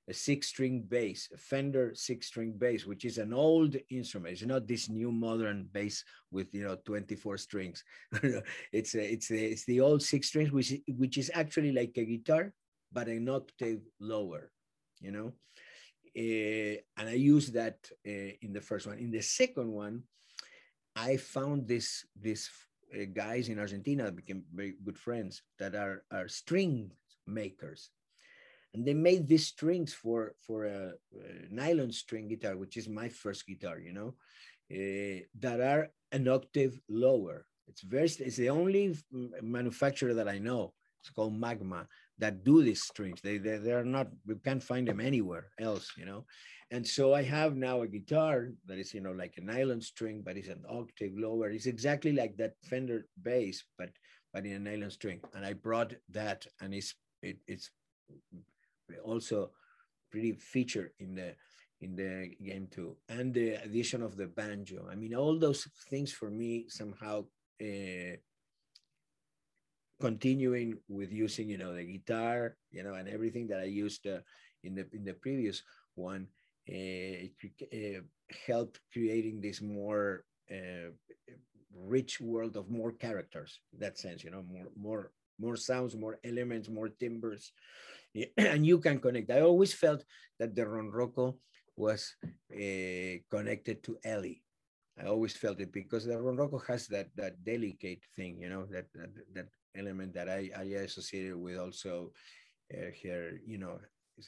a 0.09 0.13
six 0.13 0.47
string 0.47 0.81
bass, 0.81 1.29
a 1.33 1.37
Fender 1.37 1.93
six 1.95 2.27
string 2.27 2.53
bass, 2.57 2.85
which 2.85 3.05
is 3.05 3.17
an 3.17 3.33
old 3.33 3.77
instrument. 3.89 4.33
It's 4.33 4.43
not 4.43 4.67
this 4.67 4.89
new 4.89 5.11
modern 5.13 5.69
bass 5.71 6.03
with 6.29 6.53
you 6.53 6.63
know 6.63 6.75
24 6.83 7.37
strings. 7.37 7.83
it's 8.73 8.95
a, 8.95 9.13
it's 9.13 9.31
a, 9.31 9.51
it's 9.51 9.65
the 9.65 9.79
old 9.79 10.03
six 10.03 10.27
strings, 10.27 10.51
which 10.51 10.73
which 10.97 11.17
is 11.17 11.31
actually 11.33 11.71
like 11.71 11.93
a 11.95 12.03
guitar, 12.03 12.53
but 12.91 13.07
an 13.07 13.29
octave 13.29 13.79
lower, 13.99 14.51
you 14.99 15.11
know. 15.11 15.33
Uh, 16.15 16.77
and 16.97 17.09
I 17.09 17.13
used 17.13 17.53
that 17.53 17.77
uh, 18.07 18.31
in 18.41 18.53
the 18.53 18.61
first 18.61 18.85
one. 18.85 18.99
In 18.99 19.11
the 19.11 19.21
second 19.21 19.71
one, 19.71 20.03
I 20.95 21.17
found 21.17 21.67
this 21.67 22.05
this 22.15 22.49
uh, 22.93 23.05
guys 23.11 23.49
in 23.49 23.59
Argentina 23.59 24.03
that 24.03 24.15
became 24.15 24.43
very 24.53 24.75
good 24.85 24.97
friends 24.97 25.41
that 25.57 25.73
are 25.75 26.03
are 26.11 26.27
string 26.27 26.91
makers. 27.25 27.89
And 28.73 28.85
they 28.85 28.93
made 28.93 29.27
these 29.27 29.47
strings 29.47 29.93
for 29.93 30.35
for 30.39 30.65
a, 30.65 30.93
a 31.13 31.47
nylon 31.49 31.91
string 31.91 32.27
guitar 32.27 32.57
which 32.57 32.77
is 32.77 32.87
my 32.87 33.09
first 33.09 33.45
guitar 33.45 33.77
you 33.79 33.93
know 33.93 34.15
uh, 34.71 35.19
that 35.39 35.59
are 35.61 35.89
an 36.11 36.27
octave 36.27 36.79
lower. 36.89 37.45
It's 37.67 37.81
very 37.81 38.05
it's 38.05 38.37
the 38.37 38.49
only 38.49 38.95
manufacturer 39.41 40.13
that 40.13 40.27
i 40.27 40.37
know. 40.37 40.73
It's 41.01 41.09
called 41.09 41.33
magma 41.33 41.87
that 42.19 42.43
do 42.43 42.61
these 42.61 42.83
strings 42.83 43.19
they, 43.21 43.37
they 43.37 43.57
they're 43.57 43.83
not 43.83 44.07
we 44.25 44.35
can't 44.35 44.63
find 44.63 44.87
them 44.87 44.99
anywhere 44.99 45.47
else 45.59 45.91
you 45.97 46.05
know? 46.05 46.25
And 46.71 46.85
so 46.87 47.13
i 47.13 47.21
have 47.21 47.55
now 47.55 47.81
a 47.81 47.87
guitar 47.87 48.49
that 48.65 48.77
is 48.77 48.93
you 48.93 49.01
know 49.01 49.11
like 49.11 49.35
a 49.37 49.41
nylon 49.41 49.81
string 49.81 50.21
but 50.25 50.37
it's 50.37 50.47
an 50.47 50.63
octave 50.69 51.13
lower. 51.15 51.49
It's 51.49 51.65
exactly 51.65 52.13
like 52.13 52.37
that 52.37 52.53
fender 52.63 53.05
bass 53.21 53.63
but 53.77 53.89
but 54.33 54.45
in 54.45 54.53
a 54.53 54.59
nylon 54.59 54.91
string. 54.91 55.19
And 55.33 55.45
i 55.45 55.53
brought 55.53 55.93
that 56.09 56.45
and 56.61 56.73
it's 56.73 56.95
it, 57.21 57.37
it's 57.47 57.71
also 59.03 59.51
pretty 60.11 60.33
featured 60.33 60.91
in 60.99 61.15
the 61.15 61.35
in 61.81 61.95
the 61.95 62.31
game 62.43 62.67
too. 62.71 62.95
And 63.09 63.33
the 63.33 63.55
addition 63.55 64.01
of 64.01 64.15
the 64.15 64.27
banjo. 64.27 64.87
I 64.89 64.95
mean 64.95 65.13
all 65.15 65.37
those 65.37 65.67
things 65.89 66.11
for 66.11 66.29
me 66.29 66.65
somehow 66.69 67.25
uh, 67.61 68.15
continuing 70.07 70.69
with 70.97 71.11
using 71.11 71.47
you 71.53 71.57
know 71.57 71.73
the 71.73 71.87
guitar 71.95 72.55
you 72.71 72.83
know 72.83 72.95
and 72.99 73.07
everything 73.07 73.45
that 73.47 73.59
i 73.59 73.69
used 73.85 74.03
uh, 74.07 74.19
in 74.63 74.75
the 74.75 74.85
in 74.97 75.03
the 75.03 75.15
previous 75.25 75.63
one 75.95 76.27
uh, 76.75 77.23
uh, 77.79 78.01
helped 78.47 78.79
creating 78.91 79.39
this 79.39 79.61
more 79.61 80.25
uh, 80.51 80.89
rich 81.95 82.19
world 82.19 82.55
of 82.57 82.69
more 82.69 82.91
characters 83.05 83.51
in 83.73 83.79
that 83.79 83.97
sense 83.97 84.23
you 84.23 84.31
know 84.31 84.43
more 84.53 84.69
more 84.75 85.03
more 85.39 85.57
sounds 85.69 85.95
more 85.95 86.19
elements 86.23 86.67
more 86.69 86.89
timbers 86.89 87.53
and 88.37 88.65
you 88.65 88.79
can 88.79 88.99
connect. 88.99 89.31
I 89.31 89.41
always 89.41 89.73
felt 89.73 90.03
that 90.39 90.55
the 90.55 90.63
ronroco 90.63 91.35
was 91.75 92.15
uh, 92.53 93.17
connected 93.29 93.83
to 93.83 93.97
Ellie. 94.03 94.43
I 95.01 95.07
always 95.07 95.35
felt 95.35 95.59
it 95.59 95.71
because 95.73 96.05
the 96.05 96.13
ronroco 96.13 96.61
has 96.67 96.87
that 96.87 97.09
that 97.15 97.43
delicate 97.43 98.03
thing, 98.15 98.37
you 98.39 98.49
know, 98.49 98.65
that 98.69 98.85
that, 98.93 99.09
that 99.33 99.47
element 99.77 100.13
that 100.13 100.29
I, 100.29 100.49
I 100.57 100.63
associated 100.63 101.35
with 101.35 101.57
also 101.57 102.11
uh, 102.73 102.91
her, 103.03 103.39
you 103.45 103.57
know, 103.57 103.79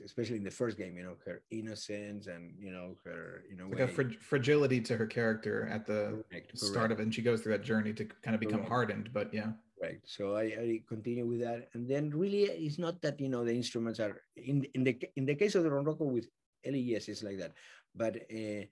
especially 0.04 0.38
in 0.38 0.44
the 0.44 0.52
first 0.52 0.78
game, 0.78 0.98
you 0.98 1.04
know, 1.04 1.16
her 1.26 1.42
innocence 1.52 2.28
and 2.28 2.54
you 2.60 2.72
know 2.72 2.96
her, 3.04 3.44
you 3.50 3.56
know, 3.56 3.68
like 3.68 3.82
a 3.82 3.88
fr- 3.88 4.20
fragility 4.20 4.82
to 4.82 4.98
her 4.98 5.06
character 5.06 5.68
at 5.72 5.86
the 5.86 6.24
correct, 6.30 6.58
start 6.58 6.74
correct. 6.74 6.92
of 6.94 7.00
it, 7.00 7.04
and 7.04 7.16
she 7.16 7.22
goes 7.22 7.42
through 7.42 7.54
that 7.54 7.64
journey 7.64 7.94
to 7.94 8.06
kind 8.24 8.34
of 8.34 8.40
become 8.40 8.60
correct. 8.60 8.70
hardened. 8.70 9.10
But 9.14 9.34
yeah, 9.34 9.52
right 9.82 10.00
so 10.06 10.36
I, 10.36 10.44
I, 10.44 10.82
continue 10.88 11.26
with 11.26 11.42
that 11.42 11.70
and 11.74 11.88
then 11.90 12.10
really 12.10 12.44
it's 12.44 12.80
not 12.80 13.02
that 13.02 13.20
you 13.20 13.30
know 13.30 13.44
the 13.44 13.54
instruments 13.54 14.00
are 14.00 14.22
in 14.36 14.66
in 14.74 14.84
the 14.84 14.98
in 15.16 15.26
the 15.26 15.36
case 15.36 15.56
of 15.56 15.64
the 15.64 15.70
ronroco 15.70 16.06
with 16.06 16.28
Ellie 16.66 16.80
yes 16.80 17.08
it's 17.08 17.24
like 17.24 17.38
that 17.40 17.54
but 17.96 18.16
uh, 18.16 18.64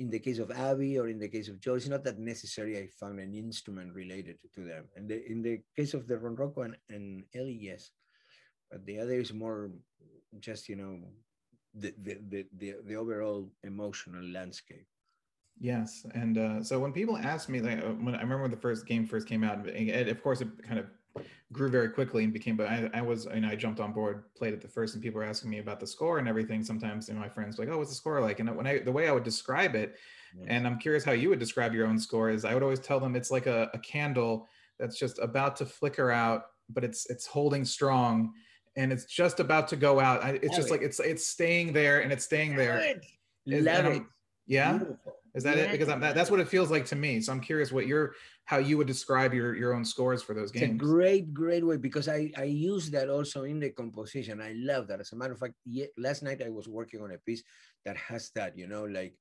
in 0.00 0.08
the 0.08 0.18
case 0.18 0.38
of 0.38 0.50
Abby 0.50 0.98
or 0.98 1.08
in 1.08 1.18
the 1.18 1.28
case 1.28 1.48
of 1.48 1.60
Joel 1.60 1.76
it's 1.76 1.86
not 1.86 2.04
that 2.04 2.18
necessary 2.18 2.78
I 2.78 2.88
found 2.98 3.20
an 3.20 3.34
instrument 3.34 3.94
related 3.94 4.38
to 4.54 4.60
them. 4.64 4.84
And 4.96 5.08
the, 5.10 5.30
in 5.30 5.42
the 5.42 5.60
case 5.76 5.92
of 5.92 6.08
the 6.08 6.16
ronroco 6.16 6.64
and, 6.64 6.76
and 6.88 7.24
Ellie 7.34 7.60
yes. 7.60 7.90
But 8.70 8.86
the 8.86 8.98
other 8.98 9.20
is 9.20 9.34
more 9.34 9.70
just 10.38 10.68
you 10.68 10.76
know 10.76 10.98
the 11.74 11.92
the 12.02 12.14
the, 12.28 12.46
the, 12.56 12.74
the 12.86 12.96
overall 12.96 13.50
emotional 13.62 14.24
landscape. 14.24 14.86
Yes, 15.58 16.06
and 16.14 16.38
uh, 16.38 16.62
so 16.62 16.78
when 16.78 16.92
people 16.92 17.18
ask 17.18 17.50
me, 17.50 17.60
like 17.60 17.80
uh, 17.84 17.92
when 18.04 18.14
I 18.14 18.22
remember 18.22 18.42
when 18.42 18.50
the 18.50 18.56
first 18.56 18.86
game 18.86 19.06
first 19.06 19.28
came 19.28 19.44
out, 19.44 19.68
it, 19.68 20.08
of 20.08 20.22
course 20.22 20.40
it 20.40 20.48
kind 20.62 20.78
of 20.78 20.86
grew 21.52 21.68
very 21.68 21.88
quickly 21.88 22.24
and 22.24 22.32
became. 22.32 22.56
But 22.56 22.68
I, 22.68 22.90
I 22.94 23.02
was, 23.02 23.26
you 23.34 23.40
know, 23.40 23.48
I 23.48 23.56
jumped 23.56 23.80
on 23.80 23.92
board, 23.92 24.24
played 24.34 24.54
it 24.54 24.60
the 24.60 24.68
first, 24.68 24.94
and 24.94 25.02
people 25.02 25.18
were 25.18 25.26
asking 25.26 25.50
me 25.50 25.58
about 25.58 25.80
the 25.80 25.86
score 25.86 26.18
and 26.18 26.28
everything. 26.28 26.62
Sometimes, 26.62 27.08
you 27.08 27.14
know, 27.14 27.20
my 27.20 27.28
friends 27.28 27.58
were 27.58 27.64
like, 27.64 27.74
"Oh, 27.74 27.78
what's 27.78 27.90
the 27.90 27.96
score 27.96 28.20
like?" 28.20 28.40
And 28.40 28.56
when 28.56 28.66
I, 28.66 28.78
the 28.78 28.92
way 28.92 29.08
I 29.08 29.12
would 29.12 29.24
describe 29.24 29.74
it, 29.74 29.96
yeah. 30.38 30.44
and 30.48 30.66
I'm 30.66 30.78
curious 30.78 31.04
how 31.04 31.12
you 31.12 31.28
would 31.28 31.38
describe 31.38 31.74
your 31.74 31.86
own 31.86 31.98
score 31.98 32.30
is, 32.30 32.44
I 32.44 32.54
would 32.54 32.62
always 32.62 32.80
tell 32.80 33.00
them 33.00 33.16
it's 33.16 33.30
like 33.30 33.46
a, 33.46 33.70
a 33.74 33.78
candle 33.78 34.48
that's 34.78 34.98
just 34.98 35.18
about 35.18 35.56
to 35.56 35.66
flicker 35.66 36.10
out, 36.10 36.44
but 36.68 36.84
it's 36.84 37.08
it's 37.10 37.26
holding 37.26 37.64
strong, 37.64 38.32
and 38.76 38.92
it's 38.92 39.06
just 39.06 39.40
about 39.40 39.68
to 39.68 39.76
go 39.76 40.00
out. 40.00 40.22
I, 40.22 40.38
it's 40.42 40.56
just 40.56 40.70
like 40.70 40.82
it's 40.82 41.00
it's 41.00 41.26
staying 41.26 41.72
there 41.72 42.00
and 42.00 42.12
it's 42.12 42.24
staying 42.24 42.56
there 42.56 42.96
Love 43.46 43.66
and 43.84 43.88
it. 43.88 43.92
I'm- 43.92 44.08
yeah. 44.46 44.78
Beautiful. 44.78 45.14
Is 45.34 45.44
that 45.44 45.58
it? 45.58 45.70
Because 45.70 45.88
I'm, 45.88 46.00
that, 46.00 46.14
that's 46.14 46.30
what 46.30 46.40
it 46.40 46.48
feels 46.48 46.70
like 46.70 46.86
to 46.86 46.96
me. 46.96 47.20
So 47.20 47.32
I'm 47.32 47.40
curious 47.40 47.70
what 47.70 47.86
your 47.86 48.14
how 48.44 48.58
you 48.58 48.76
would 48.78 48.86
describe 48.86 49.32
your 49.32 49.54
your 49.54 49.74
own 49.74 49.84
scores 49.84 50.22
for 50.22 50.34
those 50.34 50.50
It's 50.50 50.62
a 50.62 50.66
games. 50.66 50.80
great, 50.80 51.32
great 51.32 51.64
way 51.64 51.76
because 51.76 52.08
I 52.08 52.32
I 52.36 52.44
use 52.44 52.90
that 52.90 53.08
also 53.08 53.44
in 53.44 53.60
the 53.60 53.70
composition. 53.70 54.40
I 54.40 54.54
love 54.56 54.88
that. 54.88 55.00
As 55.00 55.12
a 55.12 55.16
matter 55.16 55.34
of 55.34 55.38
fact, 55.38 55.54
ye- 55.64 55.92
last 55.96 56.22
night 56.22 56.42
I 56.42 56.50
was 56.50 56.66
working 56.68 57.00
on 57.00 57.12
a 57.12 57.18
piece 57.18 57.44
that 57.84 57.96
has 57.96 58.30
that. 58.34 58.58
You 58.58 58.66
know, 58.66 58.84
like 58.84 59.14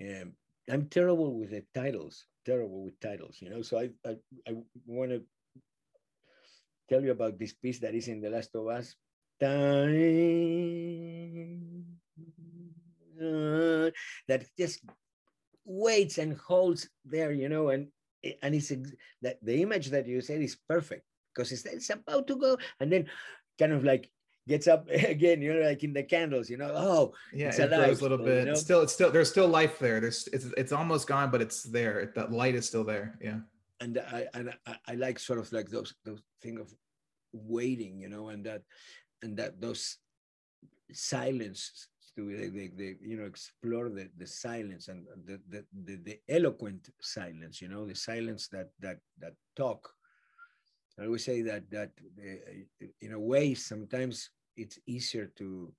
um, 0.00 0.32
I'm 0.70 0.88
terrible 0.88 1.38
with 1.38 1.50
the 1.50 1.64
titles. 1.74 2.24
Terrible 2.46 2.84
with 2.84 2.98
titles. 3.00 3.36
You 3.40 3.50
know, 3.50 3.62
so 3.62 3.78
I 3.78 3.90
I, 4.06 4.16
I 4.48 4.56
want 4.86 5.10
to 5.10 5.22
tell 6.88 7.02
you 7.02 7.12
about 7.12 7.38
this 7.38 7.52
piece 7.52 7.80
that 7.80 7.94
is 7.94 8.08
in 8.08 8.20
The 8.20 8.30
Last 8.30 8.54
of 8.54 8.66
Us. 8.66 8.96
Time 9.40 9.56
uh, 13.20 13.90
that 14.28 14.44
just 14.58 14.80
waits 15.70 16.18
and 16.18 16.36
holds 16.36 16.88
there, 17.04 17.32
you 17.32 17.48
know, 17.48 17.70
and 17.70 17.88
and 18.42 18.54
it's 18.54 18.72
that 19.22 19.38
the 19.42 19.62
image 19.62 19.88
that 19.90 20.06
you 20.06 20.20
said 20.20 20.42
is 20.42 20.56
perfect 20.68 21.04
because 21.32 21.52
it's, 21.52 21.64
it's 21.64 21.90
about 21.90 22.26
to 22.26 22.36
go 22.36 22.58
and 22.80 22.92
then 22.92 23.06
kind 23.58 23.72
of 23.72 23.84
like 23.84 24.10
gets 24.48 24.66
up 24.66 24.88
again, 24.90 25.40
you 25.40 25.54
know, 25.54 25.66
like 25.66 25.82
in 25.84 25.92
the 25.92 26.02
candles, 26.02 26.50
you 26.50 26.56
know. 26.56 26.72
Oh, 26.74 27.14
yeah, 27.32 27.48
it's 27.48 27.58
it 27.58 27.70
grows 27.70 28.00
a 28.00 28.02
little 28.02 28.18
bit. 28.18 28.40
you 28.40 28.44
know? 28.46 28.54
Still 28.54 28.82
it's 28.82 28.92
still 28.92 29.10
there's 29.10 29.30
still 29.30 29.48
life 29.48 29.78
there. 29.78 30.00
There's 30.00 30.28
it's 30.32 30.46
it's 30.56 30.72
almost 30.72 31.06
gone, 31.06 31.30
but 31.30 31.40
it's 31.40 31.62
there. 31.62 32.00
It, 32.00 32.14
that 32.16 32.32
light 32.32 32.54
is 32.54 32.66
still 32.66 32.84
there. 32.84 33.18
Yeah. 33.22 33.40
and 33.80 33.98
I 33.98 34.26
and 34.34 34.52
I, 34.66 34.76
I 34.88 34.94
like 34.94 35.18
sort 35.18 35.38
of 35.38 35.50
like 35.52 35.70
those 35.70 35.94
those 36.04 36.20
thing 36.42 36.58
of 36.58 36.74
waiting, 37.32 38.00
you 38.00 38.08
know, 38.08 38.28
and 38.28 38.44
that 38.44 38.62
and 39.22 39.36
that 39.38 39.60
those 39.60 39.96
silence 40.92 41.88
to 42.20 42.50
they, 42.50 42.68
they 42.68 42.96
you 43.00 43.16
know 43.16 43.24
explore 43.24 43.88
the, 43.88 44.08
the 44.16 44.26
silence 44.26 44.88
and 44.88 45.06
the, 45.26 45.40
the 45.48 45.64
the 45.84 45.96
the 45.96 46.20
eloquent 46.28 46.88
silence, 47.00 47.60
you 47.60 47.68
know, 47.68 47.86
the 47.86 47.94
silence 47.94 48.48
that 48.48 48.70
that 48.80 48.98
that 49.18 49.34
talk. 49.56 49.90
I 50.98 51.04
always 51.06 51.24
say 51.24 51.42
that 51.42 51.70
that 51.70 51.92
uh, 52.18 52.90
in 53.00 53.12
a 53.12 53.18
way 53.18 53.54
sometimes 53.54 54.30
it's 54.56 54.78
easier 54.86 55.26
to 55.36 55.72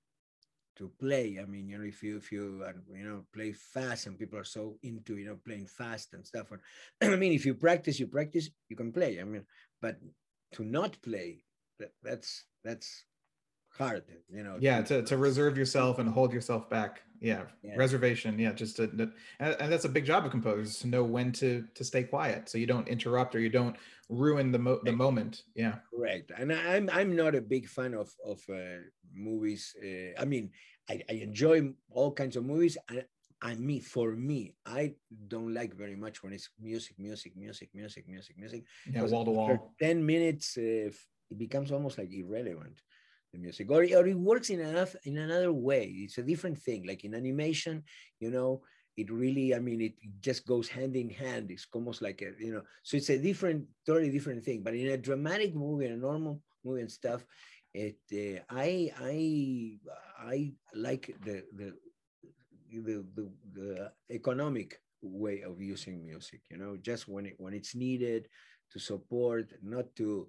to 0.76 0.90
play. 0.98 1.38
I 1.40 1.44
mean, 1.44 1.68
you 1.68 1.78
know, 1.78 1.84
if 1.84 2.02
you 2.02 2.16
if 2.16 2.32
you 2.32 2.64
you 2.94 3.04
know 3.04 3.24
play 3.32 3.52
fast 3.52 4.06
and 4.06 4.18
people 4.18 4.38
are 4.38 4.44
so 4.44 4.78
into 4.82 5.16
you 5.16 5.26
know 5.26 5.38
playing 5.44 5.66
fast 5.66 6.14
and 6.14 6.26
stuff. 6.26 6.46
I 7.02 7.16
mean, 7.16 7.32
if 7.32 7.46
you 7.46 7.54
practice, 7.54 8.00
you 8.00 8.06
practice, 8.06 8.50
you 8.68 8.76
can 8.76 8.92
play. 8.92 9.20
I 9.20 9.24
mean, 9.24 9.44
but 9.80 9.96
to 10.52 10.64
not 10.64 11.00
play, 11.02 11.44
that, 11.78 11.92
that's 12.02 12.44
that's 12.64 13.04
hard. 13.76 14.04
You 14.30 14.42
know. 14.42 14.56
Yeah, 14.60 14.82
to, 14.82 15.02
to 15.02 15.16
reserve 15.16 15.56
yourself 15.56 15.98
and 15.98 16.08
hold 16.08 16.32
yourself 16.32 16.68
back. 16.70 17.02
Yeah, 17.20 17.44
Yeah. 17.62 17.76
reservation. 17.76 18.36
Yeah, 18.38 18.52
just 18.52 18.76
to, 18.76 18.88
to- 18.88 19.12
and, 19.38 19.56
and 19.60 19.72
that's 19.72 19.84
a 19.84 19.88
big 19.88 20.04
job 20.04 20.24
of 20.24 20.32
composers 20.32 20.78
to 20.80 20.88
know 20.88 21.04
when 21.04 21.30
to 21.32 21.64
to 21.74 21.84
stay 21.84 22.02
quiet, 22.02 22.48
so 22.48 22.58
you 22.58 22.66
don't 22.66 22.88
interrupt 22.88 23.34
or 23.36 23.40
you 23.40 23.48
don't 23.48 23.76
ruin 24.08 24.50
the 24.50 24.58
mo- 24.58 24.80
the 24.84 24.92
moment. 24.92 25.44
Yeah, 25.54 25.76
Correct. 25.94 26.32
And 26.36 26.52
I- 26.52 26.74
I'm 26.76 26.90
I'm 26.92 27.14
not 27.14 27.34
a 27.36 27.40
big 27.40 27.68
fan 27.68 27.94
of 27.94 28.10
of 28.26 28.40
uh, 28.50 28.82
movies. 29.14 29.74
Uh, 29.82 30.20
I 30.20 30.24
mean, 30.24 30.50
I, 30.90 31.00
I 31.08 31.12
enjoy 31.14 31.72
all 31.90 32.12
kinds 32.12 32.36
of 32.36 32.44
movies. 32.44 32.76
And, 32.88 33.04
and 33.44 33.58
me, 33.60 33.80
for 33.80 34.12
me, 34.12 34.54
I 34.66 34.94
don't 35.28 35.52
like 35.52 35.74
very 35.74 35.96
much 35.96 36.22
when 36.22 36.32
it's 36.32 36.50
music, 36.60 36.96
music, 36.98 37.32
music, 37.36 37.70
music, 37.74 38.06
music, 38.08 38.36
music. 38.38 38.64
yeah, 38.92 39.02
wall 39.02 39.24
to 39.24 39.30
wall. 39.32 39.74
10 39.80 40.04
minutes, 40.06 40.56
uh, 40.56 40.90
it 41.30 41.38
becomes 41.38 41.72
almost 41.72 41.98
like 41.98 42.12
irrelevant, 42.12 42.82
the 43.32 43.38
music, 43.38 43.70
or, 43.70 43.82
or 43.82 44.06
it 44.06 44.18
works 44.18 44.50
in 44.50 44.60
another, 44.60 44.98
in 45.04 45.18
another 45.18 45.52
way. 45.52 45.86
It's 45.86 46.18
a 46.18 46.22
different 46.22 46.58
thing. 46.58 46.86
Like 46.86 47.04
in 47.04 47.14
animation, 47.14 47.82
you 48.20 48.30
know, 48.30 48.62
it 48.96 49.10
really, 49.10 49.54
I 49.54 49.58
mean, 49.58 49.80
it, 49.80 49.94
it 50.02 50.20
just 50.20 50.46
goes 50.46 50.68
hand 50.68 50.96
in 50.96 51.08
hand. 51.08 51.50
It's 51.50 51.66
almost 51.72 52.02
like 52.02 52.22
a, 52.22 52.32
you 52.44 52.52
know, 52.52 52.62
so 52.82 52.96
it's 52.96 53.08
a 53.08 53.18
different, 53.18 53.64
totally 53.86 54.10
different 54.10 54.44
thing. 54.44 54.62
But 54.62 54.74
in 54.74 54.88
a 54.88 54.98
dramatic 54.98 55.54
movie, 55.54 55.86
in 55.86 55.92
a 55.92 55.96
normal 55.96 56.40
movie 56.64 56.82
and 56.82 56.90
stuff, 56.90 57.24
it, 57.72 57.96
uh, 58.12 58.42
I, 58.50 58.92
I, 59.00 59.78
I 60.18 60.52
like 60.74 61.14
the, 61.24 61.44
the, 61.56 61.72
the, 62.70 63.04
the, 63.14 63.30
the 63.54 63.92
economic 64.10 64.78
way 65.00 65.42
of 65.42 65.60
using 65.60 66.04
music, 66.04 66.42
you 66.50 66.58
know, 66.58 66.76
just 66.76 67.08
when 67.08 67.26
it, 67.26 67.34
when 67.38 67.54
it's 67.54 67.74
needed 67.74 68.28
to 68.72 68.78
support, 68.78 69.50
not 69.62 69.86
to, 69.96 70.28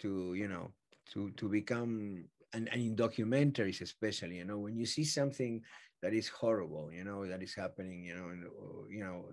to, 0.00 0.34
you 0.34 0.48
know, 0.48 0.72
to, 1.12 1.30
to 1.36 1.48
become, 1.48 2.24
and, 2.52 2.68
and 2.72 2.82
in 2.82 2.96
documentaries 2.96 3.80
especially, 3.80 4.36
you 4.38 4.44
know, 4.44 4.58
when 4.58 4.76
you 4.76 4.86
see 4.86 5.04
something 5.04 5.62
that 6.02 6.12
is 6.14 6.28
horrible, 6.28 6.92
you 6.92 7.04
know, 7.04 7.26
that 7.26 7.42
is 7.42 7.54
happening, 7.54 8.04
you 8.04 8.14
know, 8.16 8.28
and, 8.28 8.44
uh, 8.46 8.86
you 8.88 9.04
know, 9.04 9.30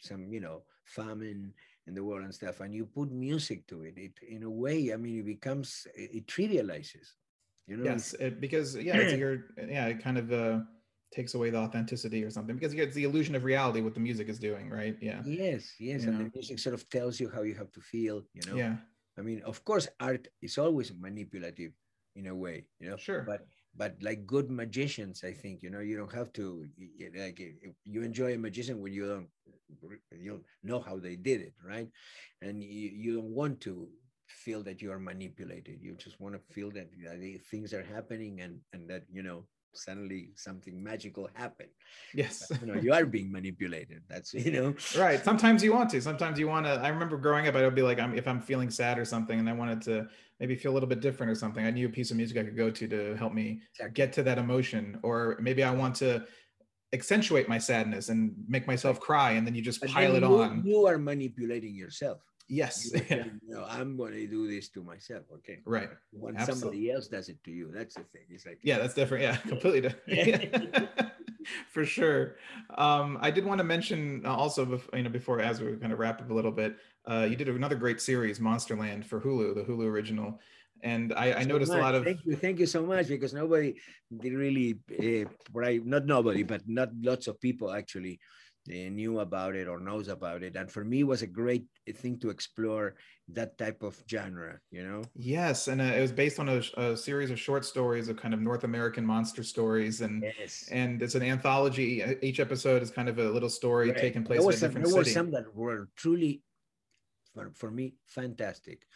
some, 0.00 0.32
you 0.32 0.40
know, 0.40 0.64
famine 0.84 1.54
in 1.86 1.94
the 1.94 2.04
world 2.04 2.24
and 2.24 2.34
stuff, 2.34 2.60
and 2.60 2.74
you 2.74 2.86
put 2.86 3.10
music 3.10 3.66
to 3.68 3.82
it, 3.82 3.96
it 3.96 4.18
in 4.26 4.42
a 4.42 4.50
way, 4.50 4.92
I 4.92 4.96
mean, 4.96 5.20
it 5.20 5.26
becomes, 5.26 5.86
it, 5.94 6.10
it 6.14 6.26
trivializes, 6.26 7.14
you 7.66 7.76
know, 7.76 7.84
Yes, 7.84 8.14
it, 8.14 8.40
because 8.40 8.76
yeah, 8.76 8.96
it's 8.98 9.12
your 9.12 9.44
yeah, 9.58 9.86
it 9.86 10.00
kind 10.00 10.16
of 10.18 10.32
uh, 10.32 10.60
takes 11.12 11.34
away 11.34 11.50
the 11.50 11.58
authenticity 11.58 12.24
or 12.24 12.30
something 12.30 12.54
because 12.56 12.72
it's 12.74 12.94
the 12.94 13.04
illusion 13.04 13.34
of 13.34 13.44
reality 13.44 13.80
what 13.80 13.94
the 13.94 14.00
music 14.00 14.28
is 14.28 14.38
doing, 14.38 14.70
right? 14.70 14.96
Yeah, 15.00 15.22
Yes, 15.22 15.76
yes, 15.80 16.02
You 16.02 16.06
and 16.06 16.18
know? 16.18 16.20
the 16.20 16.30
music 16.34 16.58
sort 16.58 16.74
of 16.74 16.88
tells 16.88 17.20
you 17.20 17.30
how 17.30 17.42
you 17.42 17.54
have 17.54 17.70
to 17.72 17.80
feel, 17.80 18.24
you 18.32 18.44
know. 18.44 18.56
yeah, 18.56 18.76
I 19.16 19.22
mean, 19.22 19.42
of 19.42 19.64
course, 19.64 19.88
art 20.00 20.28
is 20.42 20.58
always 20.58 20.92
manipulative 20.92 21.72
in 22.16 22.26
a 22.26 22.34
way, 22.34 22.66
you 22.80 22.90
know. 22.90 22.96
Sure. 22.96 23.22
But 23.22 23.46
but 23.76 23.96
like 24.02 24.26
good 24.26 24.50
magicians, 24.50 25.24
I 25.24 25.32
think 25.32 25.62
you 25.62 25.70
know 25.70 25.80
you 25.80 25.96
don't 25.96 26.12
have 26.12 26.32
to 26.34 26.66
like 27.16 27.40
you 27.84 28.02
enjoy 28.02 28.34
a 28.34 28.38
magician 28.38 28.80
when 28.80 28.92
you 28.92 29.06
don't 29.08 29.28
you 30.12 30.30
don't 30.30 30.44
know 30.62 30.80
how 30.80 30.98
they 30.98 31.16
did 31.16 31.40
it, 31.40 31.54
right? 31.64 31.88
And 32.42 32.62
you, 32.62 32.90
you 32.94 33.14
don't 33.16 33.34
want 33.34 33.60
to 33.62 33.88
feel 34.28 34.62
that 34.62 34.80
you 34.82 34.92
are 34.92 34.98
manipulated. 34.98 35.78
You 35.80 35.96
just 35.96 36.20
want 36.20 36.34
to 36.34 36.54
feel 36.54 36.70
that 36.72 36.88
the 36.92 37.38
things 37.50 37.72
are 37.72 37.82
happening 37.84 38.40
and 38.40 38.60
and 38.72 38.88
that 38.90 39.04
you 39.12 39.22
know 39.22 39.46
suddenly 39.74 40.30
something 40.34 40.82
magical 40.82 41.28
happened. 41.34 41.70
yes. 42.14 42.50
You 42.60 42.66
know, 42.66 42.80
you 42.80 42.92
are 42.92 43.06
being 43.06 43.30
manipulated. 43.30 44.02
That's 44.08 44.34
you 44.34 44.52
know. 44.52 44.74
right 44.98 45.22
sometimes 45.24 45.62
you 45.62 45.72
want 45.72 45.90
to 45.90 46.00
sometimes 46.00 46.38
you 46.38 46.48
want 46.48 46.66
to 46.66 46.72
i 46.72 46.88
remember 46.88 47.16
growing 47.16 47.46
up 47.48 47.54
i 47.54 47.62
would 47.62 47.74
be 47.74 47.82
like 47.82 47.98
I'm, 47.98 48.14
if 48.14 48.26
i'm 48.28 48.40
feeling 48.40 48.70
sad 48.70 48.98
or 48.98 49.04
something 49.04 49.38
and 49.38 49.48
i 49.48 49.52
wanted 49.52 49.80
to 49.82 50.06
maybe 50.40 50.54
feel 50.56 50.72
a 50.72 50.74
little 50.74 50.88
bit 50.88 51.00
different 51.00 51.30
or 51.30 51.34
something 51.34 51.64
i 51.64 51.70
knew 51.70 51.86
a 51.86 51.90
piece 51.90 52.10
of 52.10 52.16
music 52.16 52.36
i 52.38 52.44
could 52.44 52.56
go 52.56 52.70
to 52.70 52.88
to 52.88 53.14
help 53.16 53.32
me 53.32 53.60
get 53.92 54.12
to 54.14 54.22
that 54.22 54.38
emotion 54.38 54.98
or 55.02 55.36
maybe 55.40 55.62
i 55.62 55.70
want 55.70 55.94
to 55.96 56.24
accentuate 56.92 57.48
my 57.48 57.58
sadness 57.58 58.08
and 58.08 58.34
make 58.48 58.66
myself 58.66 59.00
cry 59.00 59.32
and 59.32 59.46
then 59.46 59.54
you 59.54 59.60
just 59.60 59.80
But 59.80 59.90
pile 59.90 60.14
it 60.14 60.22
you, 60.22 60.42
on 60.42 60.62
You 60.64 60.86
are 60.86 60.96
manipulating 60.96 61.74
yourself. 61.74 62.20
Yes 62.48 62.92
no, 63.46 63.64
I'm 63.68 63.96
going 63.96 64.12
to 64.12 64.26
do 64.26 64.48
this 64.48 64.68
to 64.70 64.82
myself. 64.82 65.22
Okay. 65.36 65.60
right 65.64 65.90
When 66.12 66.36
Absolutely. 66.36 66.60
somebody 66.60 66.90
else 66.92 67.08
does 67.08 67.28
it 67.28 67.42
to 67.44 67.50
you, 67.50 67.70
that's 67.74 67.94
the 67.94 68.04
thing. 68.04 68.22
It's 68.30 68.46
like, 68.46 68.58
yeah 68.62 68.78
that's 68.78 68.94
different 68.94 69.22
yeah 69.22 69.36
completely 69.48 69.80
different 69.80 70.88
for 71.70 71.84
sure 71.84 72.36
um 72.78 73.18
i 73.20 73.30
did 73.30 73.44
want 73.44 73.58
to 73.58 73.64
mention 73.64 74.22
uh, 74.24 74.34
also 74.34 74.80
you 74.94 75.02
know 75.02 75.10
before 75.10 75.40
as 75.40 75.60
we 75.60 75.76
kind 75.76 75.92
of 75.92 75.98
wrap 75.98 76.20
up 76.20 76.30
a 76.30 76.34
little 76.34 76.50
bit 76.50 76.76
uh 77.06 77.26
you 77.28 77.36
did 77.36 77.48
another 77.48 77.76
great 77.76 78.00
series 78.00 78.38
monsterland 78.38 79.04
for 79.04 79.20
hulu 79.20 79.54
the 79.54 79.62
hulu 79.62 79.84
original 79.84 80.40
and 80.82 81.12
i 81.14 81.32
i 81.32 81.42
so 81.42 81.48
noticed 81.48 81.72
a 81.72 81.76
lot 81.76 81.94
of 81.94 82.04
Thank 82.04 82.24
you, 82.24 82.36
thank 82.36 82.58
you 82.58 82.66
so 82.66 82.84
much 82.84 83.08
because 83.08 83.32
nobody 83.32 83.74
did 84.14 84.34
really, 84.34 84.78
uh, 85.00 85.28
right? 85.52 85.84
Not 85.84 86.04
nobody, 86.04 86.42
but 86.42 86.62
not 86.66 86.90
lots 87.00 87.26
of 87.26 87.40
people 87.40 87.72
actually 87.72 88.20
knew 88.66 89.20
about 89.20 89.54
it 89.56 89.68
or 89.68 89.78
knows 89.80 90.08
about 90.08 90.42
it. 90.42 90.56
And 90.56 90.70
for 90.70 90.84
me, 90.84 91.00
it 91.00 91.04
was 91.04 91.22
a 91.22 91.26
great 91.26 91.66
thing 91.96 92.18
to 92.20 92.30
explore 92.30 92.96
that 93.28 93.58
type 93.58 93.82
of 93.82 94.02
genre. 94.08 94.60
You 94.70 94.84
know, 94.86 95.02
Yes, 95.14 95.68
and 95.68 95.80
uh, 95.80 95.84
it 95.84 96.00
was 96.00 96.12
based 96.12 96.38
on 96.40 96.48
a, 96.48 96.62
a 96.76 96.96
series 96.96 97.30
of 97.30 97.38
short 97.38 97.64
stories 97.64 98.08
of 98.08 98.16
kind 98.16 98.34
of 98.34 98.40
North 98.40 98.64
American 98.64 99.04
monster 99.06 99.42
stories, 99.44 100.00
and 100.00 100.22
yes. 100.22 100.68
and 100.70 101.02
it's 101.02 101.14
an 101.14 101.22
anthology. 101.22 102.02
Each 102.22 102.40
episode 102.40 102.82
is 102.82 102.90
kind 102.90 103.08
of 103.08 103.18
a 103.18 103.28
little 103.30 103.50
story 103.50 103.90
Right. 103.90 103.96
taking 103.96 104.24
place 104.24 104.38
There 104.38 104.46
in 104.46 104.46
was 104.46 104.56
a 104.56 104.58
some, 104.58 104.68
different 104.68 104.86
there 104.86 104.94
were 104.94 105.04
city. 105.04 105.10
some 105.14 105.30
that 105.32 105.54
were 105.54 105.88
truly, 105.96 106.42
for, 107.34 107.50
for 107.54 107.70
me, 107.70 107.94
fantastic. 108.06 108.86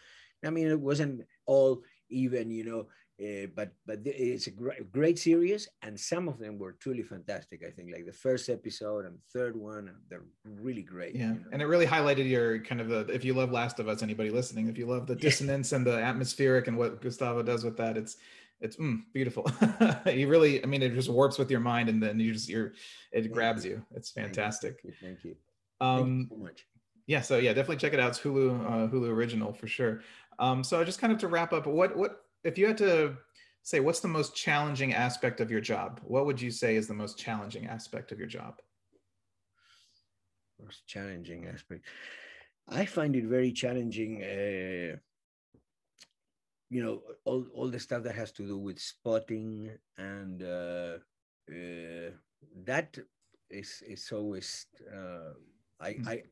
I 0.44 0.50
mean, 0.50 0.68
it 0.68 0.80
wasn't 0.80 1.22
all 1.46 1.82
even, 2.10 2.50
you 2.50 2.64
know, 2.64 2.86
uh, 3.20 3.46
but 3.56 3.72
but 3.86 3.98
it's 4.04 4.46
a 4.46 4.50
great, 4.50 4.92
great 4.92 5.18
series, 5.18 5.68
and 5.82 5.98
some 5.98 6.28
of 6.28 6.38
them 6.38 6.58
were 6.58 6.72
truly 6.72 7.02
fantastic. 7.02 7.62
I 7.66 7.70
think, 7.70 7.90
like 7.92 8.06
the 8.06 8.12
first 8.12 8.48
episode 8.48 9.06
and 9.06 9.18
third 9.32 9.56
one, 9.56 9.90
they're 10.08 10.24
really 10.44 10.82
great. 10.82 11.14
Yeah, 11.16 11.28
you 11.32 11.34
know. 11.34 11.46
and 11.52 11.60
it 11.62 11.66
really 11.66 11.86
highlighted 11.86 12.28
your 12.28 12.60
kind 12.60 12.80
of 12.80 12.88
the 12.88 13.00
if 13.12 13.24
you 13.24 13.34
love 13.34 13.50
Last 13.50 13.80
of 13.80 13.88
Us, 13.88 14.02
anybody 14.02 14.30
listening, 14.30 14.68
if 14.68 14.78
you 14.78 14.86
love 14.86 15.06
the 15.06 15.16
dissonance 15.16 15.72
and 15.72 15.84
the 15.86 15.98
atmospheric 16.00 16.68
and 16.68 16.76
what 16.78 17.00
Gustavo 17.02 17.42
does 17.42 17.64
with 17.64 17.76
that, 17.78 17.96
it's 17.96 18.16
it's 18.60 18.76
mm, 18.76 19.02
beautiful. 19.12 19.50
you 20.06 20.28
really, 20.28 20.62
I 20.62 20.66
mean, 20.66 20.82
it 20.82 20.94
just 20.94 21.08
warps 21.08 21.38
with 21.38 21.50
your 21.50 21.60
mind, 21.60 21.88
and 21.88 22.02
then 22.02 22.20
you 22.20 22.32
just 22.32 22.48
you're 22.48 22.72
it 23.12 23.22
Thank 23.22 23.32
grabs 23.32 23.64
you. 23.64 23.70
you. 23.72 23.86
It's 23.94 24.10
fantastic. 24.10 24.80
Thank 24.82 24.84
you. 24.84 25.08
Thank 25.08 25.24
you, 25.24 25.36
Thank 25.80 25.96
you 25.96 26.02
Um, 26.04 26.26
so 26.30 26.36
much. 26.36 26.66
yeah 27.06 27.20
so 27.22 27.38
yeah 27.38 27.52
definitely 27.52 27.76
check 27.76 27.92
it 27.94 28.00
out 28.00 28.10
it's 28.10 28.20
hulu 28.20 28.60
uh, 28.66 28.88
hulu 28.88 29.08
original 29.08 29.52
for 29.52 29.66
sure 29.66 30.02
um 30.38 30.62
so 30.62 30.84
just 30.84 31.00
kind 31.00 31.12
of 31.12 31.18
to 31.18 31.26
wrap 31.28 31.52
up 31.52 31.66
what 31.66 31.96
what 31.96 32.24
if 32.44 32.58
you 32.58 32.66
had 32.66 32.78
to 32.78 33.16
say 33.62 33.80
what's 33.80 34.00
the 34.00 34.08
most 34.08 34.34
challenging 34.34 34.94
aspect 34.94 35.40
of 35.40 35.50
your 35.50 35.60
job? 35.60 36.00
What 36.04 36.26
would 36.26 36.40
you 36.40 36.50
say 36.50 36.76
is 36.76 36.86
the 36.86 36.94
most 36.94 37.18
challenging 37.18 37.66
aspect 37.66 38.12
of 38.12 38.18
your 38.18 38.28
job? 38.28 38.60
Most 40.62 40.86
challenging 40.86 41.46
aspect. 41.46 41.84
I 42.68 42.84
find 42.84 43.14
it 43.16 43.24
very 43.24 43.52
challenging. 43.52 44.22
Uh, 44.22 44.96
you 46.70 46.82
know, 46.82 47.00
all, 47.24 47.46
all 47.54 47.68
the 47.68 47.78
stuff 47.78 48.02
that 48.02 48.14
has 48.14 48.32
to 48.32 48.46
do 48.46 48.58
with 48.58 48.78
spotting 48.78 49.70
and 49.96 50.42
uh, 50.42 50.98
uh, 51.50 52.10
that 52.64 52.98
is 53.50 53.82
is 53.86 54.10
always. 54.12 54.66
Uh, 54.92 55.32
I, 55.80 55.92
mm-hmm. 55.92 56.08
I 56.08 56.22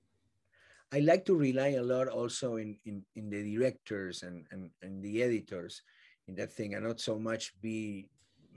I 0.93 1.01
like 1.01 1.25
to 1.27 1.35
rely 1.35 1.77
a 1.77 1.83
lot 1.83 2.09
also 2.09 2.57
in 2.57 2.77
in, 2.85 3.05
in 3.15 3.31
the 3.31 3.57
directors 3.57 4.23
and, 4.23 4.47
and 4.51 4.71
and 4.83 5.03
the 5.03 5.23
editors 5.23 5.83
in 6.29 6.35
that 6.37 6.53
thing, 6.53 6.74
and 6.74 6.85
not 6.85 7.01
so 7.01 7.18
much 7.18 7.53
be. 7.61 8.09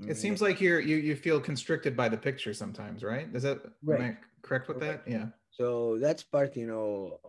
It 0.08 0.16
seems 0.16 0.42
like 0.42 0.62
you're 0.62 0.80
you 0.80 0.96
you 0.98 1.16
feel 1.16 1.40
constricted 1.42 1.96
by 1.96 2.08
the 2.08 2.18
picture 2.18 2.54
sometimes, 2.54 3.04
right? 3.04 3.28
Is 3.34 3.44
that 3.44 3.60
right. 3.84 4.16
correct 4.42 4.68
with 4.68 4.80
that? 4.80 5.04
Yeah. 5.06 5.28
So 5.52 5.98
that's 6.00 6.24
part, 6.24 6.56
you 6.56 6.68
know, 6.68 7.20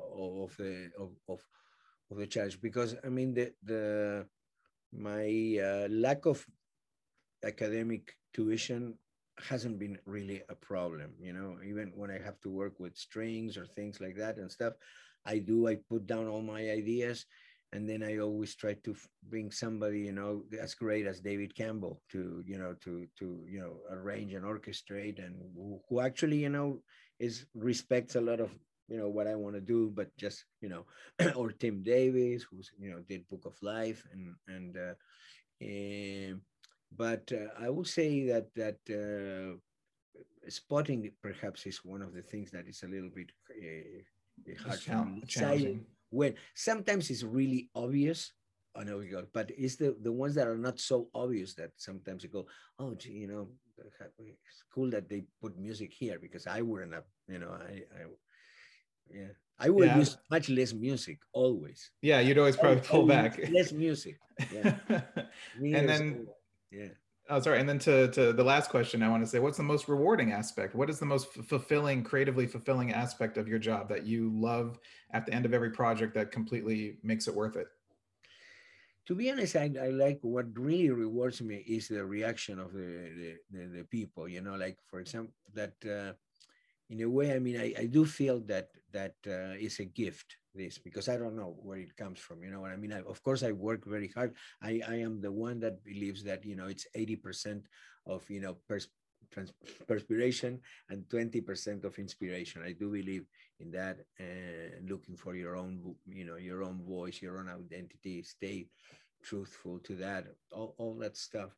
of 0.44 0.56
the 0.56 0.90
of, 0.98 1.10
of, 1.28 1.40
of 2.10 2.16
the 2.18 2.26
challenge 2.26 2.60
because 2.60 2.94
I 3.04 3.08
mean 3.08 3.34
the 3.34 3.52
the 3.64 4.26
my 4.92 5.58
uh, 5.62 5.88
lack 5.88 6.26
of 6.26 6.46
academic 7.44 8.14
tuition 8.32 8.94
hasn't 9.38 9.78
been 9.78 9.98
really 10.04 10.42
a 10.48 10.54
problem 10.54 11.12
you 11.18 11.32
know 11.32 11.56
even 11.64 11.92
when 11.94 12.10
i 12.10 12.18
have 12.18 12.38
to 12.40 12.50
work 12.50 12.78
with 12.78 12.96
strings 12.96 13.56
or 13.56 13.64
things 13.64 14.00
like 14.00 14.16
that 14.16 14.36
and 14.36 14.50
stuff 14.50 14.74
i 15.24 15.38
do 15.38 15.66
i 15.66 15.74
put 15.88 16.06
down 16.06 16.26
all 16.26 16.42
my 16.42 16.60
ideas 16.70 17.24
and 17.72 17.88
then 17.88 18.02
i 18.02 18.18
always 18.18 18.54
try 18.54 18.74
to 18.74 18.94
bring 19.28 19.50
somebody 19.50 20.00
you 20.00 20.12
know 20.12 20.42
as 20.60 20.74
great 20.74 21.06
as 21.06 21.20
david 21.20 21.54
campbell 21.54 22.00
to 22.10 22.42
you 22.46 22.58
know 22.58 22.74
to 22.80 23.06
to 23.18 23.44
you 23.48 23.60
know 23.60 23.76
arrange 23.90 24.32
and 24.32 24.44
orchestrate 24.44 25.24
and 25.24 25.36
who, 25.54 25.80
who 25.88 26.00
actually 26.00 26.38
you 26.38 26.48
know 26.48 26.78
is 27.18 27.46
respects 27.54 28.16
a 28.16 28.20
lot 28.20 28.40
of 28.40 28.50
you 28.90 28.98
know 28.98 29.08
what 29.08 29.28
I 29.28 29.36
want 29.36 29.54
to 29.54 29.60
do, 29.60 29.90
but 29.94 30.14
just 30.16 30.44
you 30.60 30.68
know, 30.68 30.84
or 31.36 31.52
Tim 31.52 31.82
Davis, 31.82 32.42
who's 32.42 32.70
you 32.78 32.90
know 32.90 32.98
did 33.08 33.28
Book 33.28 33.46
of 33.46 33.54
Life, 33.62 34.04
and 34.12 34.34
and 34.48 34.76
uh, 34.76 34.94
uh, 35.64 36.36
but 36.96 37.32
uh, 37.32 37.64
I 37.64 37.70
will 37.70 37.84
say 37.84 38.26
that 38.26 38.52
that 38.56 38.80
uh, 38.90 39.56
spotting 40.48 41.10
perhaps 41.22 41.66
is 41.66 41.84
one 41.84 42.02
of 42.02 42.12
the 42.12 42.22
things 42.22 42.50
that 42.50 42.66
is 42.66 42.82
a 42.82 42.88
little 42.88 43.10
bit 43.14 43.30
uh, 43.50 44.54
hard 44.66 44.80
challenge, 44.80 45.28
challenging. 45.28 45.86
When 46.10 46.34
sometimes 46.54 47.10
it's 47.10 47.22
really 47.22 47.70
obvious, 47.74 48.32
I 48.76 48.84
know 48.84 48.98
we 48.98 49.08
go, 49.08 49.24
but 49.32 49.50
it's 49.56 49.76
the 49.76 49.96
the 50.02 50.12
ones 50.12 50.34
that 50.34 50.46
are 50.46 50.58
not 50.58 50.78
so 50.78 51.08
obvious 51.14 51.54
that 51.54 51.70
sometimes 51.76 52.22
you 52.22 52.28
go, 52.28 52.46
oh, 52.78 52.94
gee, 52.94 53.10
you 53.10 53.26
know, 53.26 53.48
it's 54.18 54.64
cool 54.74 54.90
that 54.90 55.08
they 55.08 55.24
put 55.40 55.58
music 55.58 55.92
here 55.92 56.18
because 56.20 56.46
I 56.46 56.62
wouldn't 56.62 56.94
have, 56.94 57.04
you 57.28 57.38
know, 57.38 57.50
I, 57.50 57.82
I 57.96 58.06
yeah, 59.12 59.32
I 59.58 59.68
would 59.70 59.88
yeah. 59.88 59.98
use 59.98 60.16
much 60.30 60.48
less 60.48 60.72
music 60.72 61.18
always. 61.32 61.90
Yeah, 62.02 62.20
you'd 62.20 62.38
always 62.38 62.56
probably 62.56 62.80
pull 62.80 63.06
back. 63.06 63.38
Less 63.50 63.72
music. 63.72 64.18
Yeah. 64.52 64.74
and 65.58 65.88
then, 65.88 66.26
yeah. 66.70 66.94
Oh, 67.30 67.40
sorry. 67.40 67.60
And 67.60 67.68
then 67.68 67.78
to, 67.80 68.08
to 68.08 68.32
the 68.32 68.42
last 68.42 68.70
question, 68.70 69.04
I 69.04 69.08
want 69.08 69.22
to 69.22 69.30
say, 69.30 69.38
what's 69.38 69.56
the 69.56 69.62
most 69.62 69.88
rewarding 69.88 70.32
aspect? 70.32 70.74
What 70.74 70.90
is 70.90 70.98
the 70.98 71.06
most 71.06 71.32
fulfilling, 71.32 72.02
creatively 72.02 72.46
fulfilling 72.46 72.92
aspect 72.92 73.38
of 73.38 73.46
your 73.46 73.60
job 73.60 73.88
that 73.88 74.04
you 74.04 74.30
love 74.34 74.80
at 75.12 75.26
the 75.26 75.32
end 75.32 75.46
of 75.46 75.54
every 75.54 75.70
project 75.70 76.12
that 76.14 76.32
completely 76.32 76.98
makes 77.04 77.28
it 77.28 77.34
worth 77.34 77.54
it? 77.54 77.68
to 79.06 79.14
be 79.14 79.30
honest, 79.30 79.56
I, 79.56 79.70
I 79.80 79.88
like 79.88 80.20
what 80.22 80.46
really 80.56 80.90
rewards 80.90 81.42
me 81.42 81.56
is 81.66 81.88
the 81.88 82.04
reaction 82.04 82.58
of 82.58 82.72
the, 82.72 82.78
the, 82.80 83.36
the, 83.50 83.66
the 83.78 83.84
people, 83.84 84.28
you 84.28 84.40
know, 84.40 84.54
like 84.54 84.78
for 84.86 85.00
example, 85.00 85.34
that 85.54 85.74
uh, 85.84 86.12
in 86.90 87.02
a 87.02 87.08
way, 87.08 87.34
I 87.34 87.38
mean, 87.38 87.60
I, 87.60 87.74
I 87.78 87.86
do 87.86 88.04
feel 88.04 88.40
that 88.42 88.70
that 88.92 89.16
uh, 89.26 89.54
is 89.58 89.80
a 89.80 89.84
gift, 89.84 90.36
this, 90.54 90.78
because 90.78 91.08
I 91.08 91.16
don't 91.16 91.36
know 91.36 91.56
where 91.62 91.78
it 91.78 91.96
comes 91.96 92.18
from, 92.18 92.42
you 92.42 92.50
know 92.50 92.60
what 92.60 92.72
I 92.72 92.76
mean? 92.76 92.92
I, 92.92 93.00
of 93.02 93.22
course, 93.22 93.42
I 93.42 93.52
work 93.52 93.84
very 93.84 94.08
hard. 94.08 94.34
I, 94.62 94.80
I 94.86 94.96
am 94.96 95.20
the 95.20 95.32
one 95.32 95.60
that 95.60 95.84
believes 95.84 96.22
that, 96.24 96.44
you 96.44 96.56
know, 96.56 96.66
it's 96.66 96.86
80% 96.96 97.62
of, 98.06 98.28
you 98.28 98.40
know, 98.40 98.56
pers- 98.68 98.88
trans- 99.30 99.52
perspiration 99.86 100.60
and 100.88 101.04
20% 101.08 101.84
of 101.84 101.98
inspiration. 101.98 102.62
I 102.64 102.72
do 102.72 102.90
believe 102.90 103.26
in 103.60 103.70
that 103.72 103.98
and 104.18 104.88
looking 104.88 105.16
for 105.16 105.34
your 105.34 105.56
own, 105.56 105.94
you 106.08 106.24
know, 106.24 106.36
your 106.36 106.62
own 106.62 106.82
voice, 106.82 107.20
your 107.22 107.38
own 107.38 107.48
identity, 107.48 108.22
stay 108.22 108.66
truthful 109.22 109.78
to 109.80 109.94
that, 109.96 110.26
all, 110.52 110.74
all 110.78 110.94
that 110.96 111.16
stuff. 111.16 111.50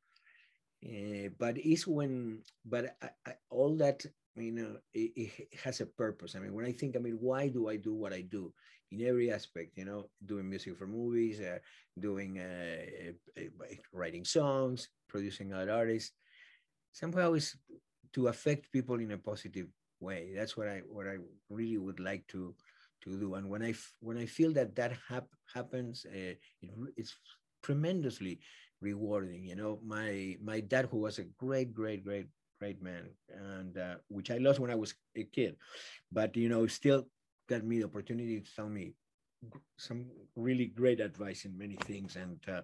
Uh, 0.85 1.29
but 1.39 1.57
it's 1.59 1.87
when, 1.87 2.41
but 2.65 2.97
I, 3.03 3.09
I, 3.27 3.33
all 3.51 3.77
that, 3.77 4.05
you 4.35 4.53
know, 4.53 4.77
it, 4.93 5.13
it, 5.17 5.59
has 5.63 5.81
a 5.81 5.87
purpose. 5.87 6.35
I 6.35 6.41
mean, 6.41 6.55
when 6.55 6.65
I 6.65 6.73
think, 6.73 6.97
I 6.97 6.99
mean, 6.99 7.19
why 7.21 7.49
do 7.49 7.69
I 7.69 7.77
do 7.77 7.95
what 7.95 8.13
I 8.13 8.23
do 8.23 8.53
in 8.93 9.07
every 9.07 9.33
aspect? 9.33 9.73
You 9.77 9.85
know, 9.87 10.11
doing 10.25 10.49
music 10.49 10.77
for 10.77 10.87
movies, 10.87 11.41
uh, 11.41 11.59
doing, 11.99 12.39
uh, 12.39 13.13
writing 13.93 14.25
songs, 14.25 14.89
producing 15.09 15.53
other 15.53 15.73
artists. 15.73 16.13
Somehow 16.93 17.33
is 17.35 17.57
to 18.13 18.29
affect 18.29 18.73
people 18.73 18.97
in 19.01 19.13
a 19.13 19.19
positive 19.19 19.69
way. 20.01 20.33
That's 20.37 20.57
what 20.57 20.69
I 20.69 20.83
what 20.89 21.07
I 21.09 21.17
really 21.49 21.79
would 21.79 22.01
like 22.01 22.27
to 22.29 22.55
to 23.05 23.19
do. 23.19 23.35
And 23.35 23.49
when 23.49 23.63
I 23.63 23.75
when 24.01 24.19
I 24.19 24.27
feel 24.27 24.53
that 24.55 24.77
that 24.77 24.93
hap- 25.09 25.37
happens, 25.55 26.05
uh, 26.07 26.37
it, 26.61 26.71
it's 26.97 27.17
tremendously 27.63 28.41
rewarding. 28.81 29.45
You 29.45 29.57
know, 29.57 29.81
my 29.85 30.37
my 30.43 30.61
dad, 30.61 30.89
who 30.91 30.99
was 30.99 31.19
a 31.19 31.25
great, 31.41 31.73
great, 31.73 32.05
great, 32.05 32.27
great 32.61 32.83
man, 32.83 33.09
and 33.31 33.79
uh, 33.79 33.97
which 34.09 34.31
I 34.31 34.39
lost 34.39 34.61
when 34.61 34.71
I 34.71 34.77
was 34.77 34.95
a 35.17 35.25
kid, 35.25 35.57
but 36.13 36.37
you 36.37 36.49
know, 36.49 36.67
still 36.67 37.07
got 37.53 37.65
me 37.71 37.79
the 37.79 37.91
opportunity 37.91 38.37
to 38.41 38.55
tell 38.57 38.71
me 38.79 38.85
some 39.87 40.01
really 40.49 40.69
great 40.81 41.01
advice 41.09 41.41
in 41.49 41.53
many 41.65 41.77
things, 41.91 42.17
and 42.25 42.41
uh, 42.57 42.63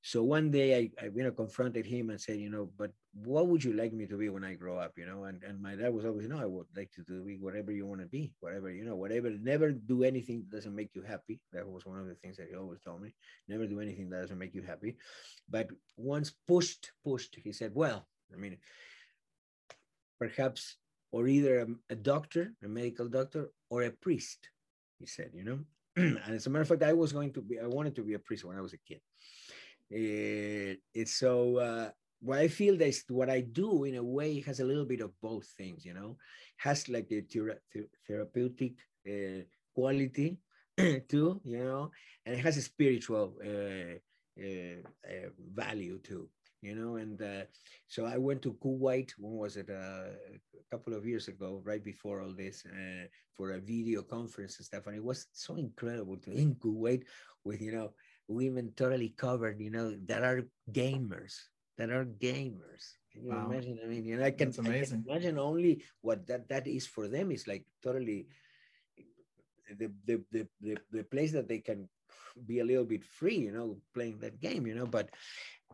so 0.00 0.22
one 0.22 0.50
day 0.50 0.68
I, 0.78 1.04
I, 1.04 1.06
you 1.14 1.24
know, 1.24 1.32
confronted 1.32 1.84
him 1.84 2.10
and 2.10 2.20
said, 2.20 2.38
you 2.38 2.50
know, 2.50 2.70
but 2.80 2.92
what 3.30 3.48
would 3.48 3.62
you 3.64 3.72
like 3.72 3.92
me 3.92 4.06
to 4.06 4.16
be 4.16 4.28
when 4.28 4.44
I 4.44 4.54
grow 4.54 4.76
up, 4.78 4.92
you 4.96 5.06
know? 5.10 5.24
And, 5.24 5.42
and 5.42 5.60
my 5.60 5.74
dad 5.74 5.92
was 5.92 6.04
always, 6.04 6.28
no, 6.28 6.38
I 6.38 6.46
would 6.46 6.66
like 6.76 6.92
to 6.92 7.02
do 7.02 7.16
whatever 7.40 7.72
you 7.72 7.84
want 7.84 8.00
to 8.02 8.06
be, 8.06 8.32
whatever, 8.38 8.70
you 8.70 8.84
know, 8.84 8.94
whatever, 8.94 9.28
never 9.30 9.72
do 9.72 10.04
anything 10.04 10.38
that 10.38 10.56
doesn't 10.56 10.74
make 10.74 10.94
you 10.94 11.02
happy. 11.02 11.40
That 11.52 11.68
was 11.68 11.84
one 11.84 11.98
of 11.98 12.06
the 12.06 12.14
things 12.14 12.36
that 12.36 12.48
he 12.48 12.54
always 12.54 12.80
told 12.80 13.02
me, 13.02 13.10
never 13.48 13.66
do 13.66 13.80
anything 13.80 14.08
that 14.10 14.20
doesn't 14.20 14.38
make 14.38 14.54
you 14.54 14.62
happy. 14.62 14.96
But 15.50 15.68
once 15.96 16.32
pushed, 16.46 16.92
pushed, 17.04 17.36
he 17.42 17.52
said, 17.52 17.72
well, 17.74 18.06
I 18.32 18.36
mean, 18.36 18.56
perhaps, 20.18 20.76
or 21.12 21.26
either 21.26 21.60
a, 21.60 21.66
a 21.90 21.96
doctor, 21.96 22.52
a 22.62 22.68
medical 22.68 23.08
doctor, 23.08 23.50
or 23.70 23.82
a 23.82 23.90
priest, 23.90 24.50
he 24.98 25.06
said, 25.06 25.30
you 25.34 25.44
know? 25.44 25.58
and 25.96 26.34
as 26.34 26.46
a 26.46 26.50
matter 26.50 26.62
of 26.62 26.68
fact, 26.68 26.82
I 26.82 26.92
was 26.92 27.12
going 27.12 27.32
to 27.32 27.42
be, 27.42 27.58
I 27.58 27.66
wanted 27.66 27.94
to 27.96 28.02
be 28.02 28.14
a 28.14 28.18
priest 28.18 28.44
when 28.44 28.56
I 28.56 28.60
was 28.60 28.74
a 28.74 28.78
kid. 28.78 29.00
Uh, 29.90 30.76
it's 30.92 31.14
so 31.14 31.56
uh, 31.56 31.90
what 32.20 32.38
I 32.38 32.48
feel 32.48 32.76
that 32.76 33.02
what 33.08 33.30
I 33.30 33.40
do 33.40 33.84
in 33.84 33.96
a 33.96 34.02
way 34.02 34.40
has 34.42 34.60
a 34.60 34.64
little 34.64 34.84
bit 34.84 35.00
of 35.00 35.12
both 35.20 35.46
things, 35.56 35.84
you 35.84 35.94
know, 35.94 36.16
has 36.58 36.88
like 36.88 37.08
the 37.08 37.22
thera- 37.22 37.58
therapeutic 38.06 38.74
uh, 39.08 39.44
quality 39.74 40.38
too, 41.08 41.40
you 41.44 41.58
know, 41.58 41.90
and 42.26 42.34
it 42.34 42.40
has 42.40 42.56
a 42.56 42.62
spiritual 42.62 43.34
uh, 43.44 43.96
uh 44.38 45.28
value 45.54 45.98
too, 45.98 46.28
you 46.62 46.74
know. 46.74 46.96
And 46.96 47.20
uh, 47.20 47.44
so 47.86 48.04
I 48.04 48.18
went 48.18 48.42
to 48.42 48.54
Kuwait. 48.54 49.12
When 49.18 49.34
was 49.34 49.56
it? 49.56 49.70
Uh, 49.70 50.14
a 50.58 50.76
couple 50.76 50.94
of 50.94 51.06
years 51.06 51.28
ago, 51.28 51.62
right 51.64 51.82
before 51.82 52.20
all 52.20 52.34
this, 52.34 52.64
uh, 52.66 53.06
for 53.34 53.52
a 53.52 53.60
video 53.60 54.02
conference 54.02 54.58
and 54.58 54.66
stuff. 54.66 54.86
And 54.86 54.96
it 54.96 55.04
was 55.04 55.26
so 55.32 55.56
incredible 55.56 56.18
to 56.18 56.32
in 56.32 56.56
Kuwait 56.56 57.04
with 57.44 57.62
you 57.62 57.72
know 57.72 57.92
women 58.28 58.72
totally 58.76 59.08
covered, 59.16 59.58
you 59.58 59.70
know, 59.70 59.96
that 60.06 60.22
are 60.22 60.46
gamers, 60.70 61.34
that 61.78 61.90
are 61.90 62.04
gamers. 62.04 62.92
Can 63.10 63.24
you 63.24 63.32
wow. 63.32 63.46
imagine? 63.50 63.80
I 63.82 63.88
mean, 63.88 64.04
you 64.04 64.16
know, 64.18 64.24
I 64.24 64.30
can, 64.30 64.50
I 64.50 64.84
can, 64.84 65.04
imagine 65.08 65.38
only 65.38 65.82
what 66.02 66.26
that, 66.28 66.48
that 66.50 66.66
is 66.66 66.86
for 66.86 67.08
them 67.08 67.32
is 67.32 67.48
like 67.48 67.64
totally 67.82 68.28
the, 69.78 69.90
the, 70.06 70.22
the, 70.30 70.46
the, 70.60 70.76
the 70.92 71.02
place 71.04 71.32
that 71.32 71.48
they 71.48 71.58
can 71.58 71.88
be 72.46 72.60
a 72.60 72.64
little 72.64 72.84
bit 72.84 73.04
free, 73.04 73.36
you 73.36 73.52
know, 73.52 73.76
playing 73.94 74.18
that 74.20 74.40
game, 74.40 74.66
you 74.66 74.74
know, 74.74 74.86
but, 74.86 75.10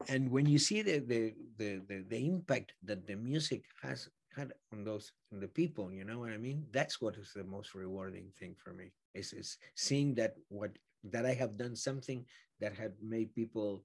and 0.09 0.31
when 0.31 0.47
you 0.47 0.59
see 0.59 0.83
the, 0.83 0.99
the, 0.99 1.35
the, 1.57 1.81
the, 1.89 2.05
the 2.09 2.27
impact 2.27 2.73
that 2.83 3.07
the 3.07 3.17
music 3.17 3.65
has 3.83 4.09
had 4.37 4.53
on 4.73 4.85
those, 4.85 5.13
on 5.33 5.41
the 5.41 5.49
people, 5.49 5.93
you 5.93 6.05
know 6.05 6.19
what 6.21 6.33
I 6.33 6.39
mean? 6.39 6.67
That's 6.73 7.01
what 7.01 7.17
is 7.17 7.33
the 7.35 7.45
most 7.45 7.75
rewarding 7.75 8.31
thing 8.39 8.55
for 8.57 8.73
me 8.73 8.93
is, 9.15 9.33
is 9.33 9.59
seeing 9.77 10.15
that 10.17 10.35
what 10.49 10.71
that 11.13 11.27
I 11.27 11.35
have 11.35 11.57
done 11.57 11.77
something 11.77 12.25
that 12.61 12.75
had 12.75 12.93
made 13.03 13.35
people 13.35 13.85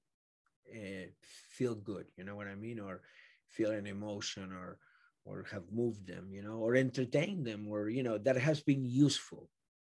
uh, 0.73 1.07
feel 1.21 1.75
good, 1.75 2.05
you 2.17 2.23
know 2.23 2.35
what 2.35 2.47
I 2.47 2.55
mean, 2.55 2.79
or 2.79 3.01
feel 3.47 3.71
an 3.71 3.87
emotion, 3.87 4.53
or 4.53 4.77
or 5.25 5.45
have 5.51 5.63
moved 5.71 6.07
them, 6.07 6.29
you 6.31 6.41
know, 6.41 6.57
or 6.57 6.75
entertained 6.75 7.45
them, 7.45 7.67
or 7.67 7.89
you 7.89 8.03
know 8.03 8.17
that 8.17 8.37
has 8.37 8.61
been 8.61 8.85
useful, 8.85 9.49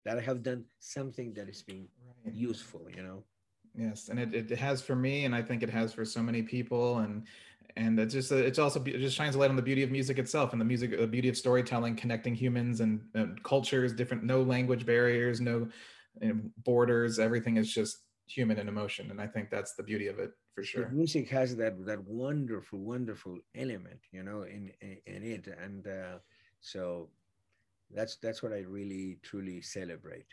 that 0.06 0.18
I 0.18 0.22
have 0.22 0.43
done 0.43 0.66
something 0.80 1.34
that 1.34 1.49
is 1.49 1.62
being 1.62 1.88
right. 2.26 2.34
useful, 2.34 2.88
you 2.95 3.03
know. 3.03 3.24
Yes, 3.78 4.08
and 4.08 4.20
it, 4.20 4.34
it 4.51 4.58
has 4.58 4.82
for 4.82 4.95
me, 4.95 5.26
and 5.26 5.36
I 5.36 5.41
think 5.41 5.62
it 5.62 5.70
has 5.70 5.93
for 5.93 6.06
so 6.06 6.22
many 6.22 6.41
people, 6.41 6.99
and 6.99 7.24
and 7.78 7.99
it's 7.99 8.14
just 8.14 8.32
it's 8.32 8.60
also 8.60 8.82
it 8.84 8.99
just 8.99 9.16
shines 9.16 9.36
a 9.36 9.39
light 9.39 9.49
on 9.49 9.56
the 9.56 9.62
beauty 9.62 9.84
of 9.84 9.91
music 9.91 10.18
itself 10.18 10.53
and 10.53 10.62
the 10.62 10.66
music 10.66 10.97
the 10.97 11.08
beauty 11.08 11.30
of 11.30 11.38
storytelling 11.38 11.95
connecting 11.95 12.34
humans 12.34 12.80
and, 12.80 13.01
and 13.14 13.43
cultures 13.43 13.93
different 13.93 14.24
no 14.24 14.41
language 14.41 14.86
barriers 14.86 15.41
no 15.41 15.68
you 16.22 16.34
know, 16.34 16.39
borders 16.64 17.20
everything 17.20 17.58
is 17.58 17.74
just 17.74 17.97
human 18.28 18.58
and 18.58 18.70
emotion 18.70 19.12
and 19.12 19.22
i 19.22 19.28
think 19.28 19.49
that's 19.49 19.76
the 19.76 19.84
beauty 19.84 20.08
of 20.08 20.20
it 20.20 20.32
for 20.53 20.64
sure 20.64 20.89
music 20.89 21.30
has 21.30 21.56
that 21.56 21.86
that 21.86 22.01
wonderful 22.06 22.80
wonderful 22.80 23.38
element 23.56 23.99
you 24.12 24.24
know 24.24 24.43
in 24.43 24.72
in, 24.82 24.97
in 25.06 25.24
it 25.24 25.47
and 25.62 25.88
uh, 25.88 26.18
so 26.62 27.10
that's 27.94 28.16
that's 28.18 28.42
what 28.42 28.54
i 28.54 28.60
really 28.60 29.18
truly 29.22 29.62
celebrate 29.62 30.28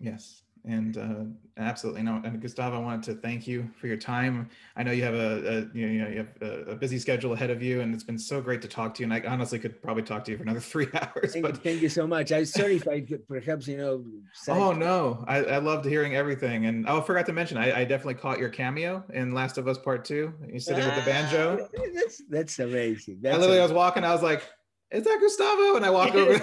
yes 0.00 0.42
and 0.64 0.96
uh, 0.98 1.24
absolutely 1.56 2.02
no. 2.02 2.20
And 2.24 2.40
Gustavo, 2.40 2.76
I 2.76 2.80
wanted 2.80 3.02
to 3.04 3.14
thank 3.14 3.46
you 3.46 3.68
for 3.80 3.86
your 3.86 3.96
time. 3.96 4.48
I 4.76 4.82
know 4.82 4.92
you 4.92 5.02
have 5.02 5.14
a, 5.14 5.48
a 5.48 5.76
you 5.76 5.86
know 5.86 6.08
you 6.08 6.16
have 6.18 6.28
a, 6.40 6.72
a, 6.72 6.76
busy 6.76 6.98
schedule 6.98 7.32
ahead 7.32 7.50
of 7.50 7.62
you, 7.62 7.80
and 7.80 7.94
it's 7.94 8.04
been 8.04 8.18
so 8.18 8.40
great 8.40 8.60
to 8.62 8.68
talk 8.68 8.94
to 8.94 9.02
you. 9.02 9.10
And 9.10 9.14
I 9.14 9.26
honestly 9.28 9.58
could 9.58 9.80
probably 9.82 10.02
talk 10.02 10.24
to 10.24 10.32
you 10.32 10.36
for 10.36 10.42
another 10.42 10.60
three 10.74 10.88
hours. 10.94 11.32
Thank, 11.32 11.44
but 11.44 11.62
thank 11.62 11.80
you 11.80 11.88
so 11.88 12.06
much. 12.06 12.32
I'm 12.32 12.44
sorry 12.44 12.76
if 12.76 12.88
I 12.88 13.00
could 13.00 13.26
perhaps 13.28 13.66
you 13.66 13.78
know. 13.78 14.04
Oh 14.48 14.72
no, 14.72 15.24
I, 15.26 15.44
I 15.44 15.58
loved 15.58 15.84
hearing 15.84 16.16
everything. 16.16 16.66
And 16.66 16.88
oh, 16.88 17.00
I 17.00 17.04
forgot 17.04 17.26
to 17.26 17.32
mention, 17.32 17.56
I, 17.56 17.80
I 17.80 17.84
definitely 17.84 18.14
caught 18.14 18.38
your 18.38 18.50
cameo 18.50 19.04
in 19.12 19.32
Last 19.32 19.58
of 19.58 19.68
Us 19.68 19.78
Part 19.78 20.04
Two. 20.04 20.32
You 20.52 20.60
sitting 20.60 20.84
ah, 20.84 20.88
with 20.88 21.04
the 21.04 21.10
banjo. 21.10 21.68
Ah, 21.78 21.80
that's 21.94 22.22
that's 22.28 22.58
amazing. 22.58 23.18
That's 23.22 23.36
I 23.36 23.38
literally 23.38 23.58
amazing. 23.58 23.60
I 23.60 23.64
was 23.64 23.72
walking. 23.72 24.04
I 24.04 24.12
was 24.12 24.22
like, 24.22 24.42
is 24.90 25.04
that 25.04 25.18
Gustavo? 25.20 25.76
And 25.76 25.84
I 25.84 25.90
walk 25.90 26.14
over. 26.14 26.40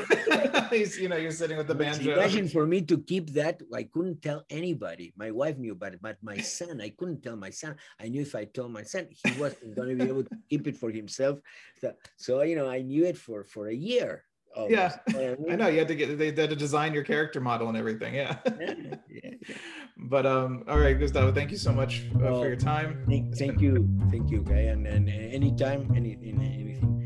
he's, 0.70 1.00
you 1.00 1.10
know, 1.10 1.16
you're 1.16 1.32
sitting 1.32 1.58
with 1.58 1.68
the 1.68 1.74
banjo. 1.74 2.14
Imagine 2.14 2.48
for 2.48 2.68
me 2.68 2.82
to 2.84 3.00
keep 3.00 3.32
that. 3.32 3.62
I 3.74 3.84
couldn't 3.84 4.22
tell 4.22 4.43
anybody. 4.50 5.14
My 5.18 5.32
wife 5.32 5.58
knew 5.58 5.72
about 5.72 5.93
it, 5.93 6.00
but 6.02 6.18
my 6.22 6.38
son, 6.38 6.80
I 6.80 6.89
couldn't 6.89 7.24
tell 7.24 7.36
my 7.36 7.50
son. 7.50 7.76
I 8.00 8.08
knew 8.08 8.22
if 8.22 8.36
I 8.36 8.46
told 8.46 8.72
my 8.72 8.84
son, 8.84 9.08
he 9.10 9.39
wasn't 9.39 9.76
going 9.76 9.98
to 9.98 10.04
be 10.04 10.10
able 10.10 10.24
to 10.24 10.38
keep 10.50 10.68
it 10.68 10.78
for 10.78 10.91
himself. 10.91 11.39
So, 11.82 11.93
so 12.18 12.43
you 12.43 12.56
know, 12.56 12.70
I 12.70 12.82
knew 12.82 13.06
it 13.06 13.18
for 13.18 13.43
for 13.43 13.68
a 13.68 13.76
year. 13.76 14.24
Almost. 14.56 14.72
Yeah, 14.72 15.36
I 15.52 15.56
know 15.58 15.68
you 15.68 15.80
had 15.80 15.89
to 15.89 15.96
get 15.96 16.18
they 16.18 16.28
had 16.28 16.50
to 16.50 16.56
design 16.56 16.93
your 16.93 17.04
character 17.04 17.41
model 17.41 17.68
and 17.68 17.78
everything. 17.78 18.16
Yeah. 18.16 18.38
yeah, 18.46 18.74
yeah, 19.10 19.32
yeah. 19.50 19.56
But 19.98 20.26
um, 20.26 20.64
all 20.68 20.80
right, 20.80 20.98
Gustavo, 20.98 21.32
thank 21.32 21.52
you 21.52 21.58
so 21.58 21.74
much 21.74 22.06
uh, 22.16 22.20
well, 22.20 22.41
for 22.41 22.48
your 22.48 22.58
time. 22.58 23.06
Thank, 23.10 23.36
thank 23.36 23.60
you, 23.60 23.89
thank 24.12 24.30
you, 24.30 24.43
guy, 24.43 24.72
and 24.72 24.86
and 24.88 25.10
anytime, 25.10 25.91
any, 25.96 26.18
anything 26.22 27.05